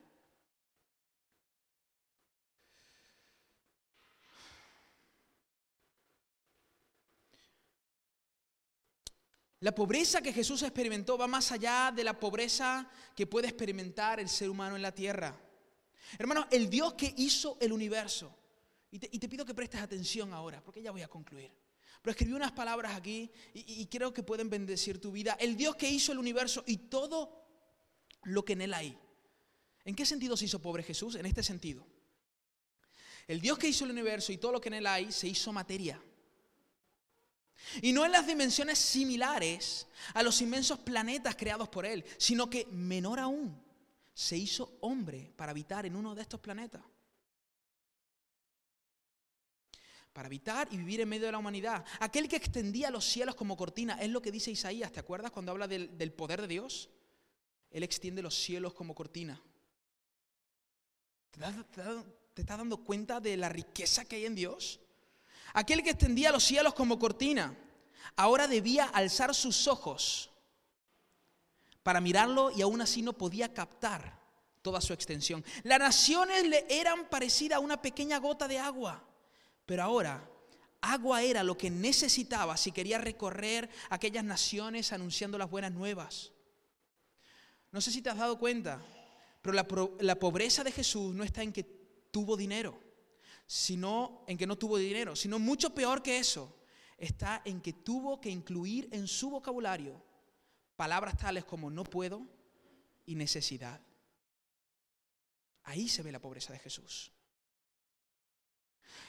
La 9.61 9.75
pobreza 9.75 10.23
que 10.23 10.33
Jesús 10.33 10.63
experimentó 10.63 11.19
va 11.19 11.27
más 11.27 11.51
allá 11.51 11.93
de 11.95 12.05
la 12.05 12.19
pobreza 12.19 12.89
que 13.17 13.27
puede 13.27 13.49
experimentar 13.49 14.21
el 14.21 14.29
ser 14.29 14.51
humano 14.51 14.77
en 14.77 14.83
la 14.83 14.95
tierra. 14.95 15.39
Hermano, 16.19 16.47
el 16.51 16.71
Dios 16.71 16.95
que 16.95 17.13
hizo 17.17 17.59
el 17.61 17.73
universo, 17.73 18.35
y 18.91 18.99
te, 18.99 19.09
y 19.13 19.19
te 19.19 19.29
pido 19.29 19.45
que 19.45 19.55
prestes 19.55 19.81
atención 19.81 20.33
ahora, 20.33 20.63
porque 20.63 20.81
ya 20.81 20.93
voy 20.93 21.03
a 21.03 21.09
concluir. 21.09 21.53
Pero 22.03 22.13
escribí 22.13 22.33
unas 22.33 22.53
palabras 22.53 22.95
aquí 22.95 23.31
y, 23.53 23.87
creo 23.87 24.13
que 24.13 24.23
pueden 24.23 24.49
bendecir 24.49 25.01
tu 25.01 25.11
vida. 25.11 25.37
El 25.41 25.57
Dios 25.57 25.77
que 25.77 25.91
hizo 25.91 26.13
el 26.13 26.19
universo 26.19 26.63
y 26.67 26.77
todo 26.77 27.47
lo 28.23 28.45
que 28.45 28.53
en 28.53 28.63
él 28.63 28.75
hay. 28.75 28.97
¿En 29.85 29.95
qué 29.95 30.07
sentido 30.07 30.37
se 30.37 30.45
hizo 30.45 30.61
pobre 30.61 30.83
Jesús? 30.83 31.17
En 31.17 31.27
este 31.27 31.43
sentido. 31.43 31.87
El 33.27 33.41
Dios 33.41 33.59
que 33.59 33.69
hizo 33.69 33.85
el 33.85 33.91
universo 33.91 34.33
y 34.33 34.39
todo 34.39 34.53
lo 34.53 34.61
que 34.61 34.69
en 34.69 34.75
él 34.75 34.87
hay 34.87 35.11
se 35.11 35.29
hizo 35.29 35.53
materia. 35.53 36.01
Y 37.83 37.93
no 37.93 38.05
en 38.05 38.13
las 38.13 38.27
dimensiones 38.27 38.79
similares 38.79 39.87
a 40.15 40.23
los 40.23 40.41
inmensos 40.41 40.79
planetas 40.79 41.37
creados 41.37 41.69
por 41.69 41.85
él, 41.85 42.05
sino 42.17 42.49
que 42.49 42.67
menor 42.71 43.19
aún, 43.19 43.61
se 44.15 44.37
hizo 44.37 44.79
hombre 44.81 45.33
para 45.37 45.51
habitar 45.51 45.87
en 45.87 45.95
uno 45.95 46.15
de 46.15 46.23
estos 46.23 46.41
planetas. 46.41 46.83
para 50.19 50.27
habitar 50.27 50.67
y 50.73 50.77
vivir 50.77 51.01
en 51.01 51.09
medio 51.09 51.27
de 51.27 51.33
la 51.33 51.39
humanidad. 51.39 51.85
Aquel 52.01 52.29
que 52.29 52.35
extendía 52.35 52.91
los 52.91 53.05
cielos 53.05 53.37
como 53.37 53.57
cortina, 53.57 54.01
es 54.01 54.11
lo 54.11 54.21
que 54.21 54.33
dice 54.33 54.51
Isaías, 54.51 54.91
¿te 54.91 54.99
acuerdas 54.99 55.31
cuando 55.31 55.53
habla 55.53 55.69
del, 55.69 56.13
poder 56.13 56.41
de 56.41 56.49
Dios? 56.49 56.91
Él 57.71 57.85
extiende 57.85 58.21
los 58.21 58.35
cielos 58.35 58.75
como 58.75 58.97
cortina. 58.97 59.41
¿Te, 61.31 61.41
¿Te 62.35 62.43
estás 62.43 62.59
dando 62.59 62.79
cuenta 62.79 63.21
de 63.21 63.37
la 63.37 63.49
riqueza 63.49 64.07
que 64.07 64.17
hay 64.17 64.27
en 64.27 64.35
Dios? 64.35 64.81
Aquel 65.55 65.83
que 65.83 65.91
extendía 65.91 66.33
los 66.33 66.45
cielos 66.45 66.75
como 66.75 66.99
cortina, 66.99 67.57
ahora 68.17 68.49
debía 68.49 68.85
alzar 68.85 69.35
sus 69.35 69.67
ojos 69.69 70.31
para 71.83 72.01
mirarlo 72.01 72.51
y 72.51 72.63
aún 72.63 72.81
así 72.81 73.03
no 73.03 73.13
podía 73.13 73.53
captar 73.55 74.19
toda 74.63 74.81
su 74.81 74.93
extensión. 74.93 75.45
Las 75.63 75.79
naciones 75.79 76.47
le 76.47 76.67
eran 76.69 77.09
parecidas 77.09 77.57
a 77.57 77.61
una 77.61 77.81
pequeña 77.81 78.19
gota 78.19 78.47
de 78.47 78.59
agua 78.59 79.05
pero 79.69 79.83
ahora, 79.83 80.27
agua 80.81 81.23
era 81.23 81.43
lo 81.45 81.59
que 81.59 81.69
necesitaba 81.69 82.57
si 82.57 82.73
quería 82.73 82.97
recorrer 82.97 83.69
aquellas 83.91 84.25
naciones 84.25 84.95
anunciando 84.95 85.37
las 85.37 85.51
buenas 85.51 85.73
nuevas. 85.73 86.33
No 87.71 87.83
sé 87.83 87.91
si 87.91 88.01
te 88.01 88.09
has 88.09 88.17
dado 88.17 88.39
cuenta, 88.39 88.81
pero 89.43 89.53
la, 90.01 90.19
pobreza 90.19 90.65
de 90.65 90.73
Jesús 90.73 91.15
no 91.15 91.23
está 91.23 91.43
en 91.43 91.53
que 91.53 91.65
tuvo 92.11 92.35
dinero, 92.35 92.81
sino 93.49 94.25
en 94.27 94.37
que 94.37 94.47
no 94.47 94.59
tuvo 94.59 94.77
dinero, 94.77 95.17
sino 95.17 95.39
mucho 95.39 95.75
peor 95.75 96.03
que 96.03 96.19
eso, 96.19 96.55
está 96.99 97.41
en 97.47 97.63
que 97.63 97.73
tuvo 97.73 98.21
que 98.21 98.29
incluir 98.29 98.89
en 98.93 99.09
su 99.09 99.31
vocabulario 99.31 100.05
palabras 100.77 101.17
tales 101.17 101.47
como 101.47 101.71
no 101.71 101.83
puedo 101.83 102.27
y 103.07 103.15
necesidad. 103.15 103.81
Ahí 105.65 105.89
se 105.89 106.03
ve 106.03 106.13
la 106.13 106.21
pobreza 106.21 106.53
de 106.53 106.59
Jesús. 106.59 107.11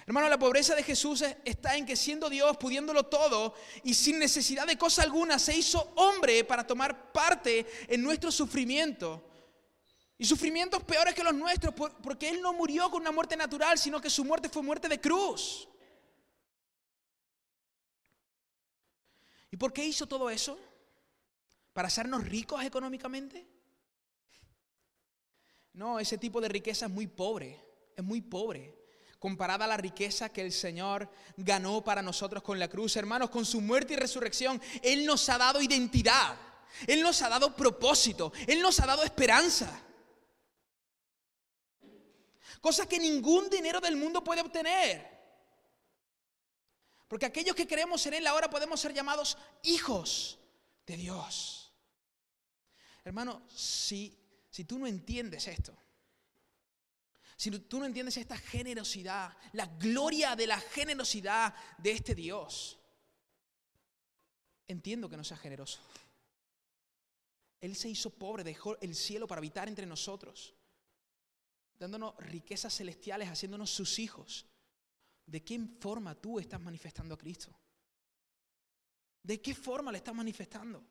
Hermano, 0.05 0.29
la 0.29 0.39
pobreza 0.39 0.73
de 0.73 0.83
Jesús 0.83 1.21
está 1.43 1.75
en 1.75 1.85
que 1.85 1.97
siendo 1.97 2.29
Dios, 2.29 2.55
pudiéndolo 2.57 3.07
todo 3.07 3.53
y 3.83 3.93
sin 3.93 4.19
necesidad 4.19 4.65
de 4.65 4.77
cosa 4.77 5.03
alguna, 5.03 5.37
se 5.37 5.55
hizo 5.55 5.91
hombre 5.97 6.45
para 6.45 6.65
tomar 6.65 7.11
parte 7.11 7.65
en 7.89 8.01
nuestro 8.01 8.31
sufrimiento. 8.31 9.28
Y 10.19 10.25
sufrimientos 10.25 10.83
peores 10.83 11.15
que 11.15 11.23
los 11.23 11.33
nuestros, 11.33 11.73
porque 11.73 12.29
Él 12.29 12.41
no 12.41 12.51
murió 12.51 12.91
con 12.91 13.01
una 13.01 13.11
muerte 13.11 13.37
natural, 13.37 13.79
sino 13.79 14.01
que 14.01 14.09
su 14.09 14.25
muerte 14.25 14.49
fue 14.49 14.61
muerte 14.61 14.89
de 14.89 14.99
cruz. 14.99 15.67
¿Y 19.49 19.55
por 19.55 19.71
qué 19.71 19.85
hizo 19.85 20.05
todo 20.05 20.29
eso? 20.29 20.59
¿Para 21.71 21.87
hacernos 21.87 22.25
ricos 22.25 22.61
económicamente? 22.63 23.47
No, 25.71 25.99
ese 25.99 26.17
tipo 26.17 26.41
de 26.41 26.49
riqueza 26.49 26.87
es 26.87 26.91
muy 26.91 27.07
pobre, 27.07 27.57
es 27.95 28.03
muy 28.03 28.19
pobre 28.19 28.77
comparada 29.19 29.65
a 29.65 29.67
la 29.67 29.77
riqueza 29.77 30.29
que 30.29 30.41
el 30.41 30.51
Señor 30.51 31.09
ganó 31.37 31.81
para 31.81 32.01
nosotros 32.01 32.43
con 32.43 32.59
la 32.59 32.67
cruz. 32.67 32.95
Hermanos, 32.97 33.29
con 33.29 33.45
su 33.45 33.61
muerte 33.61 33.93
y 33.93 33.97
resurrección, 33.97 34.61
Él 34.81 35.05
nos 35.05 35.27
ha 35.29 35.37
dado 35.37 35.61
identidad, 35.61 36.37
Él 36.87 37.01
nos 37.01 37.21
ha 37.21 37.29
dado 37.29 37.55
propósito, 37.55 38.33
Él 38.47 38.61
nos 38.61 38.79
ha 38.81 38.85
dado 38.85 39.03
esperanza. 39.03 39.85
Cosa 42.61 42.87
que 42.87 42.99
ningún 42.99 43.49
dinero 43.49 43.79
del 43.79 43.95
mundo 43.95 44.23
puede 44.23 44.41
obtener. 44.41 45.19
Porque 47.07 47.25
aquellos 47.25 47.55
que 47.55 47.67
creemos 47.67 48.05
en 48.05 48.13
Él 48.13 48.27
ahora 48.27 48.49
podemos 48.49 48.79
ser 48.79 48.93
llamados 48.93 49.37
hijos 49.63 50.37
de 50.85 50.97
Dios. 50.97 51.73
Hermano, 53.03 53.41
si, 53.49 54.17
si 54.49 54.65
tú 54.65 54.77
no 54.77 54.85
entiendes 54.85 55.47
esto, 55.47 55.75
si 57.35 57.49
tú 57.51 57.79
no 57.79 57.85
entiendes 57.85 58.17
esta 58.17 58.37
generosidad, 58.37 59.35
la 59.53 59.65
gloria 59.65 60.35
de 60.35 60.45
la 60.45 60.59
generosidad 60.59 61.55
de 61.77 61.91
este 61.91 62.13
Dios, 62.13 62.77
entiendo 64.67 65.09
que 65.09 65.17
no 65.17 65.23
seas 65.23 65.39
generoso. 65.39 65.79
Él 67.61 67.75
se 67.75 67.89
hizo 67.89 68.09
pobre, 68.09 68.43
dejó 68.43 68.77
el 68.81 68.93
cielo 68.93 69.25
para 69.25 69.39
habitar 69.39 69.67
entre 69.67 69.85
nosotros, 69.85 70.53
dándonos 71.79 72.15
riquezas 72.17 72.75
celestiales, 72.75 73.29
haciéndonos 73.29 73.71
sus 73.71 73.97
hijos. 73.99 74.45
¿De 75.25 75.43
qué 75.43 75.59
forma 75.79 76.13
tú 76.13 76.39
estás 76.39 76.59
manifestando 76.59 77.15
a 77.15 77.17
Cristo? 77.17 77.57
¿De 79.23 79.41
qué 79.41 79.55
forma 79.55 79.91
le 79.91 79.99
estás 79.99 80.13
manifestando? 80.13 80.83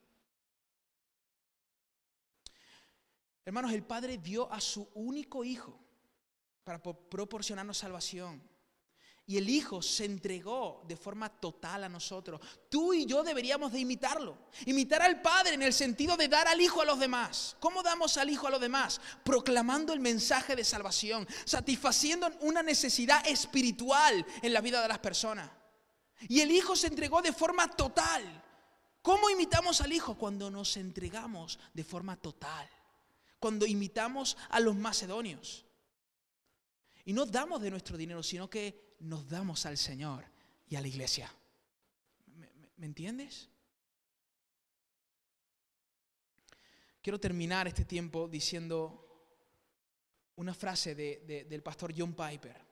Hermanos, 3.45 3.73
el 3.73 3.83
Padre 3.83 4.19
dio 4.19 4.51
a 4.53 4.61
su 4.61 4.89
único 4.95 5.45
Hijo 5.45 5.79
para 6.65 6.83
proporcionarnos 6.83 7.79
salvación. 7.79 8.43
Y 9.29 9.37
el 9.37 9.51
Hijo 9.51 9.83
se 9.83 10.07
entregó 10.07 10.83
de 10.89 10.97
forma 10.97 11.29
total 11.29 11.85
a 11.85 11.89
nosotros. 11.91 12.41
Tú 12.71 12.95
y 12.95 13.05
yo 13.05 13.23
deberíamos 13.23 13.71
de 13.71 13.81
imitarlo. 13.81 14.39
Imitar 14.65 15.03
al 15.03 15.21
Padre 15.21 15.53
en 15.53 15.61
el 15.61 15.75
sentido 15.75 16.17
de 16.17 16.29
dar 16.29 16.49
al 16.49 16.59
Hijo 16.59 16.81
a 16.81 16.87
los 16.87 16.99
demás. 16.99 17.55
¿Cómo 17.61 17.83
damos 17.83 18.17
al 18.17 18.31
Hijo 18.31 18.47
a 18.47 18.51
los 18.51 18.61
demás? 18.61 19.03
Proclamando 19.25 19.93
el 19.93 20.01
mensaje 20.01 20.57
de 20.57 20.65
salvación, 20.65 21.29
satisfaciendo 21.45 22.31
una 22.41 22.63
necesidad 22.63 23.27
espiritual 23.29 24.25
en 24.41 24.55
la 24.55 24.63
vida 24.63 24.81
de 24.81 24.89
las 24.89 24.99
personas. 25.01 25.51
Y 26.27 26.41
el 26.41 26.51
Hijo 26.51 26.75
se 26.75 26.87
entregó 26.87 27.21
de 27.21 27.35
forma 27.35 27.69
total. 27.69 28.23
¿Cómo 29.03 29.29
imitamos 29.29 29.83
al 29.83 29.93
Hijo? 29.93 30.17
Cuando 30.17 30.51
nos 30.51 30.79
entregamos 30.79 31.59
de 31.75 31.85
forma 31.85 32.17
total. 32.17 32.67
Cuando 33.39 33.67
imitamos 33.67 34.39
a 34.49 34.59
los 34.59 34.75
macedonios. 34.75 35.67
Y 37.05 37.13
no 37.13 37.27
damos 37.27 37.61
de 37.61 37.71
nuestro 37.71 37.99
dinero, 37.99 38.23
sino 38.23 38.49
que 38.49 38.88
nos 39.01 39.29
damos 39.29 39.67
al 39.67 39.77
Señor 39.77 40.25
y 40.69 40.77
a 40.77 40.81
la 40.81 40.89
iglesia. 40.89 41.33
¿Me, 42.77 42.87
entiendes? 42.87 43.49
Quiero 47.03 47.19
terminar 47.19 47.67
este 47.67 47.85
tiempo 47.85 48.29
diciendo 48.29 49.05
una 50.37 50.55
frase 50.55 50.95
del 50.95 51.63
pastor 51.63 51.93
John 51.97 52.15
Piper. 52.15 52.67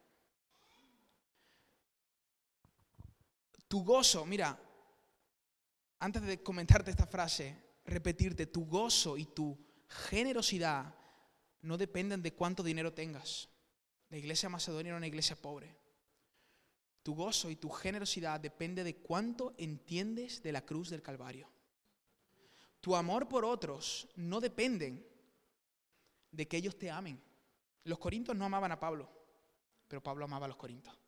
Tu 3.68 3.83
gozo, 3.83 4.24
mira, 4.24 4.59
antes 5.99 6.22
de 6.22 6.43
comentarte 6.43 6.91
esta 6.91 7.07
frase, 7.07 7.57
repetirte, 7.85 8.47
tu 8.47 8.66
gozo 8.66 9.16
y 9.16 9.27
tu 9.27 9.59
generosidad 9.89 10.95
no 11.62 11.77
dependen 11.77 12.22
de 12.22 12.33
cuánto 12.33 12.62
dinero 12.62 12.93
tengas. 12.93 13.49
La 14.09 14.16
iglesia 14.16 14.49
macedonia 14.49 14.91
era 14.91 14.99
una 14.99 15.07
iglesia 15.07 15.35
pobre. 15.35 15.86
Tu 17.07 17.15
gozo 17.15 17.51
y 17.51 17.55
tu 17.55 17.71
generosidad 17.71 18.41
depende 18.41 18.83
de 18.83 18.97
cuánto 18.97 19.55
entiendes 19.59 20.43
de 20.43 20.51
la 20.51 20.67
cruz 20.67 20.91
del 20.91 21.03
Calvario. 21.03 21.49
Tu 22.81 22.97
amor 22.97 23.29
por 23.29 23.45
otros 23.45 24.09
no 24.17 24.41
dependen 24.41 25.07
de 26.33 26.49
que 26.49 26.57
ellos 26.57 26.77
te 26.77 26.91
amen. 26.91 27.23
Los 27.85 28.01
corintios 28.01 28.37
no 28.37 28.45
amaban 28.45 28.73
a 28.73 28.81
Pablo, 28.81 29.09
pero 29.87 30.03
Pablo 30.03 30.25
amaba 30.25 30.47
a 30.47 30.49
los 30.49 30.57
corintios. 30.57 30.99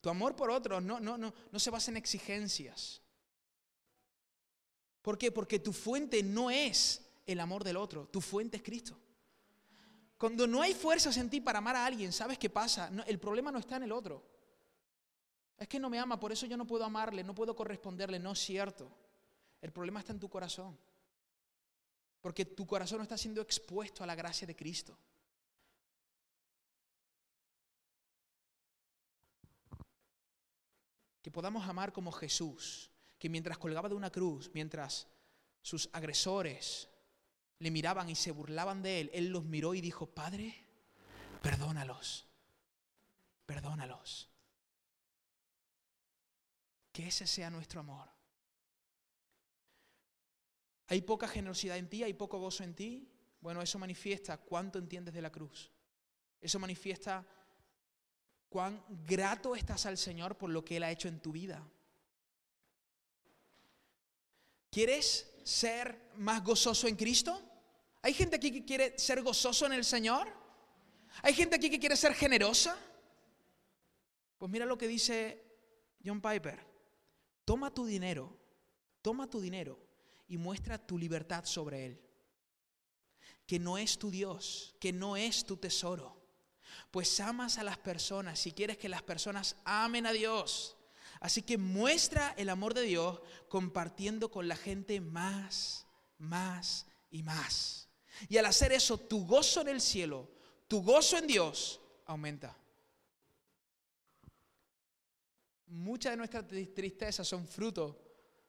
Tu 0.00 0.08
amor 0.08 0.36
por 0.36 0.52
otros 0.52 0.80
no, 0.80 1.00
no, 1.00 1.18
no, 1.18 1.34
no 1.50 1.58
se 1.58 1.70
basa 1.70 1.90
en 1.90 1.96
exigencias. 1.96 3.02
¿Por 5.02 5.18
qué? 5.18 5.32
Porque 5.32 5.58
tu 5.58 5.72
fuente 5.72 6.22
no 6.22 6.48
es 6.48 7.04
el 7.26 7.40
amor 7.40 7.64
del 7.64 7.76
otro, 7.76 8.06
tu 8.06 8.20
fuente 8.20 8.58
es 8.58 8.62
Cristo. 8.62 8.96
Cuando 10.20 10.46
no 10.46 10.60
hay 10.60 10.74
fuerzas 10.74 11.16
en 11.16 11.30
ti 11.30 11.40
para 11.40 11.60
amar 11.60 11.74
a 11.76 11.86
alguien, 11.86 12.12
¿sabes 12.12 12.36
qué 12.36 12.50
pasa? 12.50 12.90
el 13.06 13.18
problema 13.18 13.50
no 13.50 13.58
está 13.58 13.76
en 13.76 13.84
el 13.84 13.92
otro. 13.92 14.22
Es 15.56 15.66
que 15.66 15.78
no 15.78 15.88
me 15.88 15.98
ama, 15.98 16.20
por 16.20 16.30
eso 16.30 16.44
yo 16.44 16.58
no 16.58 16.66
puedo 16.66 16.84
amarle, 16.84 17.24
no 17.24 17.34
puedo 17.34 17.56
corresponderle. 17.56 18.18
No 18.18 18.32
es 18.32 18.38
cierto. 18.38 18.86
El 19.62 19.72
problema 19.72 20.00
está 20.00 20.12
en 20.12 20.20
tu 20.20 20.28
corazón. 20.28 20.78
Porque 22.20 22.44
tu 22.44 22.66
corazón 22.66 22.98
no 22.98 23.04
está 23.04 23.16
siendo 23.16 23.40
expuesto 23.40 24.04
a 24.04 24.06
la 24.06 24.14
gracia 24.14 24.46
de 24.46 24.54
Cristo. 24.54 24.94
Que 31.22 31.30
podamos 31.30 31.66
amar 31.66 31.94
como 31.94 32.12
Jesús, 32.12 32.90
que 33.18 33.30
mientras 33.30 33.56
colgaba 33.56 33.88
de 33.88 33.94
una 33.94 34.10
cruz, 34.10 34.50
mientras 34.52 35.08
sus 35.62 35.88
agresores 35.94 36.89
le 37.60 37.70
miraban 37.70 38.08
y 38.08 38.14
se 38.14 38.32
burlaban 38.32 38.82
de 38.82 39.00
él, 39.00 39.10
él 39.12 39.28
los 39.28 39.44
miró 39.44 39.74
y 39.74 39.80
dijo, 39.80 40.06
Padre, 40.06 40.66
perdónalos, 41.42 42.26
perdónalos. 43.46 44.28
Que 46.90 47.06
ese 47.06 47.26
sea 47.26 47.50
nuestro 47.50 47.80
amor. 47.80 48.08
¿Hay 50.88 51.02
poca 51.02 51.28
generosidad 51.28 51.76
en 51.76 51.88
ti? 51.88 52.02
¿Hay 52.02 52.14
poco 52.14 52.40
gozo 52.40 52.64
en 52.64 52.74
ti? 52.74 53.08
Bueno, 53.40 53.62
eso 53.62 53.78
manifiesta 53.78 54.38
cuánto 54.38 54.78
entiendes 54.78 55.14
de 55.14 55.22
la 55.22 55.30
cruz. 55.30 55.70
Eso 56.40 56.58
manifiesta 56.58 57.24
cuán 58.48 58.82
grato 59.06 59.54
estás 59.54 59.84
al 59.84 59.98
Señor 59.98 60.36
por 60.36 60.50
lo 60.50 60.64
que 60.64 60.78
Él 60.78 60.82
ha 60.82 60.90
hecho 60.90 61.08
en 61.08 61.20
tu 61.20 61.30
vida. 61.30 61.62
¿Quieres 64.70 65.30
ser 65.44 66.10
más 66.16 66.42
gozoso 66.42 66.88
en 66.88 66.96
Cristo? 66.96 67.49
¿Hay 68.02 68.14
gente 68.14 68.36
aquí 68.36 68.50
que 68.50 68.64
quiere 68.64 68.98
ser 68.98 69.22
gozoso 69.22 69.66
en 69.66 69.72
el 69.72 69.84
Señor? 69.84 70.28
¿Hay 71.22 71.34
gente 71.34 71.56
aquí 71.56 71.68
que 71.68 71.78
quiere 71.78 71.96
ser 71.96 72.14
generosa? 72.14 72.76
Pues 74.38 74.50
mira 74.50 74.64
lo 74.64 74.78
que 74.78 74.88
dice 74.88 75.44
John 76.04 76.20
Piper. 76.20 76.66
Toma 77.44 77.74
tu 77.74 77.84
dinero, 77.84 78.34
toma 79.02 79.28
tu 79.28 79.40
dinero 79.40 79.78
y 80.28 80.38
muestra 80.38 80.78
tu 80.78 80.96
libertad 80.96 81.44
sobre 81.44 81.86
él. 81.86 82.00
Que 83.46 83.58
no 83.58 83.76
es 83.76 83.98
tu 83.98 84.10
Dios, 84.10 84.76
que 84.80 84.92
no 84.92 85.16
es 85.16 85.44
tu 85.44 85.56
tesoro. 85.56 86.16
Pues 86.90 87.20
amas 87.20 87.58
a 87.58 87.64
las 87.64 87.76
personas 87.76 88.38
si 88.38 88.52
quieres 88.52 88.78
que 88.78 88.88
las 88.88 89.02
personas 89.02 89.56
amen 89.64 90.06
a 90.06 90.12
Dios. 90.12 90.76
Así 91.20 91.42
que 91.42 91.58
muestra 91.58 92.34
el 92.38 92.48
amor 92.48 92.72
de 92.72 92.82
Dios 92.82 93.20
compartiendo 93.48 94.30
con 94.30 94.48
la 94.48 94.56
gente 94.56 95.02
más, 95.02 95.86
más 96.16 96.86
y 97.10 97.22
más. 97.22 97.89
Y 98.28 98.36
al 98.36 98.46
hacer 98.46 98.72
eso, 98.72 98.98
tu 98.98 99.26
gozo 99.26 99.60
en 99.62 99.68
el 99.68 99.80
cielo, 99.80 100.28
tu 100.68 100.82
gozo 100.82 101.18
en 101.18 101.26
Dios, 101.26 101.80
aumenta. 102.06 102.56
Muchas 105.66 106.12
de 106.12 106.16
nuestras 106.16 106.46
tristezas 106.48 107.26
son 107.26 107.46
fruto 107.46 108.00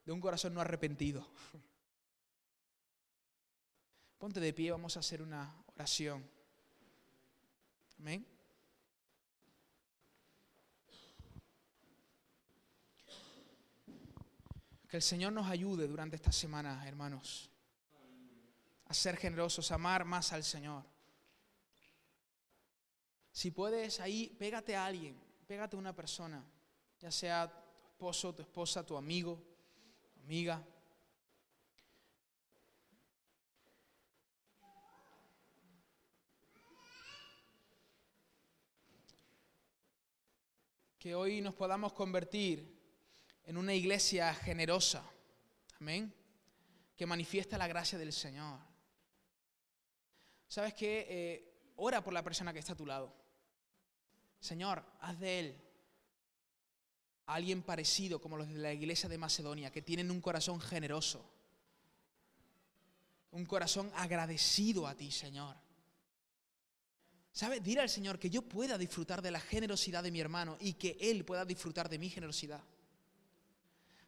de 0.05 0.11
un 0.11 0.19
corazón 0.19 0.53
no 0.53 0.61
arrepentido. 0.61 1.27
Ponte 4.17 4.39
de 4.39 4.53
pie, 4.53 4.71
vamos 4.71 4.97
a 4.97 4.99
hacer 4.99 5.21
una 5.21 5.63
oración. 5.75 6.27
Amén. 7.99 8.25
Que 14.87 14.97
el 14.97 15.03
Señor 15.03 15.31
nos 15.31 15.47
ayude 15.47 15.87
durante 15.87 16.17
esta 16.17 16.31
semana, 16.31 16.85
hermanos 16.87 17.51
a 18.91 18.93
ser 18.93 19.15
generosos, 19.15 19.71
amar 19.71 20.03
más 20.03 20.33
al 20.33 20.43
Señor. 20.43 20.83
Si 23.31 23.49
puedes, 23.49 24.01
ahí 24.01 24.27
pégate 24.37 24.75
a 24.75 24.85
alguien, 24.85 25.17
pégate 25.47 25.77
a 25.77 25.79
una 25.79 25.95
persona, 25.95 26.43
ya 26.99 27.09
sea 27.09 27.49
tu 27.49 27.85
esposo, 27.85 28.35
tu 28.35 28.41
esposa, 28.41 28.85
tu 28.85 28.97
amigo, 28.97 29.41
tu 30.13 30.19
amiga. 30.19 30.61
Que 40.99 41.15
hoy 41.15 41.39
nos 41.39 41.55
podamos 41.55 41.93
convertir 41.93 42.77
en 43.45 43.55
una 43.55 43.73
iglesia 43.73 44.33
generosa. 44.33 45.01
Amén. 45.79 46.13
Que 46.97 47.05
manifiesta 47.05 47.57
la 47.57 47.67
gracia 47.67 47.97
del 47.97 48.11
Señor. 48.11 48.70
¿Sabes 50.51 50.73
qué? 50.73 51.07
Eh, 51.07 51.71
ora 51.77 52.03
por 52.03 52.11
la 52.11 52.21
persona 52.21 52.51
que 52.51 52.59
está 52.59 52.73
a 52.73 52.75
tu 52.75 52.85
lado. 52.85 53.15
Señor, 54.37 54.83
haz 54.99 55.17
de 55.17 55.39
él 55.39 55.61
alguien 57.27 57.61
parecido 57.61 58.19
como 58.19 58.35
los 58.35 58.49
de 58.49 58.55
la 58.55 58.73
iglesia 58.73 59.07
de 59.07 59.17
Macedonia, 59.17 59.71
que 59.71 59.81
tienen 59.81 60.11
un 60.11 60.19
corazón 60.19 60.59
generoso, 60.59 61.25
un 63.31 63.45
corazón 63.45 63.93
agradecido 63.95 64.87
a 64.87 64.95
ti, 64.95 65.09
Señor. 65.09 65.55
¿Sabes? 67.31 67.63
Dile 67.63 67.79
al 67.79 67.89
Señor 67.89 68.19
que 68.19 68.29
yo 68.29 68.41
pueda 68.41 68.77
disfrutar 68.77 69.21
de 69.21 69.31
la 69.31 69.39
generosidad 69.39 70.03
de 70.03 70.11
mi 70.11 70.19
hermano 70.19 70.57
y 70.59 70.73
que 70.73 70.97
Él 70.99 71.23
pueda 71.23 71.45
disfrutar 71.45 71.87
de 71.87 71.97
mi 71.97 72.09
generosidad. 72.09 72.61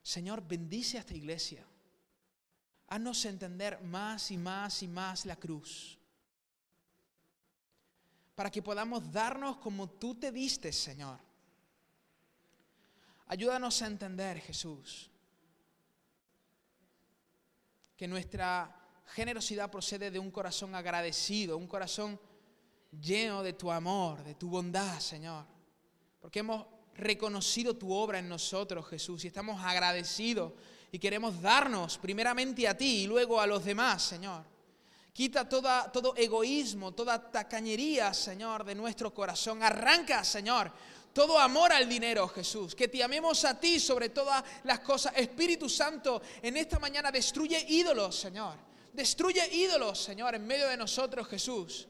Señor, 0.02 0.46
bendice 0.46 0.98
a 0.98 1.00
esta 1.00 1.16
iglesia. 1.16 1.66
Haznos 2.88 3.24
entender 3.24 3.80
más 3.80 4.30
y 4.30 4.38
más 4.38 4.84
y 4.84 4.90
más 4.90 5.26
la 5.26 5.38
cruz. 5.38 6.03
Para 8.36 8.50
que 8.50 8.62
podamos 8.62 9.12
darnos 9.12 9.58
como 9.58 9.90
tú 9.90 10.16
te 10.16 10.32
diste, 10.32 10.72
Señor. 10.72 11.20
Ayúdanos 13.28 13.82
a 13.82 13.88
entender, 13.88 14.40
Jesús, 14.40 15.10
que 17.96 18.08
nuestra 18.08 18.76
generosidad 19.08 19.70
procede 19.72 20.12
de 20.12 20.20
un 20.20 20.32
corazón 20.32 20.76
agradecido, 20.76 21.58
un 21.58 21.68
corazón 21.68 22.20
lleno 23.00 23.44
de 23.44 23.54
tu 23.54 23.72
amor, 23.72 24.24
de 24.24 24.36
tu 24.36 24.50
bondad, 24.50 25.00
Señor. 25.00 25.46
Porque 26.20 26.40
hemos 26.40 26.66
reconocido 26.96 27.76
tu 27.76 27.92
obra 27.94 28.20
en 28.20 28.30
nosotros, 28.30 28.88
Jesús, 28.88 29.24
y 29.24 29.28
estamos 29.28 29.64
agradecidos 29.64 30.54
y 30.92 31.00
queremos 31.00 31.42
darnos 31.42 31.98
primeramente 31.98 32.68
a 32.68 32.78
ti 32.78 33.04
y 33.04 33.08
luego 33.08 33.42
a 33.42 33.48
los 33.48 33.66
demás, 33.66 34.04
Señor. 34.04 34.53
Quita 35.14 35.48
todo 35.48 36.16
egoísmo, 36.18 36.92
toda 36.92 37.32
tacañería, 37.32 38.14
Señor, 38.16 38.64
de 38.64 38.74
nuestro 38.74 39.14
corazón. 39.14 39.62
Arranca, 39.62 40.24
Señor, 40.24 40.72
todo 41.14 41.38
amor 41.38 41.72
al 41.72 41.88
dinero, 41.88 42.28
Jesús. 42.28 42.74
Que 42.74 42.88
te 42.88 43.04
amemos 43.04 43.46
a 43.46 43.60
ti 43.60 43.80
sobre 43.80 44.10
todas 44.10 44.44
las 44.64 44.80
cosas. 44.80 45.14
Espíritu 45.16 45.70
Santo, 45.70 46.20
en 46.42 46.58
esta 46.58 46.80
mañana 46.80 47.12
destruye 47.12 47.64
ídolos, 47.70 48.16
Señor. 48.20 48.56
Destruye 48.92 49.48
ídolos, 49.56 50.02
Señor, 50.02 50.34
en 50.34 50.48
medio 50.48 50.68
de 50.68 50.78
nosotros, 50.78 51.28
Jesús. 51.28 51.88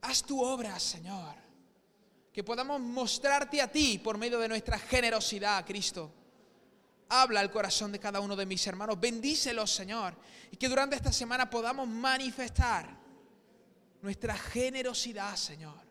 Haz 0.00 0.22
tu 0.22 0.42
obra, 0.42 0.80
Señor. 0.80 1.34
Que 2.32 2.42
podamos 2.42 2.80
mostrarte 2.80 3.60
a 3.60 3.70
ti 3.70 3.98
por 3.98 4.16
medio 4.16 4.38
de 4.38 4.48
nuestra 4.48 4.78
generosidad, 4.78 5.66
Cristo. 5.66 6.12
Habla 7.08 7.40
al 7.40 7.50
corazón 7.50 7.92
de 7.92 8.00
cada 8.00 8.20
uno 8.20 8.34
de 8.34 8.46
mis 8.46 8.66
hermanos. 8.66 8.98
Bendícelos, 8.98 9.70
Señor. 9.70 10.14
Y 10.50 10.56
que 10.56 10.68
durante 10.68 10.96
esta 10.96 11.12
semana 11.12 11.48
podamos 11.48 11.86
manifestar 11.88 12.96
nuestra 14.02 14.36
generosidad, 14.36 15.36
Señor. 15.36 15.86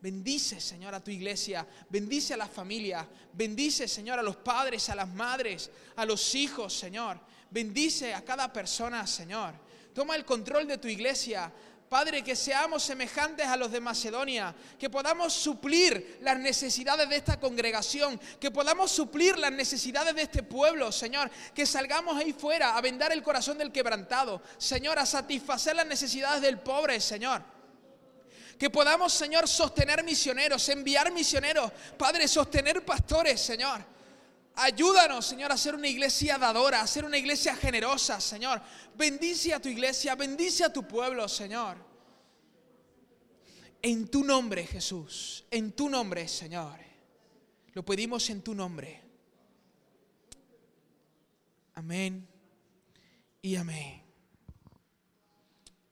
Bendice, 0.00 0.60
Señor, 0.60 0.94
a 0.94 1.02
tu 1.02 1.10
iglesia. 1.10 1.66
Bendice 1.88 2.34
a 2.34 2.36
la 2.36 2.48
familia. 2.48 3.08
Bendice, 3.32 3.86
Señor, 3.86 4.18
a 4.18 4.22
los 4.22 4.36
padres, 4.36 4.88
a 4.88 4.96
las 4.96 5.08
madres, 5.08 5.70
a 5.94 6.04
los 6.04 6.34
hijos, 6.34 6.76
Señor. 6.76 7.20
Bendice 7.50 8.12
a 8.12 8.24
cada 8.24 8.52
persona, 8.52 9.06
Señor. 9.06 9.54
Toma 9.94 10.16
el 10.16 10.24
control 10.24 10.66
de 10.66 10.78
tu 10.78 10.88
iglesia. 10.88 11.52
Padre, 11.92 12.24
que 12.24 12.34
seamos 12.34 12.82
semejantes 12.82 13.46
a 13.46 13.54
los 13.54 13.70
de 13.70 13.78
Macedonia, 13.78 14.54
que 14.78 14.88
podamos 14.88 15.30
suplir 15.34 16.16
las 16.22 16.38
necesidades 16.38 17.06
de 17.06 17.16
esta 17.16 17.38
congregación, 17.38 18.18
que 18.40 18.50
podamos 18.50 18.90
suplir 18.90 19.38
las 19.38 19.52
necesidades 19.52 20.14
de 20.14 20.22
este 20.22 20.42
pueblo, 20.42 20.90
Señor, 20.90 21.30
que 21.54 21.66
salgamos 21.66 22.16
ahí 22.16 22.32
fuera 22.32 22.78
a 22.78 22.80
vendar 22.80 23.12
el 23.12 23.22
corazón 23.22 23.58
del 23.58 23.70
quebrantado, 23.70 24.40
Señor, 24.56 24.98
a 24.98 25.04
satisfacer 25.04 25.76
las 25.76 25.86
necesidades 25.86 26.40
del 26.40 26.60
pobre, 26.60 26.98
Señor. 26.98 27.42
Que 28.58 28.70
podamos, 28.70 29.12
Señor, 29.12 29.46
sostener 29.46 30.02
misioneros, 30.02 30.66
enviar 30.70 31.12
misioneros, 31.12 31.70
Padre, 31.98 32.26
sostener 32.26 32.82
pastores, 32.86 33.38
Señor. 33.38 33.91
Ayúdanos, 34.54 35.24
Señor, 35.24 35.50
a 35.50 35.56
ser 35.56 35.74
una 35.74 35.88
iglesia 35.88 36.36
dadora, 36.36 36.82
a 36.82 36.86
ser 36.86 37.04
una 37.04 37.16
iglesia 37.16 37.56
generosa, 37.56 38.20
Señor. 38.20 38.60
Bendice 38.94 39.54
a 39.54 39.60
tu 39.60 39.68
iglesia, 39.68 40.14
bendice 40.14 40.64
a 40.64 40.72
tu 40.72 40.86
pueblo, 40.86 41.26
Señor. 41.28 41.78
En 43.80 44.08
tu 44.08 44.22
nombre, 44.22 44.66
Jesús, 44.66 45.46
en 45.50 45.72
tu 45.72 45.88
nombre, 45.88 46.28
Señor. 46.28 46.78
Lo 47.72 47.82
pedimos 47.84 48.28
en 48.28 48.42
tu 48.42 48.54
nombre. 48.54 49.02
Amén 51.74 52.28
y 53.40 53.56
amén. 53.56 54.02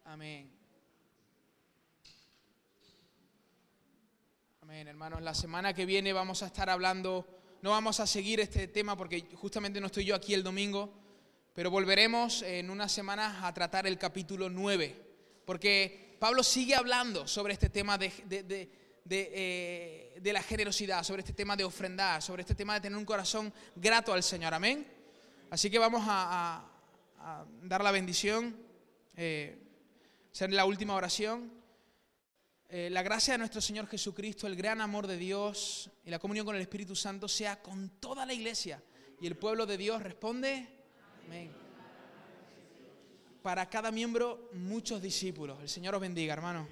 Amén. 0.04 0.52
Amén, 4.60 4.86
hermanos. 4.86 5.22
La 5.22 5.34
semana 5.34 5.72
que 5.72 5.86
viene 5.86 6.12
vamos 6.12 6.42
a 6.42 6.46
estar 6.46 6.68
hablando 6.68 7.39
no 7.62 7.70
vamos 7.70 8.00
a 8.00 8.06
seguir 8.06 8.40
este 8.40 8.68
tema 8.68 8.96
porque 8.96 9.28
justamente 9.34 9.80
no 9.80 9.86
estoy 9.86 10.06
yo 10.06 10.14
aquí 10.14 10.32
el 10.32 10.42
domingo, 10.42 10.92
pero 11.52 11.70
volveremos 11.70 12.42
en 12.42 12.70
unas 12.70 12.90
semanas 12.90 13.42
a 13.42 13.52
tratar 13.52 13.86
el 13.86 13.98
capítulo 13.98 14.48
9, 14.48 14.96
porque 15.44 16.16
Pablo 16.18 16.42
sigue 16.42 16.74
hablando 16.74 17.26
sobre 17.26 17.52
este 17.52 17.68
tema 17.68 17.98
de, 17.98 18.70
eh, 19.10 20.20
la 20.22 20.42
generosidad, 20.42 21.02
sobre 21.02 21.20
este 21.20 21.34
tema 21.34 21.56
de 21.56 21.64
ofrendar, 21.64 22.22
sobre 22.22 22.42
este 22.42 22.54
tema 22.54 22.74
de 22.74 22.80
tener 22.80 22.96
un 22.96 23.04
corazón 23.04 23.52
grato 23.76 24.12
al 24.12 24.22
Señor. 24.22 24.54
Amén. 24.54 24.86
Así 25.50 25.70
que 25.70 25.78
vamos 25.78 26.02
a, 26.06 26.66
dar 27.62 27.84
la 27.84 27.90
bendición, 27.90 28.56
eh, 29.16 29.58
ser 30.32 30.50
la 30.52 30.64
última 30.64 30.94
oración. 30.94 31.59
Eh, 32.72 32.88
la 32.88 33.02
gracia 33.02 33.34
de 33.34 33.38
nuestro 33.38 33.60
Señor 33.60 33.88
Jesucristo, 33.88 34.46
el 34.46 34.54
gran 34.54 34.80
amor 34.80 35.08
de 35.08 35.16
Dios 35.16 35.90
y 36.04 36.10
la 36.10 36.20
comunión 36.20 36.46
con 36.46 36.54
el 36.54 36.62
Espíritu 36.62 36.94
Santo 36.94 37.26
sea 37.26 37.60
con 37.60 37.88
toda 37.98 38.24
la 38.24 38.32
iglesia. 38.32 38.80
Y 39.20 39.26
el 39.26 39.36
pueblo 39.36 39.66
de 39.66 39.76
Dios 39.76 40.00
responde, 40.00 40.68
amén. 41.26 41.50
Para 43.42 43.68
cada 43.68 43.90
miembro, 43.90 44.50
muchos 44.52 45.02
discípulos. 45.02 45.58
El 45.60 45.68
Señor 45.68 45.96
os 45.96 46.00
bendiga, 46.00 46.32
hermano. 46.32 46.68